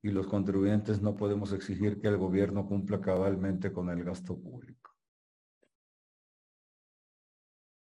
y 0.01 0.11
los 0.11 0.27
contribuyentes 0.27 1.01
no 1.01 1.15
podemos 1.15 1.53
exigir 1.53 1.99
que 1.99 2.07
el 2.07 2.17
gobierno 2.17 2.67
cumpla 2.67 3.01
cabalmente 3.01 3.71
con 3.71 3.89
el 3.89 4.03
gasto 4.03 4.37
público? 4.39 4.87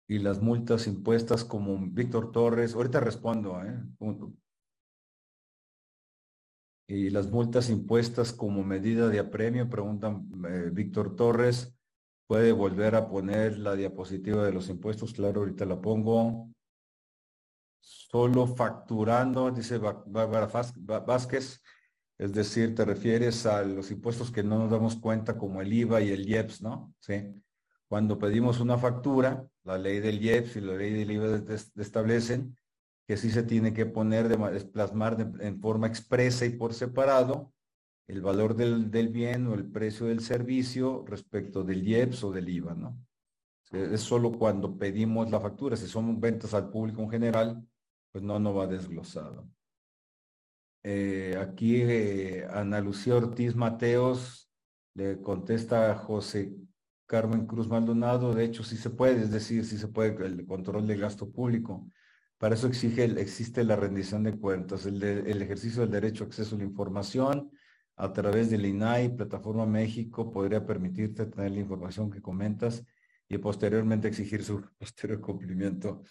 y 0.07 0.19
las 0.19 0.41
multas 0.41 0.87
impuestas 0.87 1.45
como 1.45 1.79
Víctor 1.79 2.31
Torres, 2.33 2.75
ahorita 2.75 3.01
respondo, 3.01 3.62
¿eh? 3.62 3.83
Y 6.87 7.09
las 7.11 7.31
multas 7.31 7.71
impuestas 7.71 8.33
como 8.33 8.62
medida 8.62 9.09
de 9.09 9.19
apremio, 9.19 9.71
preguntan 9.71 10.29
eh, 10.47 10.71
Víctor 10.71 11.17
Torres, 11.17 11.75
¿puede 12.27 12.53
volver 12.53 12.95
a 12.95 13.09
poner 13.09 13.59
la 13.59 13.75
diapositiva 13.75 14.45
de 14.45 14.53
los 14.53 14.69
impuestos? 14.69 15.15
Claro, 15.15 15.41
ahorita 15.41 15.65
la 15.65 15.81
pongo. 15.81 16.51
Solo 17.81 18.47
facturando, 18.47 19.51
dice 19.51 19.79
Bárbara 19.79 20.49
Vázquez, 21.07 21.62
es 22.19 22.33
decir, 22.33 22.75
te 22.75 22.85
refieres 22.85 23.45
a 23.47 23.62
los 23.62 23.91
impuestos 23.91 24.31
que 24.31 24.43
no 24.43 24.59
nos 24.59 24.71
damos 24.71 24.97
cuenta 24.97 25.37
como 25.37 25.61
el 25.61 25.73
IVA 25.73 26.01
y 26.01 26.11
el 26.11 26.29
IEPS, 26.29 26.62
¿no? 26.62 26.95
Sí 27.01 27.35
Cuando 27.89 28.19
pedimos 28.19 28.61
una 28.61 28.79
factura, 28.79 29.47
la 29.65 29.79
ley 29.79 30.01
del 30.01 30.23
IEPS 30.23 30.57
y 30.57 30.61
la 30.61 30.75
ley 30.75 30.93
del 30.93 31.11
IVA 31.11 31.43
establecen 31.77 32.57
que 33.07 33.17
sí 33.17 33.31
se 33.31 33.43
tiene 33.43 33.75
que 33.75 33.87
poner, 33.87 34.29
de, 34.29 34.37
plasmar 34.65 35.33
en 35.41 35.61
forma 35.61 35.87
expresa 35.87 36.47
y 36.47 36.51
por 36.51 36.73
separado 36.73 37.53
el 38.07 38.23
valor 38.23 38.55
del, 38.55 38.91
del, 38.91 39.09
bien 39.09 39.47
o 39.47 39.55
el 39.55 39.71
precio 39.71 40.07
del 40.07 40.21
servicio 40.21 41.05
respecto 41.07 41.65
del 41.65 41.87
IEPS 41.87 42.25
o 42.25 42.33
del 42.33 42.49
IVA, 42.49 42.75
¿no? 42.75 42.99
Es 43.73 44.03
solo 44.03 44.31
cuando 44.33 44.79
pedimos 44.79 45.31
la 45.31 45.41
factura, 45.41 45.77
si 45.77 45.89
son 45.89 46.21
ventas 46.21 46.55
al 46.55 46.71
público 46.71 47.03
en 47.03 47.11
general, 47.11 47.67
pues 48.12 48.23
no, 48.23 48.39
no 48.39 48.55
va 48.55 48.67
desglosado. 48.67 49.49
Eh, 50.87 51.35
aquí 51.41 51.80
eh, 51.80 52.47
Ana 52.51 52.80
Lucía 52.80 53.16
Ortiz 53.16 53.57
Mateos 53.57 54.51
le 54.93 55.20
contesta 55.22 55.91
a 55.91 55.95
José 55.97 56.55
Carmen 57.07 57.47
Cruz 57.47 57.68
Maldonado, 57.68 58.35
de 58.35 58.45
hecho 58.45 58.62
sí 58.62 58.76
se 58.76 58.91
puede, 58.91 59.22
es 59.22 59.30
decir, 59.30 59.64
sí 59.64 59.78
se 59.78 59.89
puede 59.89 60.14
el 60.26 60.47
control 60.47 60.87
de 60.87 60.99
gasto 60.99 61.32
público. 61.32 61.89
Para 62.39 62.55
eso 62.55 62.66
exige, 62.66 63.05
existe 63.05 63.64
la 63.64 63.76
rendición 63.76 64.22
de 64.24 64.39
cuentas, 64.39 64.85
el, 64.85 65.03
el 65.03 65.43
ejercicio 65.43 65.82
del 65.82 65.91
derecho 65.91 66.24
a 66.24 66.26
acceso 66.26 66.55
a 66.55 66.59
la 66.59 66.64
información, 66.64 67.51
a 67.97 68.12
través 68.12 68.51
del 68.51 68.66
INAI, 68.66 69.16
Plataforma 69.16 69.64
México, 69.64 70.30
podría 70.30 70.66
permitirte 70.66 71.26
tener 71.26 71.53
la 71.53 71.61
información 71.61 72.11
que 72.11 72.20
comentas 72.20 72.85
y 73.28 73.39
posteriormente 73.39 74.09
exigir 74.09 74.45
su 74.45 74.61
posterior 74.78 75.20
cumplimiento. 75.20 76.03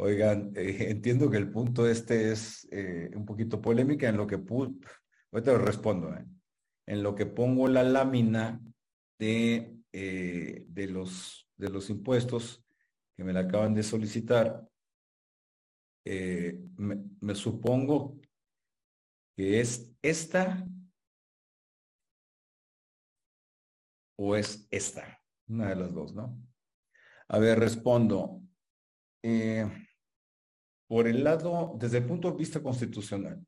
Oigan, 0.00 0.52
eh, 0.54 0.76
entiendo 0.90 1.28
que 1.28 1.38
el 1.38 1.50
punto 1.50 1.88
este 1.88 2.30
es 2.32 2.68
eh, 2.70 3.10
un 3.14 3.24
poquito 3.26 3.60
polémica 3.60 4.08
en 4.08 4.16
lo 4.16 4.26
que 4.26 4.38
ahorita 5.32 5.52
lo 5.52 5.58
respondo, 5.58 6.14
eh, 6.14 6.24
en 6.86 7.02
lo 7.02 7.14
que 7.16 7.26
pongo 7.26 7.66
la 7.68 7.82
lámina 7.82 8.60
de, 9.18 9.74
de, 9.92 10.86
los, 10.88 11.48
de 11.56 11.70
los 11.70 11.90
impuestos 11.90 12.64
que 13.16 13.24
me 13.24 13.32
la 13.32 13.40
acaban 13.40 13.74
de 13.74 13.82
solicitar, 13.82 14.68
me, 16.04 17.34
supongo 17.34 18.20
que 19.36 19.60
es 19.60 19.92
esta 20.00 20.64
o 24.16 24.36
es 24.36 24.68
esta, 24.70 25.20
una 25.48 25.70
de 25.70 25.76
las 25.76 25.92
dos, 25.92 26.14
¿no? 26.14 26.40
A 27.28 27.38
ver, 27.38 27.58
respondo. 27.58 28.40
Por 30.88 31.06
el 31.06 31.22
lado, 31.22 31.76
desde 31.78 31.98
el 31.98 32.06
punto 32.06 32.30
de 32.30 32.38
vista 32.38 32.60
constitucional, 32.62 33.44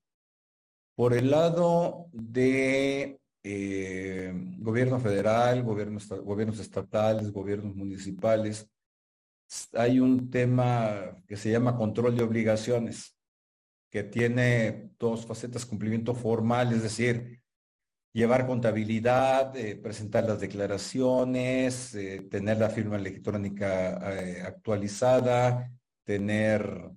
por 0.94 1.14
el 1.14 1.30
lado 1.30 2.08
de 2.12 3.18
eh, 3.42 4.32
gobierno 4.58 5.00
federal, 5.00 5.62
gobiernos, 5.62 6.60
estatales, 6.60 7.32
gobiernos 7.32 7.74
municipales, 7.74 8.68
hay 9.72 9.98
un 9.98 10.30
tema 10.30 11.16
que 11.26 11.36
se 11.36 11.50
llama 11.50 11.76
control 11.76 12.16
de 12.16 12.22
obligaciones, 12.22 13.16
que 13.90 14.04
tiene 14.04 14.90
dos 14.98 15.24
facetas, 15.26 15.64
cumplimiento 15.64 16.14
formal, 16.14 16.72
es 16.74 16.82
decir, 16.82 17.40
llevar 18.12 18.46
contabilidad, 18.46 19.56
eh, 19.56 19.76
presentar 19.76 20.24
las 20.24 20.40
declaraciones, 20.40 21.94
eh, 21.94 22.26
tener 22.30 22.58
la 22.58 22.68
firma 22.68 22.96
electrónica 22.96 23.96
actualizada, 24.46 25.72
tener 26.04 26.92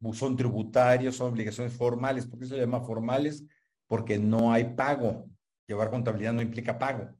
buzón 0.00 0.36
tributario, 0.36 1.12
son 1.12 1.32
obligaciones 1.32 1.72
formales. 1.72 2.26
¿Por 2.26 2.40
qué 2.40 2.46
se 2.46 2.56
llama 2.56 2.80
formales? 2.80 3.44
Porque 3.86 4.18
no 4.18 4.52
hay 4.52 4.74
pago. 4.74 5.30
Llevar 5.66 5.90
contabilidad 5.90 6.32
no 6.32 6.42
implica 6.42 6.78
pago. 6.78 7.14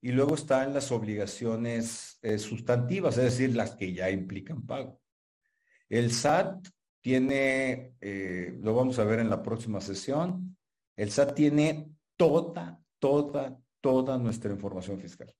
Y 0.00 0.12
luego 0.12 0.34
están 0.34 0.72
las 0.72 0.90
obligaciones 0.92 2.18
sustantivas, 2.38 3.18
es 3.18 3.24
decir, 3.24 3.54
las 3.54 3.76
que 3.76 3.92
ya 3.92 4.08
implican 4.10 4.64
pago. 4.64 4.98
El 5.90 6.10
SAT 6.10 6.68
tiene, 7.02 7.96
lo 8.60 8.74
vamos 8.74 8.98
a 8.98 9.04
ver 9.04 9.18
en 9.18 9.28
la 9.28 9.42
próxima 9.42 9.80
sesión, 9.80 10.56
el 10.96 11.10
SAT 11.10 11.34
tiene 11.34 11.90
toda, 12.16 12.80
toda, 12.98 13.60
toda 13.80 14.16
nuestra 14.16 14.50
información 14.52 14.98
fiscal. 14.98 15.34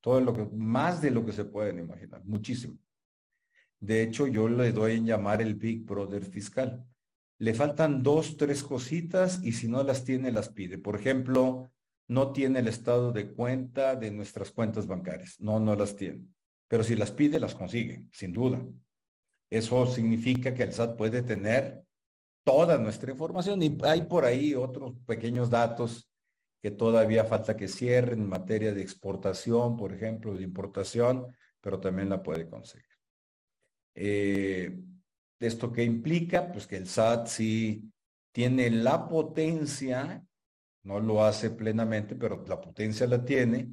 Todo 0.00 0.20
lo 0.20 0.32
que, 0.32 0.44
más 0.52 1.00
de 1.00 1.10
lo 1.10 1.24
que 1.24 1.32
se 1.32 1.44
pueden 1.44 1.80
imaginar, 1.80 2.24
muchísimo. 2.24 2.78
De 3.80 4.02
hecho, 4.02 4.26
yo 4.26 4.48
le 4.48 4.72
doy 4.72 4.96
en 4.96 5.06
llamar 5.06 5.42
el 5.42 5.54
Big 5.54 5.84
Brother 5.84 6.24
fiscal. 6.24 6.84
Le 7.38 7.54
faltan 7.54 8.02
dos, 8.02 8.36
tres 8.36 8.62
cositas 8.62 9.42
y 9.42 9.52
si 9.52 9.68
no 9.68 9.82
las 9.82 10.04
tiene, 10.04 10.32
las 10.32 10.48
pide. 10.48 10.78
Por 10.78 10.96
ejemplo, 10.96 11.70
no 12.08 12.32
tiene 12.32 12.60
el 12.60 12.68
estado 12.68 13.12
de 13.12 13.32
cuenta 13.32 13.96
de 13.96 14.10
nuestras 14.10 14.50
cuentas 14.50 14.86
bancarias. 14.86 15.36
No, 15.40 15.60
no 15.60 15.76
las 15.76 15.96
tiene. 15.96 16.26
Pero 16.68 16.82
si 16.82 16.96
las 16.96 17.12
pide, 17.12 17.38
las 17.38 17.54
consigue, 17.54 18.04
sin 18.10 18.32
duda. 18.32 18.64
Eso 19.50 19.86
significa 19.86 20.54
que 20.54 20.62
el 20.62 20.72
SAT 20.72 20.96
puede 20.96 21.22
tener 21.22 21.84
toda 22.44 22.78
nuestra 22.78 23.10
información 23.12 23.62
y 23.62 23.76
hay 23.82 24.02
por 24.02 24.24
ahí 24.24 24.54
otros 24.54 24.94
pequeños 25.06 25.50
datos 25.50 26.10
que 26.62 26.70
todavía 26.70 27.24
falta 27.24 27.56
que 27.56 27.68
cierren 27.68 28.20
en 28.20 28.28
materia 28.28 28.72
de 28.72 28.82
exportación, 28.82 29.76
por 29.76 29.92
ejemplo, 29.92 30.34
de 30.34 30.42
importación, 30.42 31.26
pero 31.60 31.78
también 31.78 32.08
la 32.08 32.22
puede 32.22 32.48
conseguir. 32.48 32.95
Eh, 33.96 34.78
¿Esto 35.40 35.72
qué 35.72 35.82
implica? 35.82 36.52
Pues 36.52 36.66
que 36.66 36.76
el 36.76 36.86
SAT 36.86 37.26
sí 37.26 37.90
tiene 38.32 38.70
la 38.70 39.08
potencia, 39.08 40.24
no 40.84 41.00
lo 41.00 41.24
hace 41.24 41.50
plenamente, 41.50 42.14
pero 42.14 42.44
la 42.46 42.60
potencia 42.60 43.06
la 43.06 43.24
tiene, 43.24 43.70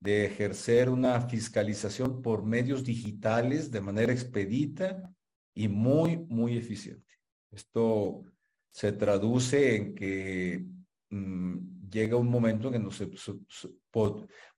de 0.00 0.26
ejercer 0.26 0.88
una 0.88 1.20
fiscalización 1.22 2.22
por 2.22 2.44
medios 2.44 2.84
digitales 2.84 3.70
de 3.70 3.80
manera 3.80 4.12
expedita 4.12 5.12
y 5.54 5.68
muy, 5.68 6.16
muy 6.16 6.56
eficiente. 6.56 7.14
Esto 7.50 8.22
se 8.70 8.92
traduce 8.92 9.76
en 9.76 9.94
que 9.94 10.64
mm, 11.10 11.88
llega 11.90 12.16
un 12.16 12.28
momento 12.28 12.70
que 12.70 12.78
no 12.78 12.90
se, 12.90 13.08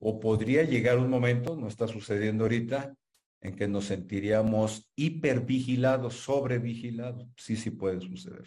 o 0.00 0.20
podría 0.20 0.64
llegar 0.64 0.98
un 0.98 1.09
momento, 1.09 1.56
no 1.56 1.68
está 1.68 1.86
sucediendo 1.86 2.44
ahorita, 2.44 2.94
en 3.41 3.55
que 3.55 3.68
nos 3.68 3.86
sentiríamos 3.86 4.91
hipervigilados, 4.97 6.14
sobrevigilados. 6.14 7.28
Sí, 7.36 7.57
sí 7.57 7.70
puede 7.70 8.01
suceder. 8.01 8.45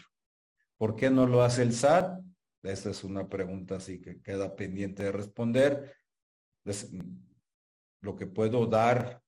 ¿Por 0.77 0.95
qué 0.95 1.09
no 1.09 1.27
lo 1.27 1.43
hace 1.43 1.63
el 1.63 1.73
SAT? 1.73 2.19
Esa 2.63 2.89
es 2.89 3.03
una 3.03 3.27
pregunta 3.27 3.75
así 3.77 3.99
que 3.99 4.21
queda 4.21 4.55
pendiente 4.55 5.03
de 5.03 5.11
responder. 5.11 5.95
lo 8.01 8.15
que 8.15 8.27
puedo 8.27 8.65
dar 8.65 9.21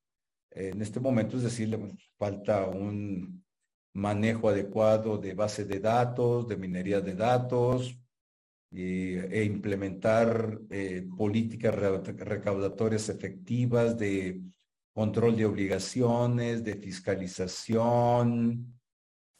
en 0.55 0.82
este 0.82 0.99
momento 0.99 1.38
es 1.38 1.43
decirle, 1.43 1.80
falta 2.18 2.68
un 2.68 3.43
manejo 3.93 4.49
adecuado 4.49 5.18
de 5.18 5.34
base 5.34 5.66
de 5.66 5.80
datos, 5.80 6.47
de 6.47 6.57
minería 6.57 7.01
de 7.01 7.16
datos, 7.16 7.97
e 8.72 9.43
implementar 9.45 10.59
eh, 10.72 11.07
políticas 11.16 11.76
recaudatorias 11.76 13.09
efectivas 13.09 13.97
de 13.97 14.41
control 14.93 15.35
de 15.35 15.45
obligaciones, 15.45 16.63
de 16.63 16.75
fiscalización, 16.75 18.79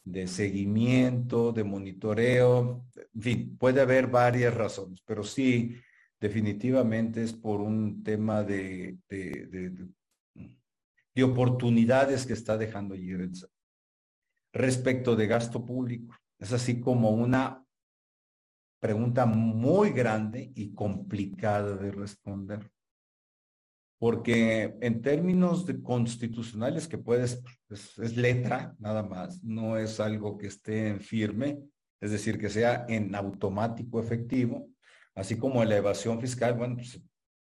de 0.04 0.26
seguimiento, 0.26 1.52
de 1.52 1.64
monitoreo. 1.64 2.84
En 3.14 3.22
fin, 3.22 3.56
puede 3.56 3.80
haber 3.80 4.08
varias 4.08 4.54
razones, 4.54 5.00
pero 5.06 5.22
sí, 5.22 5.76
definitivamente 6.20 7.22
es 7.22 7.32
por 7.32 7.60
un 7.60 8.02
tema 8.02 8.42
de, 8.42 8.98
de, 9.08 9.88
de 11.14 11.22
oportunidades 11.22 12.26
que 12.26 12.32
está 12.32 12.58
dejando 12.58 12.94
allí 12.94 13.12
Respecto 14.52 15.16
de 15.16 15.26
gasto 15.26 15.64
público, 15.64 16.14
es 16.38 16.52
así 16.52 16.80
como 16.80 17.10
una 17.10 17.64
pregunta 18.80 19.26
muy 19.26 19.90
grande 19.90 20.52
y 20.54 20.74
complicada 20.74 21.76
de 21.76 21.90
responder. 21.90 22.70
Porque 24.04 24.76
en 24.82 25.00
términos 25.00 25.64
de 25.64 25.80
constitucionales 25.80 26.86
que 26.86 26.98
puedes, 26.98 27.42
es, 27.70 28.18
letra 28.18 28.76
nada 28.78 29.02
más, 29.02 29.42
no 29.42 29.78
es 29.78 29.98
algo 29.98 30.36
que 30.36 30.48
esté 30.48 30.88
en 30.88 31.00
firme, 31.00 31.62
es 32.02 32.10
decir, 32.10 32.38
que 32.38 32.50
sea 32.50 32.84
en 32.86 33.14
automático 33.14 33.98
efectivo, 33.98 34.68
así 35.14 35.38
como 35.38 35.64
la 35.64 35.78
evasión 35.78 36.20
fiscal, 36.20 36.52
bueno, 36.52 36.76
pues, 36.76 37.00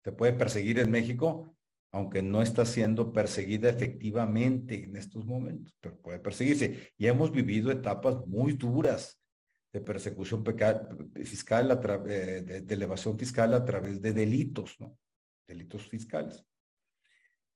te 0.01 0.13
puede 0.13 0.31
perseguir 0.31 0.79
en 0.79 0.91
México, 0.91 1.53
aunque 1.91 2.21
no 2.21 2.41
está 2.41 2.63
siendo 2.63 3.11
perseguida 3.11 3.69
efectivamente 3.69 4.85
en 4.85 4.95
estos 4.95 5.25
momentos, 5.25 5.75
pero 5.81 5.97
puede 5.97 6.19
perseguirse. 6.19 6.93
Y 6.97 7.07
hemos 7.07 7.33
vivido 7.33 7.69
etapas 7.69 8.25
muy 8.27 8.53
duras 8.53 9.21
de 9.73 9.81
persecución 9.81 10.41
fiscal, 11.21 11.69
a 11.69 12.03
eh, 12.07 12.63
de, 12.63 12.73
elevación 12.73 13.19
fiscal 13.19 13.53
a 13.53 13.65
través 13.65 14.01
de 14.01 14.13
delitos, 14.13 14.77
¿no? 14.79 14.97
Delitos 15.47 15.87
fiscales. 15.87 16.43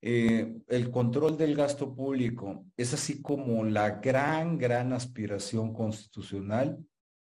Eh, 0.01 0.61
el 0.67 0.91
control 0.91 1.37
del 1.37 1.55
gasto 1.55 1.93
público 1.93 2.65
es 2.77 2.93
así 2.93 3.21
como 3.21 3.63
la 3.65 3.99
gran, 3.99 4.57
gran 4.57 4.93
aspiración 4.93 5.73
constitucional 5.73 6.77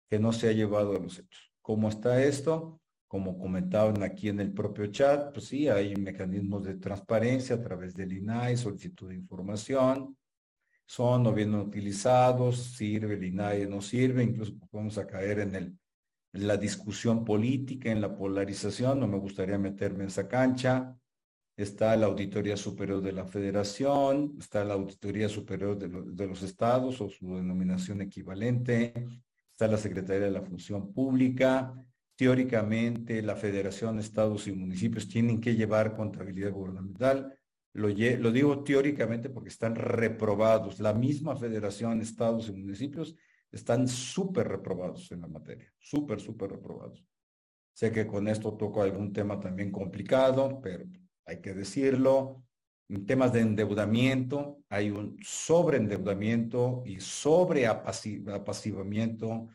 que 0.09 0.19
no 0.19 0.33
se 0.33 0.49
ha 0.49 0.53
llevado 0.53 0.97
a 0.97 1.01
los 1.01 1.19
hechos. 1.19 1.53
¿Cómo 1.63 1.89
está 1.89 2.23
esto? 2.23 2.81
como 3.07 3.39
comentaban 3.39 4.03
aquí 4.03 4.29
en 4.29 4.41
el 4.41 4.53
propio 4.53 4.87
chat, 4.89 5.33
pues 5.33 5.47
sí, 5.47 5.69
hay 5.69 5.95
mecanismos 5.97 6.65
de 6.65 6.75
transparencia 6.75 7.57
a 7.57 7.63
través 7.63 7.95
del 7.95 8.13
INAI, 8.13 8.57
solicitud 8.57 9.09
de 9.09 9.15
información, 9.15 10.17
son 10.85 11.27
o 11.27 11.33
bien 11.33 11.55
utilizados, 11.55 12.75
sirve 12.77 13.15
el 13.15 13.25
INAI, 13.25 13.67
no 13.69 13.81
sirve, 13.81 14.23
incluso 14.23 14.55
vamos 14.73 14.99
a 14.99 15.07
caer 15.07 15.41
en, 15.41 15.55
el, 15.55 15.79
la 16.39 16.57
discusión 16.57 17.25
política, 17.25 17.91
en 17.91 18.01
la 18.01 18.15
polarización, 18.17 19.01
no 19.01 19.07
me 19.07 19.19
gustaría 19.19 19.59
meterme 19.59 20.05
en 20.05 20.09
esa 20.09 20.29
cancha. 20.29 20.97
Está 21.57 21.97
la 21.97 22.07
Auditoría 22.07 22.57
Superior 22.57 23.01
de 23.03 23.13
la 23.13 23.25
Federación, 23.27 24.37
está 24.39 24.65
la 24.65 24.75
Auditoría 24.75 25.29
Superior 25.29 25.79
de, 25.79 26.27
los 26.27 26.43
Estados 26.43 27.01
o 27.01 27.09
su 27.09 27.37
denominación 27.37 28.03
equivalente, 28.03 28.93
está 29.51 29.67
la 29.67 29.79
Secretaría 29.79 30.27
de 30.27 30.33
la 30.33 30.43
Función 30.43 30.93
Pública, 30.93 31.73
Teóricamente, 32.17 33.21
la 33.21 33.37
Federación, 33.37 33.99
Estados 33.99 34.47
y 34.49 34.53
Municipios 34.53 35.07
tienen 35.07 35.39
que 35.39 35.55
llevar 35.55 35.95
contabilidad 35.95 36.51
gubernamental. 36.51 37.39
Lo, 37.75 37.89
lo, 37.89 38.33
digo 38.33 38.65
teóricamente 38.65 39.29
porque 39.29 39.51
están 39.51 39.75
reprobados. 39.75 40.81
La 40.81 40.95
misma 40.95 41.37
Federación, 41.37 42.01
Estados 42.01 42.49
y 42.49 42.53
Municipios 42.53 43.15
están 43.51 43.89
súper 43.89 44.49
reprobados 44.49 45.11
en 45.13 45.23
la 45.23 45.29
materia, 45.29 45.73
súper, 45.79 46.21
súper 46.21 46.51
reprobados. 46.51 47.05
Sé 47.73 47.93
que 47.93 48.07
con 48.07 48.29
esto 48.29 48.57
toco 48.57 48.83
algún 48.83 49.13
tema 49.13 49.39
también 49.39 49.71
complicado, 49.71 50.61
pero 50.63 50.87
hay 51.27 51.41
que 51.41 51.55
decirlo. 51.55 52.43
En 52.89 53.05
temas 53.05 53.33
de 53.33 53.41
endeudamiento, 53.41 54.61
hay 54.69 54.91
un 54.91 55.19
sobreendeudamiento 55.21 56.85
y 56.87 57.01
sobreapacivamiento 57.01 59.49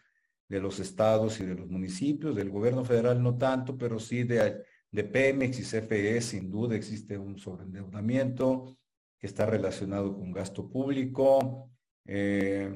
de 0.50 0.60
los 0.60 0.82
estados 0.82 1.40
y 1.40 1.46
de 1.46 1.56
los 1.56 1.70
municipios, 1.70 2.36
del 2.36 2.50
gobierno 2.50 2.84
federal 2.84 3.24
no 3.24 3.38
tanto, 3.38 3.78
pero 3.78 4.00
sí 4.00 4.24
de, 4.24 4.62
de 4.92 5.04
Pemex 5.06 5.60
y 5.60 5.64
CFE, 5.64 6.20
sin 6.20 6.52
duda 6.52 6.76
existe 6.76 7.18
un 7.18 7.38
sobreendeudamiento 7.38 8.78
que 9.18 9.28
está 9.28 9.46
relacionado 9.46 10.14
con 10.14 10.30
gasto 10.32 10.70
público. 10.70 11.72
Eh, 12.06 12.70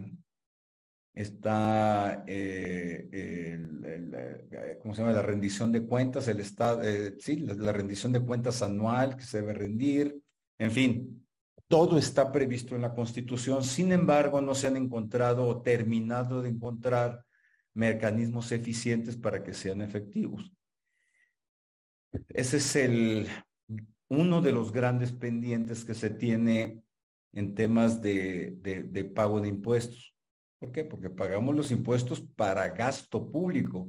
está, 1.15 2.23
eh, 2.27 3.09
el, 3.11 4.77
¿cómo 4.81 4.93
se 4.93 5.01
llama? 5.01 5.13
La 5.13 5.21
rendición 5.21 5.71
de 5.71 5.85
cuentas, 5.85 6.27
el 6.27 6.39
estado, 6.39 6.83
eh, 6.83 7.15
sí, 7.19 7.37
la, 7.37 7.53
la 7.55 7.71
rendición 7.71 8.11
de 8.11 8.21
cuentas 8.21 8.61
anual 8.61 9.15
que 9.15 9.23
se 9.23 9.41
debe 9.41 9.53
rendir. 9.53 10.21
En 10.59 10.71
fin, 10.71 11.25
todo 11.67 11.97
está 11.97 12.31
previsto 12.31 12.75
en 12.75 12.81
la 12.81 12.93
Constitución. 12.93 13.63
Sin 13.63 13.91
embargo, 13.91 14.41
no 14.41 14.53
se 14.53 14.67
han 14.67 14.77
encontrado 14.77 15.47
o 15.47 15.61
terminado 15.61 16.41
de 16.41 16.49
encontrar 16.49 17.25
mecanismos 17.73 18.51
eficientes 18.51 19.17
para 19.17 19.43
que 19.43 19.53
sean 19.53 19.81
efectivos. 19.81 20.51
Ese 22.29 22.57
es 22.57 22.75
el, 22.75 23.27
uno 24.07 24.41
de 24.41 24.51
los 24.51 24.71
grandes 24.71 25.11
pendientes 25.11 25.83
que 25.83 25.93
se 25.93 26.09
tiene 26.09 26.83
en 27.33 27.53
temas 27.53 28.01
de, 28.01 28.57
de, 28.61 29.05
pago 29.05 29.41
de 29.41 29.49
impuestos. 29.49 30.14
¿Por 30.59 30.71
qué? 30.71 30.83
Porque 30.85 31.09
pagamos 31.09 31.55
los 31.55 31.71
impuestos 31.71 32.21
para 32.21 32.69
gasto 32.69 33.29
público. 33.31 33.87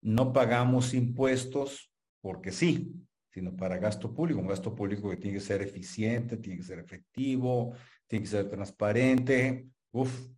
No 0.00 0.32
pagamos 0.32 0.94
impuestos 0.94 1.92
porque 2.20 2.52
sí, 2.52 2.92
sino 3.30 3.54
para 3.54 3.78
gasto 3.78 4.14
público. 4.14 4.40
Un 4.40 4.48
gasto 4.48 4.74
público 4.74 5.10
que 5.10 5.16
tiene 5.16 5.38
que 5.38 5.44
ser 5.44 5.62
eficiente, 5.62 6.38
tiene 6.38 6.58
que 6.58 6.64
ser 6.64 6.78
efectivo, 6.78 7.74
tiene 8.06 8.24
que 8.24 8.30
ser 8.30 8.48
transparente. 8.48 9.68
Uf, 9.92 10.28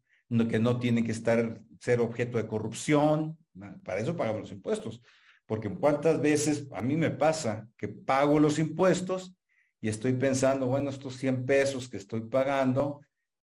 que 0.48 0.58
no 0.58 0.78
tiene 0.78 1.04
que 1.04 1.12
estar, 1.12 1.60
ser 1.78 2.00
objeto 2.00 2.38
de 2.38 2.46
corrupción. 2.46 3.38
Para 3.84 4.00
eso 4.00 4.16
pagamos 4.16 4.42
los 4.42 4.52
impuestos. 4.52 5.02
Porque 5.46 5.68
cuántas 5.68 6.20
veces 6.20 6.68
a 6.72 6.80
mí 6.80 6.96
me 6.96 7.10
pasa 7.10 7.68
que 7.76 7.88
pago 7.88 8.38
los 8.38 8.58
impuestos 8.58 9.34
y 9.80 9.88
estoy 9.88 10.12
pensando, 10.12 10.66
bueno, 10.66 10.90
estos 10.90 11.16
100 11.16 11.46
pesos 11.46 11.88
que 11.88 11.96
estoy 11.96 12.20
pagando, 12.20 13.00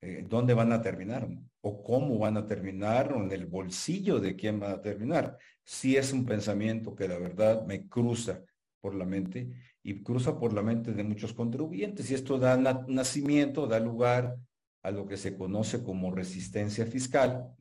eh, 0.00 0.24
¿dónde 0.28 0.54
van 0.54 0.72
a 0.72 0.80
terminar? 0.80 1.28
¿O 1.60 1.82
cómo 1.82 2.18
van 2.18 2.36
a 2.36 2.46
terminar? 2.46 3.12
¿O 3.12 3.22
en 3.22 3.32
el 3.32 3.46
bolsillo 3.46 4.20
de 4.20 4.36
quién 4.36 4.60
van 4.60 4.72
a 4.72 4.80
terminar? 4.80 5.38
Sí 5.64 5.96
es 5.96 6.12
un 6.12 6.24
pensamiento 6.24 6.94
que 6.94 7.08
la 7.08 7.18
verdad 7.18 7.66
me 7.66 7.88
cruza 7.88 8.42
por 8.80 8.94
la 8.94 9.04
mente 9.04 9.50
y 9.82 10.02
cruza 10.02 10.38
por 10.38 10.52
la 10.52 10.62
mente 10.62 10.92
de 10.92 11.04
muchos 11.04 11.32
contribuyentes. 11.32 12.10
Y 12.10 12.14
esto 12.14 12.38
da 12.38 12.56
nacimiento, 12.86 13.66
da 13.66 13.80
lugar 13.80 14.36
a 14.82 14.90
lo 14.90 15.06
que 15.06 15.16
se 15.16 15.36
conoce 15.36 15.82
como 15.82 16.12
resistencia 16.12 16.86
fiscal. 16.86 17.52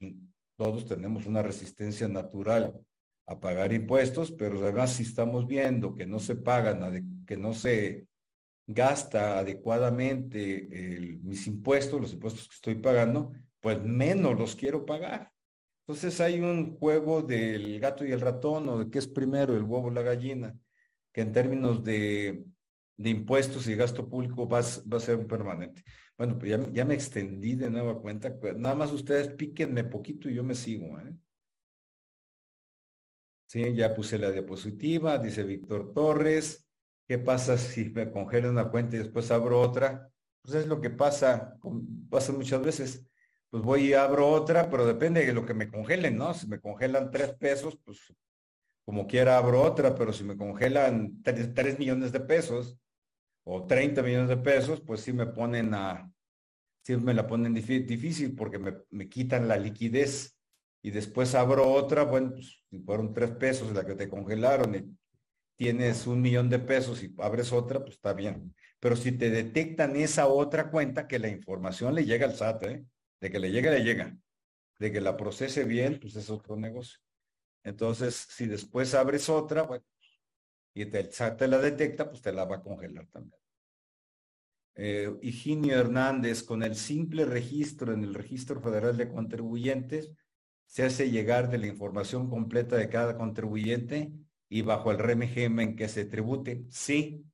Todos 0.56 0.86
tenemos 0.86 1.26
una 1.26 1.42
resistencia 1.42 2.08
natural 2.08 2.80
a 3.28 3.40
pagar 3.40 3.74
impuestos, 3.74 4.32
pero 4.32 4.62
además 4.62 4.94
si 4.94 5.04
estamos 5.04 5.48
viendo 5.48 5.96
que 5.96 6.06
no 6.06 6.20
se 6.20 6.36
pagan, 6.36 7.26
que 7.26 7.38
no 7.38 7.54
se 7.54 8.08
gasta 8.68 9.40
adecuadamente 9.40 11.20
mis 11.24 11.48
impuestos, 11.48 12.02
los 12.02 12.14
impuestos 12.14 12.48
que 12.48 12.56
estoy 12.56 12.76
pagando, 12.76 13.32
pues 13.60 13.82
menos 13.84 14.38
los 14.38 14.56
quiero 14.56 14.86
pagar. 14.86 15.32
Entonces 15.88 16.20
hay 16.20 16.40
un 16.40 16.78
juego 16.78 17.22
del 17.22 17.80
gato 17.80 18.06
y 18.06 18.12
el 18.12 18.22
ratón 18.22 18.68
o 18.70 18.80
de 18.80 18.90
qué 18.90 19.00
es 19.00 19.08
primero, 19.08 19.56
el 19.56 19.64
huevo 19.64 19.88
o 19.88 19.92
la 19.92 20.02
gallina, 20.02 20.58
que 21.14 21.22
en 21.22 21.32
términos 21.32 21.84
de, 21.84 22.44
de 22.98 23.10
impuestos 23.10 23.68
y 23.68 23.76
gasto 23.76 24.10
público 24.10 24.48
va, 24.48 24.62
va 24.62 24.98
a 24.98 25.00
ser 25.00 25.28
permanente. 25.28 25.84
Bueno, 26.18 26.40
pues 26.40 26.58
ya, 26.72 26.86
me 26.86 26.94
extendí 26.94 27.56
de 27.56 27.70
nueva 27.70 28.00
cuenta. 28.00 28.40
Pues, 28.40 28.56
nada 28.56 28.76
más 28.76 28.92
ustedes 28.92 29.30
píquenme 29.30 29.84
poquito 29.84 30.30
y 30.30 30.36
yo 30.36 30.44
me 30.44 30.56
sigo. 30.56 30.98
¿eh? 31.00 31.14
Sí, 33.48 33.74
ya 33.74 33.94
puse 33.94 34.18
la 34.18 34.32
diapositiva, 34.32 35.18
dice 35.18 35.44
Víctor 35.44 35.94
Torres. 35.94 36.65
¿Qué 37.08 37.20
pasa 37.20 37.58
si 37.58 37.90
me 37.90 38.12
congelo 38.12 38.50
una 38.50 38.70
cuenta 38.70 38.96
y 38.96 39.00
después 39.00 39.30
abro 39.32 39.62
otra? 39.62 40.12
Pues 40.42 40.56
es 40.56 40.68
lo 40.68 40.82
que 40.82 40.90
pasa, 40.90 41.58
pasa 42.10 42.32
muchas 42.34 42.62
veces. 42.62 43.06
Pues 43.50 43.64
voy 43.64 43.90
y 43.90 43.94
abro 43.94 44.28
otra, 44.28 44.70
pero 44.70 44.86
depende 44.86 45.26
de 45.26 45.34
lo 45.34 45.46
que 45.46 45.54
me 45.54 45.70
congelen, 45.70 46.18
¿no? 46.18 46.34
Si 46.34 46.48
me 46.48 46.60
congelan 46.60 47.12
tres 47.12 47.34
pesos, 47.34 47.78
pues 47.84 48.14
como 48.84 49.08
quiera 49.08 49.38
abro 49.38 49.62
otra, 49.62 49.96
pero 49.96 50.14
si 50.14 50.24
me 50.24 50.38
congelan 50.38 51.22
tres 51.24 51.80
millones 51.80 52.12
de 52.12 52.20
pesos, 52.20 52.78
o 53.46 53.66
30 53.66 54.02
millones 54.02 54.30
de 54.30 54.38
pesos, 54.38 54.82
pues 54.82 55.02
sí 55.02 55.14
me 55.14 55.28
ponen 55.28 55.74
a, 55.74 56.12
sí 56.84 56.98
me 56.98 57.14
la 57.14 57.28
ponen 57.28 57.54
difícil 57.54 58.36
porque 58.36 58.60
me, 58.60 58.76
me 58.90 59.08
quitan 59.08 59.48
la 59.48 59.58
liquidez 59.58 60.38
y 60.82 60.92
después 60.92 61.36
abro 61.36 61.72
otra, 61.72 62.04
bueno, 62.04 62.32
pues 62.32 62.64
fueron 62.86 63.14
tres 63.14 63.32
pesos 63.32 63.72
la 63.74 63.86
que 63.86 63.96
te 63.96 64.10
congelaron 64.10 64.76
y 64.76 64.98
tienes 65.56 66.08
un 66.08 66.22
millón 66.22 66.50
de 66.50 66.60
pesos 66.60 67.04
y 67.04 67.14
abres 67.20 67.52
otra, 67.52 67.80
pues 67.80 67.96
está 67.96 68.14
bien. 68.14 68.54
Pero 68.80 68.96
si 68.96 69.12
te 69.12 69.30
detectan 69.30 69.96
esa 69.96 70.28
otra 70.28 70.70
cuenta, 70.70 71.08
que 71.08 71.20
la 71.20 71.30
información 71.30 71.96
le 71.96 72.06
llega 72.06 72.26
al 72.26 72.36
SAT, 72.36 72.64
¿eh? 72.64 72.86
de 73.22 73.32
que 73.32 73.40
le 73.40 73.52
llega, 73.52 73.72
le 73.72 73.84
llega. 73.84 74.18
De 74.80 74.92
que 74.92 75.02
la 75.02 75.16
procese 75.16 75.64
bien, 75.64 76.00
pues 76.00 76.16
es 76.16 76.30
otro 76.30 76.56
negocio. 76.58 77.00
Entonces, 77.64 78.28
si 78.30 78.46
después 78.46 78.94
abres 78.94 79.30
otra, 79.30 79.64
bueno, 79.64 79.86
y 80.74 80.82
el 80.82 81.12
SAT 81.12 81.38
te 81.38 81.48
la 81.48 81.58
detecta, 81.58 82.10
pues 82.10 82.22
te 82.22 82.34
la 82.34 82.46
va 82.46 82.58
a 82.58 82.62
congelar 82.62 83.08
también. 83.08 83.40
Eh, 84.76 85.10
Higinio 85.22 85.80
Hernández, 85.80 86.44
con 86.44 86.62
el 86.62 86.76
simple 86.76 87.24
registro 87.24 87.94
en 87.94 88.04
el 88.04 88.14
Registro 88.14 88.60
Federal 88.60 88.98
de 88.98 89.10
Contribuyentes, 89.10 90.12
se 90.66 90.84
hace 90.84 91.10
llegar 91.10 91.50
de 91.50 91.58
la 91.58 91.68
información 91.68 92.30
completa 92.30 92.76
de 92.76 92.90
cada 92.90 93.18
contribuyente 93.18 94.12
y 94.50 94.62
bajo 94.62 94.92
el 94.92 95.00
régimen 95.00 95.70
en 95.70 95.76
que 95.76 95.88
se 95.88 96.06
tribute. 96.06 96.66
Sí, 96.70 97.26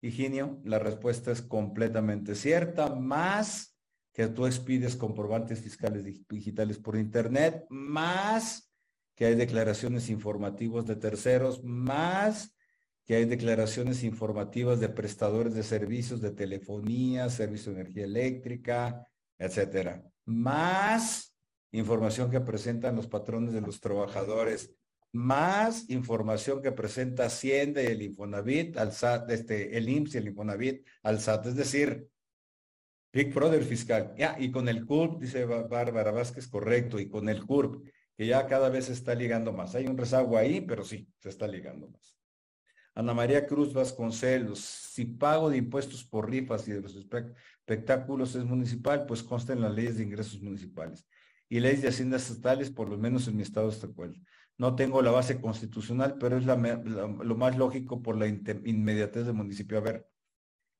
Higinio, 0.00 0.60
la 0.64 0.78
respuesta 0.78 1.32
es 1.32 1.42
completamente 1.42 2.34
cierta, 2.34 2.94
más 2.94 3.76
que 4.12 4.28
tú 4.28 4.46
expides 4.46 4.96
comprobantes 4.96 5.60
fiscales 5.60 6.04
digitales 6.28 6.78
por 6.78 6.96
Internet, 6.96 7.66
más 7.68 8.72
que 9.14 9.26
hay 9.26 9.34
declaraciones 9.34 10.10
informativas 10.10 10.86
de 10.86 10.96
terceros, 10.96 11.64
más 11.64 12.54
que 13.04 13.16
hay 13.16 13.24
declaraciones 13.24 14.04
informativas 14.04 14.80
de 14.80 14.88
prestadores 14.88 15.54
de 15.54 15.62
servicios 15.62 16.20
de 16.20 16.30
telefonía, 16.30 17.30
servicio 17.30 17.72
de 17.72 17.80
energía 17.80 18.04
eléctrica, 18.04 19.08
etcétera. 19.38 20.04
Más 20.24 21.34
información 21.72 22.30
que 22.30 22.40
presentan 22.40 22.96
los 22.96 23.06
patrones 23.06 23.52
de 23.52 23.60
los 23.60 23.80
trabajadores, 23.80 24.74
más 25.12 25.88
información 25.90 26.62
que 26.62 26.72
presenta 26.72 27.26
Hacienda 27.26 27.80
el 27.80 28.02
Infonavit 28.02 28.76
al 28.76 28.92
SAT, 28.92 29.30
este, 29.30 29.76
el 29.76 29.88
IMSS 29.88 30.14
y 30.14 30.18
el 30.18 30.28
Infonavit 30.28 30.86
al 31.02 31.20
SAT, 31.20 31.46
es 31.46 31.56
decir, 31.56 32.08
Big 33.12 33.32
Brother 33.32 33.64
fiscal. 33.64 34.14
Ya, 34.16 34.36
y 34.38 34.50
con 34.50 34.68
el 34.68 34.84
CURP, 34.84 35.20
dice 35.20 35.44
Bárbara 35.44 36.10
Vázquez, 36.10 36.46
correcto, 36.46 36.98
y 37.00 37.08
con 37.08 37.28
el 37.28 37.44
CURP, 37.44 37.88
que 38.16 38.26
ya 38.26 38.46
cada 38.46 38.68
vez 38.68 38.86
se 38.86 38.92
está 38.92 39.14
ligando 39.14 39.52
más. 39.52 39.74
Hay 39.74 39.86
un 39.86 39.96
rezago 39.96 40.36
ahí, 40.36 40.60
pero 40.60 40.84
sí, 40.84 41.08
se 41.18 41.28
está 41.28 41.46
ligando 41.46 41.88
más. 41.88 42.14
Ana 42.94 43.14
María 43.14 43.46
Cruz 43.46 43.72
Vasconcelos, 43.72 44.58
si 44.58 45.04
pago 45.04 45.48
de 45.48 45.56
impuestos 45.56 46.04
por 46.04 46.28
rifas 46.28 46.66
y 46.66 46.72
de 46.72 46.80
los 46.80 46.96
espectáculos 46.96 48.34
es 48.34 48.44
municipal, 48.44 49.06
pues 49.06 49.22
consta 49.22 49.52
en 49.52 49.60
las 49.60 49.72
leyes 49.72 49.98
de 49.98 50.02
ingresos 50.02 50.42
municipales 50.42 51.06
y 51.48 51.60
leyes 51.60 51.82
de 51.82 51.88
haciendas 51.88 52.28
estatales, 52.28 52.70
por 52.70 52.88
lo 52.88 52.98
menos 52.98 53.28
en 53.28 53.36
mi 53.36 53.42
estado 53.42 53.70
de 53.70 53.76
no 54.58 54.74
tengo 54.74 55.00
la 55.02 55.12
base 55.12 55.40
constitucional, 55.40 56.16
pero 56.18 56.36
es 56.36 56.44
lo 56.44 57.36
más 57.36 57.56
lógico 57.56 58.02
por 58.02 58.16
la 58.16 58.26
inmediatez 58.26 59.24
del 59.24 59.34
municipio. 59.34 59.78
A 59.78 59.82
ver, 59.82 60.08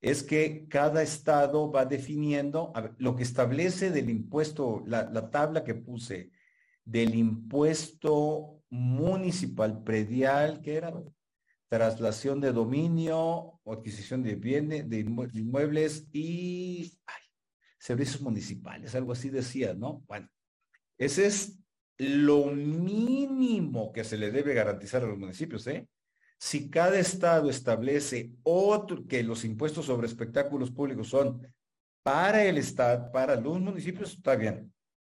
es 0.00 0.22
que 0.24 0.66
cada 0.68 1.02
estado 1.02 1.70
va 1.70 1.84
definiendo 1.84 2.72
lo 2.98 3.14
que 3.14 3.22
establece 3.22 3.90
del 3.90 4.10
impuesto, 4.10 4.82
la, 4.86 5.30
tabla 5.30 5.62
que 5.62 5.74
puse 5.74 6.32
del 6.84 7.14
impuesto 7.14 8.62
municipal 8.68 9.82
predial, 9.84 10.60
que 10.60 10.74
era 10.74 10.92
traslación 11.68 12.40
de 12.40 12.52
dominio, 12.52 13.60
adquisición 13.64 14.24
de 14.24 14.34
bienes, 14.34 14.88
de 14.88 15.00
inmuebles 15.34 16.08
y 16.12 16.98
servicios 17.78 18.20
municipales, 18.22 18.94
algo 18.94 19.12
así 19.12 19.30
decía, 19.30 19.74
¿no? 19.74 20.02
Bueno, 20.08 20.28
ese 20.96 21.26
es 21.26 21.58
lo 21.98 22.46
mínimo 22.46 23.92
que 23.92 24.04
se 24.04 24.16
le 24.16 24.30
debe 24.30 24.54
garantizar 24.54 25.02
a 25.02 25.06
los 25.06 25.18
municipios, 25.18 25.66
¿eh? 25.66 25.86
Si 26.38 26.70
cada 26.70 26.98
estado 26.98 27.50
establece 27.50 28.32
otro, 28.44 29.06
que 29.06 29.22
los 29.24 29.44
impuestos 29.44 29.86
sobre 29.86 30.06
espectáculos 30.06 30.70
públicos 30.70 31.08
son 31.08 31.42
para 32.04 32.44
el 32.44 32.58
estado, 32.58 33.10
para 33.10 33.34
los 33.34 33.60
municipios, 33.60 34.14
está 34.14 34.36
bien. 34.36 34.72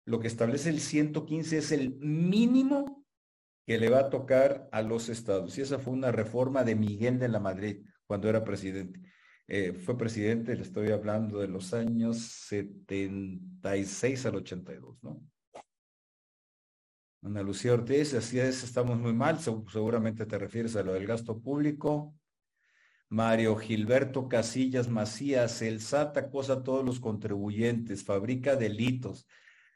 Lo 0.05 0.21
que 0.21 0.29
establece 0.29 0.71
el 0.71 0.81
115 0.81 1.59
es 1.59 1.73
el 1.73 1.97
mínimo 1.97 3.05
que 3.67 3.79
le 3.79 3.91
va 3.91 3.99
a 4.01 4.11
tocar 4.11 4.69
a 4.73 4.81
los 4.81 5.09
estados. 5.09 5.59
Y 5.59 5.63
esa 5.63 5.81
fue 5.81 5.93
una 5.93 6.13
reforma 6.13 6.63
de 6.63 6.77
Miguel 6.77 7.19
de 7.19 7.29
la 7.29 7.41
Madrid 7.41 7.85
cuando 8.07 8.29
era 8.29 8.45
presidente. 8.45 9.01
Eh, 9.49 9.73
fue 9.73 9.99
presidente, 9.99 10.55
le 10.55 10.63
estoy 10.63 10.93
hablando 10.93 11.41
de 11.41 11.49
los 11.49 11.75
años 11.75 12.19
76 12.19 14.27
al 14.27 14.37
82, 14.37 15.03
¿no? 15.03 15.21
Ana 17.23 17.43
Lucía 17.43 17.75
Ortiz, 17.75 18.15
así 18.15 18.39
es, 18.39 18.63
estamos 18.63 18.99
muy 18.99 19.13
mal, 19.13 19.41
seguramente 19.41 20.25
te 20.25 20.39
refieres 20.39 20.77
a 20.77 20.85
lo 20.85 20.93
del 20.93 21.07
gasto 21.07 21.41
público. 21.41 22.15
Mario 23.09 23.57
Gilberto 23.57 24.29
Casillas 24.29 24.89
Macías, 24.89 25.63
el 25.63 25.81
SAT 25.81 26.17
acosa 26.19 26.55
a 26.55 26.63
todos 26.63 26.85
los 26.85 27.01
contribuyentes, 27.01 28.05
fabrica 28.05 28.55
delitos, 28.55 29.27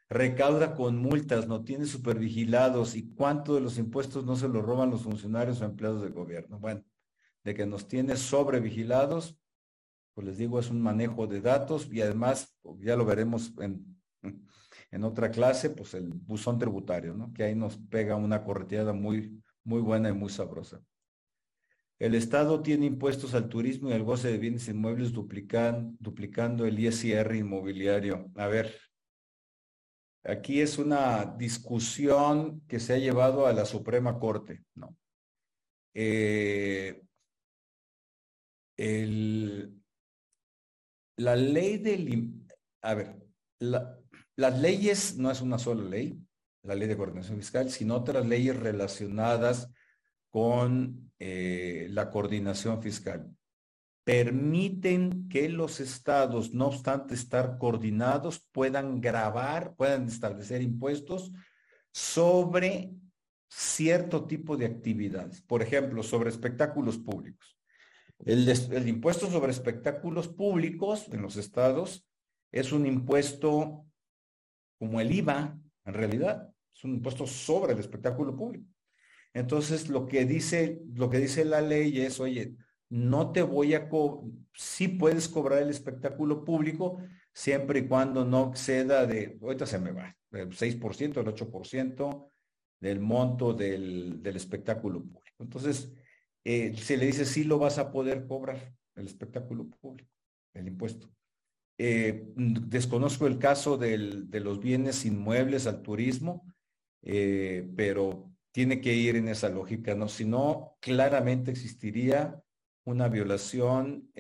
recauda 0.09 0.75
con 0.75 0.99
multas, 0.99 1.49
no 1.49 1.65
tiene 1.65 1.87
supervigilados 1.87 2.95
y 2.95 3.13
cuánto 3.15 3.55
de 3.55 3.63
los 3.63 3.77
impuestos 3.79 4.25
no 4.25 4.37
se 4.37 4.49
lo 4.49 4.63
roban 4.63 4.91
los 4.91 5.03
funcionarios 5.03 5.61
o 5.61 5.65
empleados 5.65 6.03
del 6.03 6.13
gobierno. 6.13 6.61
Bueno, 6.61 6.85
de 7.43 7.55
que 7.55 7.67
nos 7.67 7.89
tiene 7.89 8.17
sobrevigilados, 8.17 9.37
pues 10.15 10.27
les 10.27 10.39
digo, 10.39 10.61
es 10.61 10.71
un 10.71 10.81
manejo 10.81 11.27
de 11.27 11.41
datos 11.41 11.89
y 11.91 12.03
además, 12.03 12.57
ya 12.79 12.95
lo 12.95 13.05
veremos 13.05 13.53
en 13.59 14.01
en 14.93 15.05
otra 15.05 15.31
clase, 15.31 15.71
pues 15.71 15.95
el 15.95 16.11
buzón 16.13 16.59
tributario, 16.59 17.15
¿no? 17.15 17.33
Que 17.33 17.45
ahí 17.45 17.55
nos 17.55 17.79
pega 17.79 18.15
una 18.15 18.45
correteada 18.45 18.93
muy, 18.93 19.43
muy 19.65 19.81
buena 19.81 20.11
y 20.11 20.13
muy 20.13 20.29
sabrosa. 20.29 20.83
El 21.99 22.15
Estado 22.15 22.63
tiene 22.63 22.87
impuestos 22.87 23.33
al 23.35 23.49
turismo 23.49 23.89
y 23.89 23.95
al 23.95 24.03
goce 24.03 24.29
de 24.31 24.37
bienes 24.37 24.69
inmuebles 24.69 25.13
duplican, 25.13 25.97
duplicando 25.99 26.67
el 26.67 26.79
ISR 26.79 27.35
inmobiliario. 27.35 28.31
A 28.37 28.49
ver, 28.49 28.79
aquí 30.25 30.61
es 30.61 30.77
una 30.79 31.25
discusión 31.25 32.61
que 32.69 32.79
se 32.79 32.93
ha 32.93 32.99
llevado 32.99 33.47
a 33.47 33.55
la 33.55 33.65
Suprema 33.65 34.19
Corte, 34.19 34.63
¿no? 34.75 34.95
Eh, 35.95 37.01
la 41.17 41.37
ley 41.37 41.79
del... 41.79 42.47
A 42.83 42.95
ver, 42.95 43.17
la, 43.61 44.02
las 44.37 44.59
leyes 44.59 45.17
no 45.17 45.31
es 45.31 45.41
una 45.41 45.59
sola 45.59 45.85
ley, 45.85 46.19
la 46.63 46.75
ley 46.75 46.89
de 46.89 46.97
coordinación 46.97 47.39
fiscal, 47.39 47.71
sino 47.71 47.97
otras 47.97 48.27
leyes 48.27 48.57
relacionadas 48.57 49.71
con 50.31 51.13
eh, 51.19 51.89
la 51.91 52.11
coordinación 52.11 52.83
fiscal. 52.83 53.31
Permiten 54.05 55.29
que 55.29 55.49
los 55.49 55.81
estados, 55.81 56.53
no 56.55 56.69
obstante 56.69 57.15
estar 57.15 57.59
coordinados, 57.59 58.49
puedan 58.51 59.01
grabar, 59.01 59.75
puedan 59.77 60.09
establecer 60.09 60.63
impuestos 60.63 61.31
sobre 61.93 62.91
cierto 63.49 64.27
tipo 64.27 64.57
de 64.57 64.67
actividades. 64.67 65.43
Por 65.43 65.63
ejemplo, 65.63 66.03
sobre 66.03 66.31
espectáculos 66.31 66.97
públicos. 66.97 67.59
El, 68.25 68.49
el, 68.49 68.89
impuesto 68.89 69.31
sobre 69.31 69.53
espectáculos 69.53 70.29
públicos 70.29 71.09
en 71.13 71.23
los 71.23 71.37
estados 71.37 72.09
es 72.51 72.73
un 72.73 72.87
impuesto 72.87 73.85
como 74.83 75.01
el 75.01 75.13
IVA, 75.13 75.57
en 75.85 75.95
realidad, 75.95 76.53
es 76.75 76.83
un 76.83 76.95
impuesto 76.95 77.25
sobre 77.25 77.73
el 77.73 77.79
espectáculo 77.79 78.35
público. 78.35 78.67
Entonces, 79.33 79.89
lo 79.89 80.09
que 80.09 80.25
dice, 80.25 80.83
lo 80.95 81.09
que 81.09 81.19
dice 81.19 81.45
la 81.45 81.61
ley 81.61 82.01
es, 82.01 82.19
oye, 82.19 82.57
no 82.89 83.31
te 83.31 83.43
voy 83.43 83.75
a 83.75 83.89
cobrar, 83.89 84.33
sí 84.53 84.89
puedes 84.89 85.29
cobrar 85.29 85.63
el 85.63 85.71
espectáculo 85.71 86.45
público 86.45 86.99
siempre 87.33 87.79
y 87.79 87.87
cuando 87.87 88.25
no 88.25 88.49
exceda 88.49 89.07
de, 89.07 89.39
ahorita 89.41 89.67
se 89.67 89.79
me 89.79 89.93
va, 89.93 90.17
el 90.33 90.49
6%, 90.49 91.21
el 91.21 91.27
8% 91.27 92.31
del 92.81 92.99
monto 92.99 93.55
del, 93.55 94.21
espectáculo 94.35 95.01
público. 95.01 95.37
Entonces, 95.39 95.93
eh, 96.43 96.75
se 96.77 96.97
le 96.97 97.07
dice, 97.07 97.25
sí 97.25 97.45
lo 97.45 97.61
vas 97.61 97.79
a 97.79 97.93
poder 97.93 98.27
cobrar 98.27 98.75
el 98.97 99.07
espectáculo 99.07 99.69
público, 99.69 100.11
el 100.55 100.67
impuesto. 100.67 101.09
Eh, 101.85 102.33
desconozco 102.37 103.27
el 103.27 103.41
caso 103.41 103.77
de 103.77 103.99
los 104.39 104.61
bienes 104.61 105.05
inmuebles 105.05 105.67
al 105.67 105.83
turismo, 105.83 106.47
eh, 107.03 107.69
pero 107.75 108.31
tiene 108.53 108.81
que 108.81 108.95
ir 108.95 109.17
en 109.17 109.27
esa 109.27 109.49
lógica, 109.49 109.97
¿no? 109.97 110.09
Si 110.09 110.25
no, 110.25 110.77
claramente 110.79 111.51
existiría 111.51 112.41
una 112.85 113.09
violación 113.09 114.13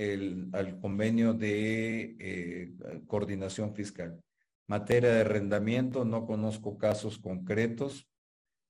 al 0.52 0.80
convenio 0.80 1.34
de 1.34 2.16
eh, 2.18 2.72
coordinación 3.06 3.76
fiscal. 3.76 4.20
Materia 4.66 5.12
de 5.12 5.20
arrendamiento, 5.20 6.04
no 6.04 6.26
conozco 6.26 6.76
casos 6.76 7.16
concretos, 7.16 8.08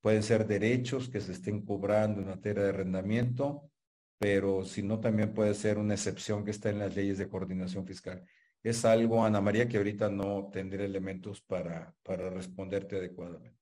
pueden 0.01 0.21
ser 0.21 0.45
derechos 0.45 1.09
que 1.09 1.19
se 1.19 1.31
estén 1.31 1.65
cobrando 1.65 2.21
en 2.21 2.27
materia 2.27 2.61
de 2.61 2.69
arrendamiento, 2.69 3.71
pero 4.19 4.63
si 4.63 4.83
no, 4.83 4.99
también 4.99 5.33
puede 5.33 5.55
ser 5.55 5.79
una 5.79 5.95
excepción 5.95 6.45
que 6.45 6.51
está 6.51 6.69
en 6.69 6.77
las 6.77 6.95
leyes 6.95 7.17
de 7.17 7.27
coordinación 7.27 7.87
fiscal 7.87 8.23
es 8.63 8.85
algo, 8.85 9.23
Ana 9.23 9.41
María, 9.41 9.67
que 9.67 9.77
ahorita 9.77 10.09
no 10.09 10.49
tendré 10.51 10.85
elementos 10.85 11.41
para, 11.41 11.93
para 12.01 12.29
responderte 12.29 12.95
adecuadamente. 12.95 13.59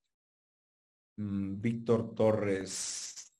Mm, 1.16 1.60
Víctor 1.60 2.14
Torres, 2.14 3.34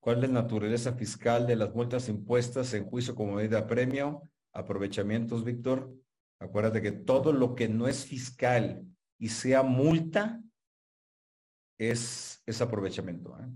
¿cuál 0.00 0.24
es 0.24 0.30
la 0.30 0.42
naturaleza 0.42 0.94
fiscal 0.94 1.46
de 1.46 1.56
las 1.56 1.74
multas 1.74 2.08
impuestas 2.08 2.72
en 2.72 2.86
juicio 2.86 3.14
como 3.14 3.34
medida 3.34 3.66
premio? 3.66 4.28
Aprovechamientos, 4.52 5.44
Víctor. 5.44 5.94
Acuérdate 6.38 6.82
que 6.82 6.92
todo 6.92 7.32
lo 7.32 7.54
que 7.54 7.68
no 7.68 7.86
es 7.86 8.04
fiscal 8.04 8.84
y 9.18 9.28
sea 9.28 9.62
multa 9.62 10.42
es, 11.78 12.42
es 12.46 12.60
aprovechamiento. 12.60 13.38
¿eh? 13.38 13.48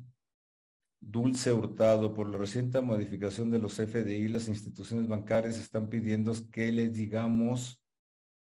Dulce 1.01 1.53
Hurtado, 1.53 2.15
por 2.15 2.29
la 2.29 2.39
reciente 2.39 2.81
modificación 2.81 3.51
de 3.51 3.59
los 3.59 3.75
FDI, 3.79 4.29
las 4.29 4.49
instituciones 4.49 5.09
bancarias 5.09 5.59
están 5.59 5.89
pidiendo 5.89 6.33
que 6.51 6.73
les 6.73 6.93
digamos 6.93 7.83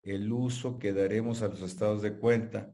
el 0.02 0.32
uso 0.32 0.80
que 0.80 0.94
daremos 0.94 1.42
a 1.42 1.50
los 1.50 1.62
estados 1.62 2.02
de 2.02 2.18
cuenta. 2.18 2.74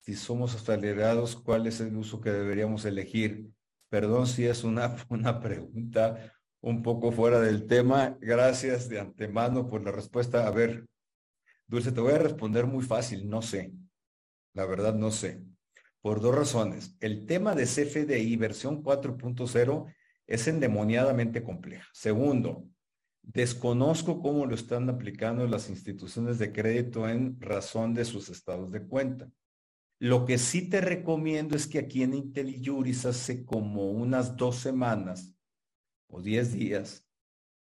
Si 0.00 0.14
somos 0.14 0.54
acelerados, 0.54 1.36
¿cuál 1.36 1.66
es 1.66 1.80
el 1.80 1.96
uso 1.96 2.20
que 2.20 2.30
deberíamos 2.30 2.84
elegir? 2.84 3.50
Perdón 3.88 4.26
si 4.26 4.44
es 4.44 4.64
una, 4.64 4.94
una 5.08 5.40
pregunta 5.40 6.32
un 6.60 6.82
poco 6.82 7.12
fuera 7.12 7.40
del 7.40 7.66
tema. 7.66 8.18
Gracias 8.20 8.88
de 8.88 9.00
antemano 9.00 9.66
por 9.68 9.82
la 9.82 9.92
respuesta. 9.92 10.46
A 10.46 10.50
ver, 10.50 10.86
Dulce, 11.66 11.92
te 11.92 12.00
voy 12.00 12.12
a 12.12 12.18
responder 12.18 12.66
muy 12.66 12.84
fácil. 12.84 13.28
No 13.28 13.40
sé. 13.40 13.72
La 14.52 14.66
verdad, 14.66 14.94
no 14.94 15.10
sé 15.10 15.53
por 16.04 16.20
dos 16.20 16.34
razones. 16.34 16.94
El 17.00 17.24
tema 17.24 17.54
de 17.54 17.64
CFDI 17.64 18.36
versión 18.36 18.84
4.0 18.84 19.86
es 20.26 20.46
endemoniadamente 20.48 21.42
compleja. 21.42 21.88
Segundo, 21.94 22.68
desconozco 23.22 24.20
cómo 24.20 24.44
lo 24.44 24.54
están 24.54 24.90
aplicando 24.90 25.46
las 25.46 25.70
instituciones 25.70 26.38
de 26.38 26.52
crédito 26.52 27.08
en 27.08 27.40
razón 27.40 27.94
de 27.94 28.04
sus 28.04 28.28
estados 28.28 28.70
de 28.70 28.86
cuenta. 28.86 29.30
Lo 29.98 30.26
que 30.26 30.36
sí 30.36 30.68
te 30.68 30.82
recomiendo 30.82 31.56
es 31.56 31.66
que 31.66 31.78
aquí 31.78 32.02
en 32.02 32.12
IntelliJuris 32.12 33.06
hace 33.06 33.42
como 33.42 33.90
unas 33.90 34.36
dos 34.36 34.56
semanas 34.56 35.34
o 36.06 36.20
diez 36.20 36.52
días, 36.52 37.08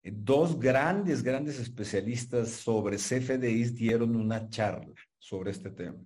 dos 0.02 0.58
grandes, 0.58 1.22
grandes 1.22 1.58
especialistas 1.58 2.48
sobre 2.48 2.96
CFDIs 2.96 3.74
dieron 3.74 4.16
una 4.16 4.48
charla 4.48 4.94
sobre 5.18 5.50
este 5.50 5.68
tema. 5.68 6.02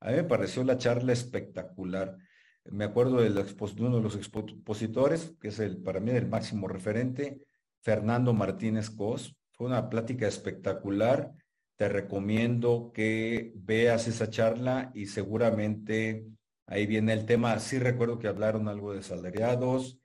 A 0.00 0.10
mí 0.10 0.16
me 0.16 0.24
pareció 0.24 0.64
la 0.64 0.78
charla 0.78 1.12
espectacular. 1.12 2.16
Me 2.64 2.84
acuerdo 2.84 3.20
de, 3.20 3.30
uno 3.78 3.96
de 3.96 4.02
los 4.02 4.16
expositores, 4.16 5.34
que 5.40 5.48
es 5.48 5.58
el, 5.58 5.82
para 5.82 6.00
mí 6.00 6.10
el 6.10 6.28
máximo 6.28 6.68
referente, 6.68 7.42
Fernando 7.80 8.32
Martínez 8.32 8.90
Cos. 8.90 9.36
Fue 9.52 9.66
una 9.66 9.88
plática 9.88 10.28
espectacular. 10.28 11.32
Te 11.76 11.88
recomiendo 11.88 12.90
que 12.92 13.52
veas 13.56 14.08
esa 14.08 14.28
charla 14.28 14.90
y 14.94 15.06
seguramente 15.06 16.26
Ahí 16.70 16.86
viene 16.86 17.14
el 17.14 17.24
tema, 17.24 17.58
sí 17.60 17.78
recuerdo 17.78 18.18
que 18.18 18.28
hablaron 18.28 18.68
algo 18.68 18.92
de 18.92 19.02
salariados, 19.02 19.98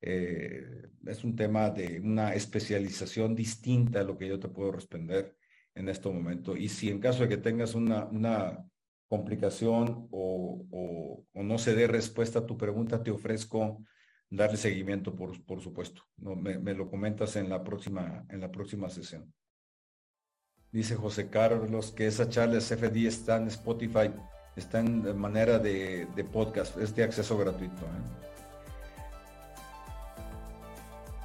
eh, 0.00 0.88
es 1.06 1.22
un 1.22 1.36
tema 1.36 1.70
de 1.70 2.00
una 2.00 2.34
especialización 2.34 3.36
distinta 3.36 4.00
a 4.00 4.02
lo 4.02 4.18
que 4.18 4.26
yo 4.26 4.40
te 4.40 4.48
puedo 4.48 4.72
responder 4.72 5.36
en 5.76 5.88
este 5.88 6.08
momento. 6.08 6.56
Y 6.56 6.70
si 6.70 6.90
en 6.90 6.98
caso 6.98 7.22
de 7.22 7.28
que 7.28 7.36
tengas 7.36 7.76
una 7.76 8.58
complicación 9.08 10.08
o, 10.10 10.64
o, 10.70 11.42
no 11.42 11.58
se 11.58 11.74
dé 11.74 11.86
respuesta 11.86 12.40
a 12.40 12.46
tu 12.46 12.56
pregunta, 12.58 13.02
te 13.02 13.10
ofrezco 13.10 13.82
darle 14.30 14.58
seguimiento, 14.58 15.16
por, 15.16 15.42
por 15.44 15.60
supuesto. 15.60 16.02
No, 16.18 16.36
me, 16.36 16.74
lo 16.74 16.90
comentas 16.90 17.36
en 17.36 17.48
la, 17.48 17.64
próxima, 17.64 18.26
en 18.28 18.40
la 18.40 18.50
próxima 18.50 18.90
sesión. 18.90 19.32
Dice 20.70 20.96
José 20.96 21.30
Carlos 21.30 21.92
que 21.92 22.06
esa 22.06 22.28
charla 22.28 22.58
CFD 22.58 23.06
está 23.06 23.38
en 23.38 23.48
Spotify, 23.48 24.12
está 24.54 24.80
en 24.80 25.16
manera 25.16 25.58
de, 25.58 26.06
de 26.14 26.24
podcast, 26.24 26.76
es 26.76 26.94
de 26.94 27.04
acceso 27.04 27.38
gratuito. 27.38 27.86
¿eh? 27.86 28.28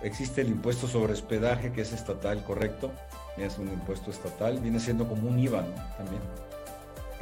Existe 0.03 0.41
el 0.41 0.47
impuesto 0.47 0.87
sobre 0.87 1.11
hospedaje 1.11 1.73
que 1.73 1.81
es 1.81 1.91
estatal, 1.91 2.43
correcto. 2.45 2.93
Es 3.37 3.57
un 3.57 3.67
impuesto 3.67 4.11
estatal, 4.11 4.59
viene 4.59 4.79
siendo 4.79 5.07
como 5.07 5.27
un 5.27 5.39
IVA 5.39 5.65
también. 5.97 6.21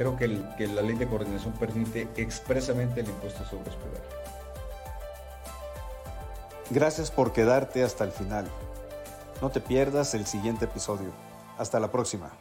Creo 0.02 0.16
que, 0.16 0.66
la 0.66 0.82
ley 0.82 0.96
de 0.96 1.06
coordinación 1.06 1.52
permite 1.52 2.08
expresamente 2.16 3.02
el 3.02 3.06
impuesto 3.06 3.44
sobre 3.44 3.70
hospedaje. 3.70 4.02
Gracias 6.70 7.12
por 7.12 7.32
quedarte 7.32 7.84
hasta 7.84 8.02
el 8.02 8.10
final. 8.10 8.46
No 9.40 9.50
te 9.50 9.60
pierdas 9.60 10.14
el 10.14 10.26
siguiente 10.26 10.64
episodio. 10.64 11.12
Hasta 11.56 11.78
la 11.78 11.92
próxima. 11.92 12.32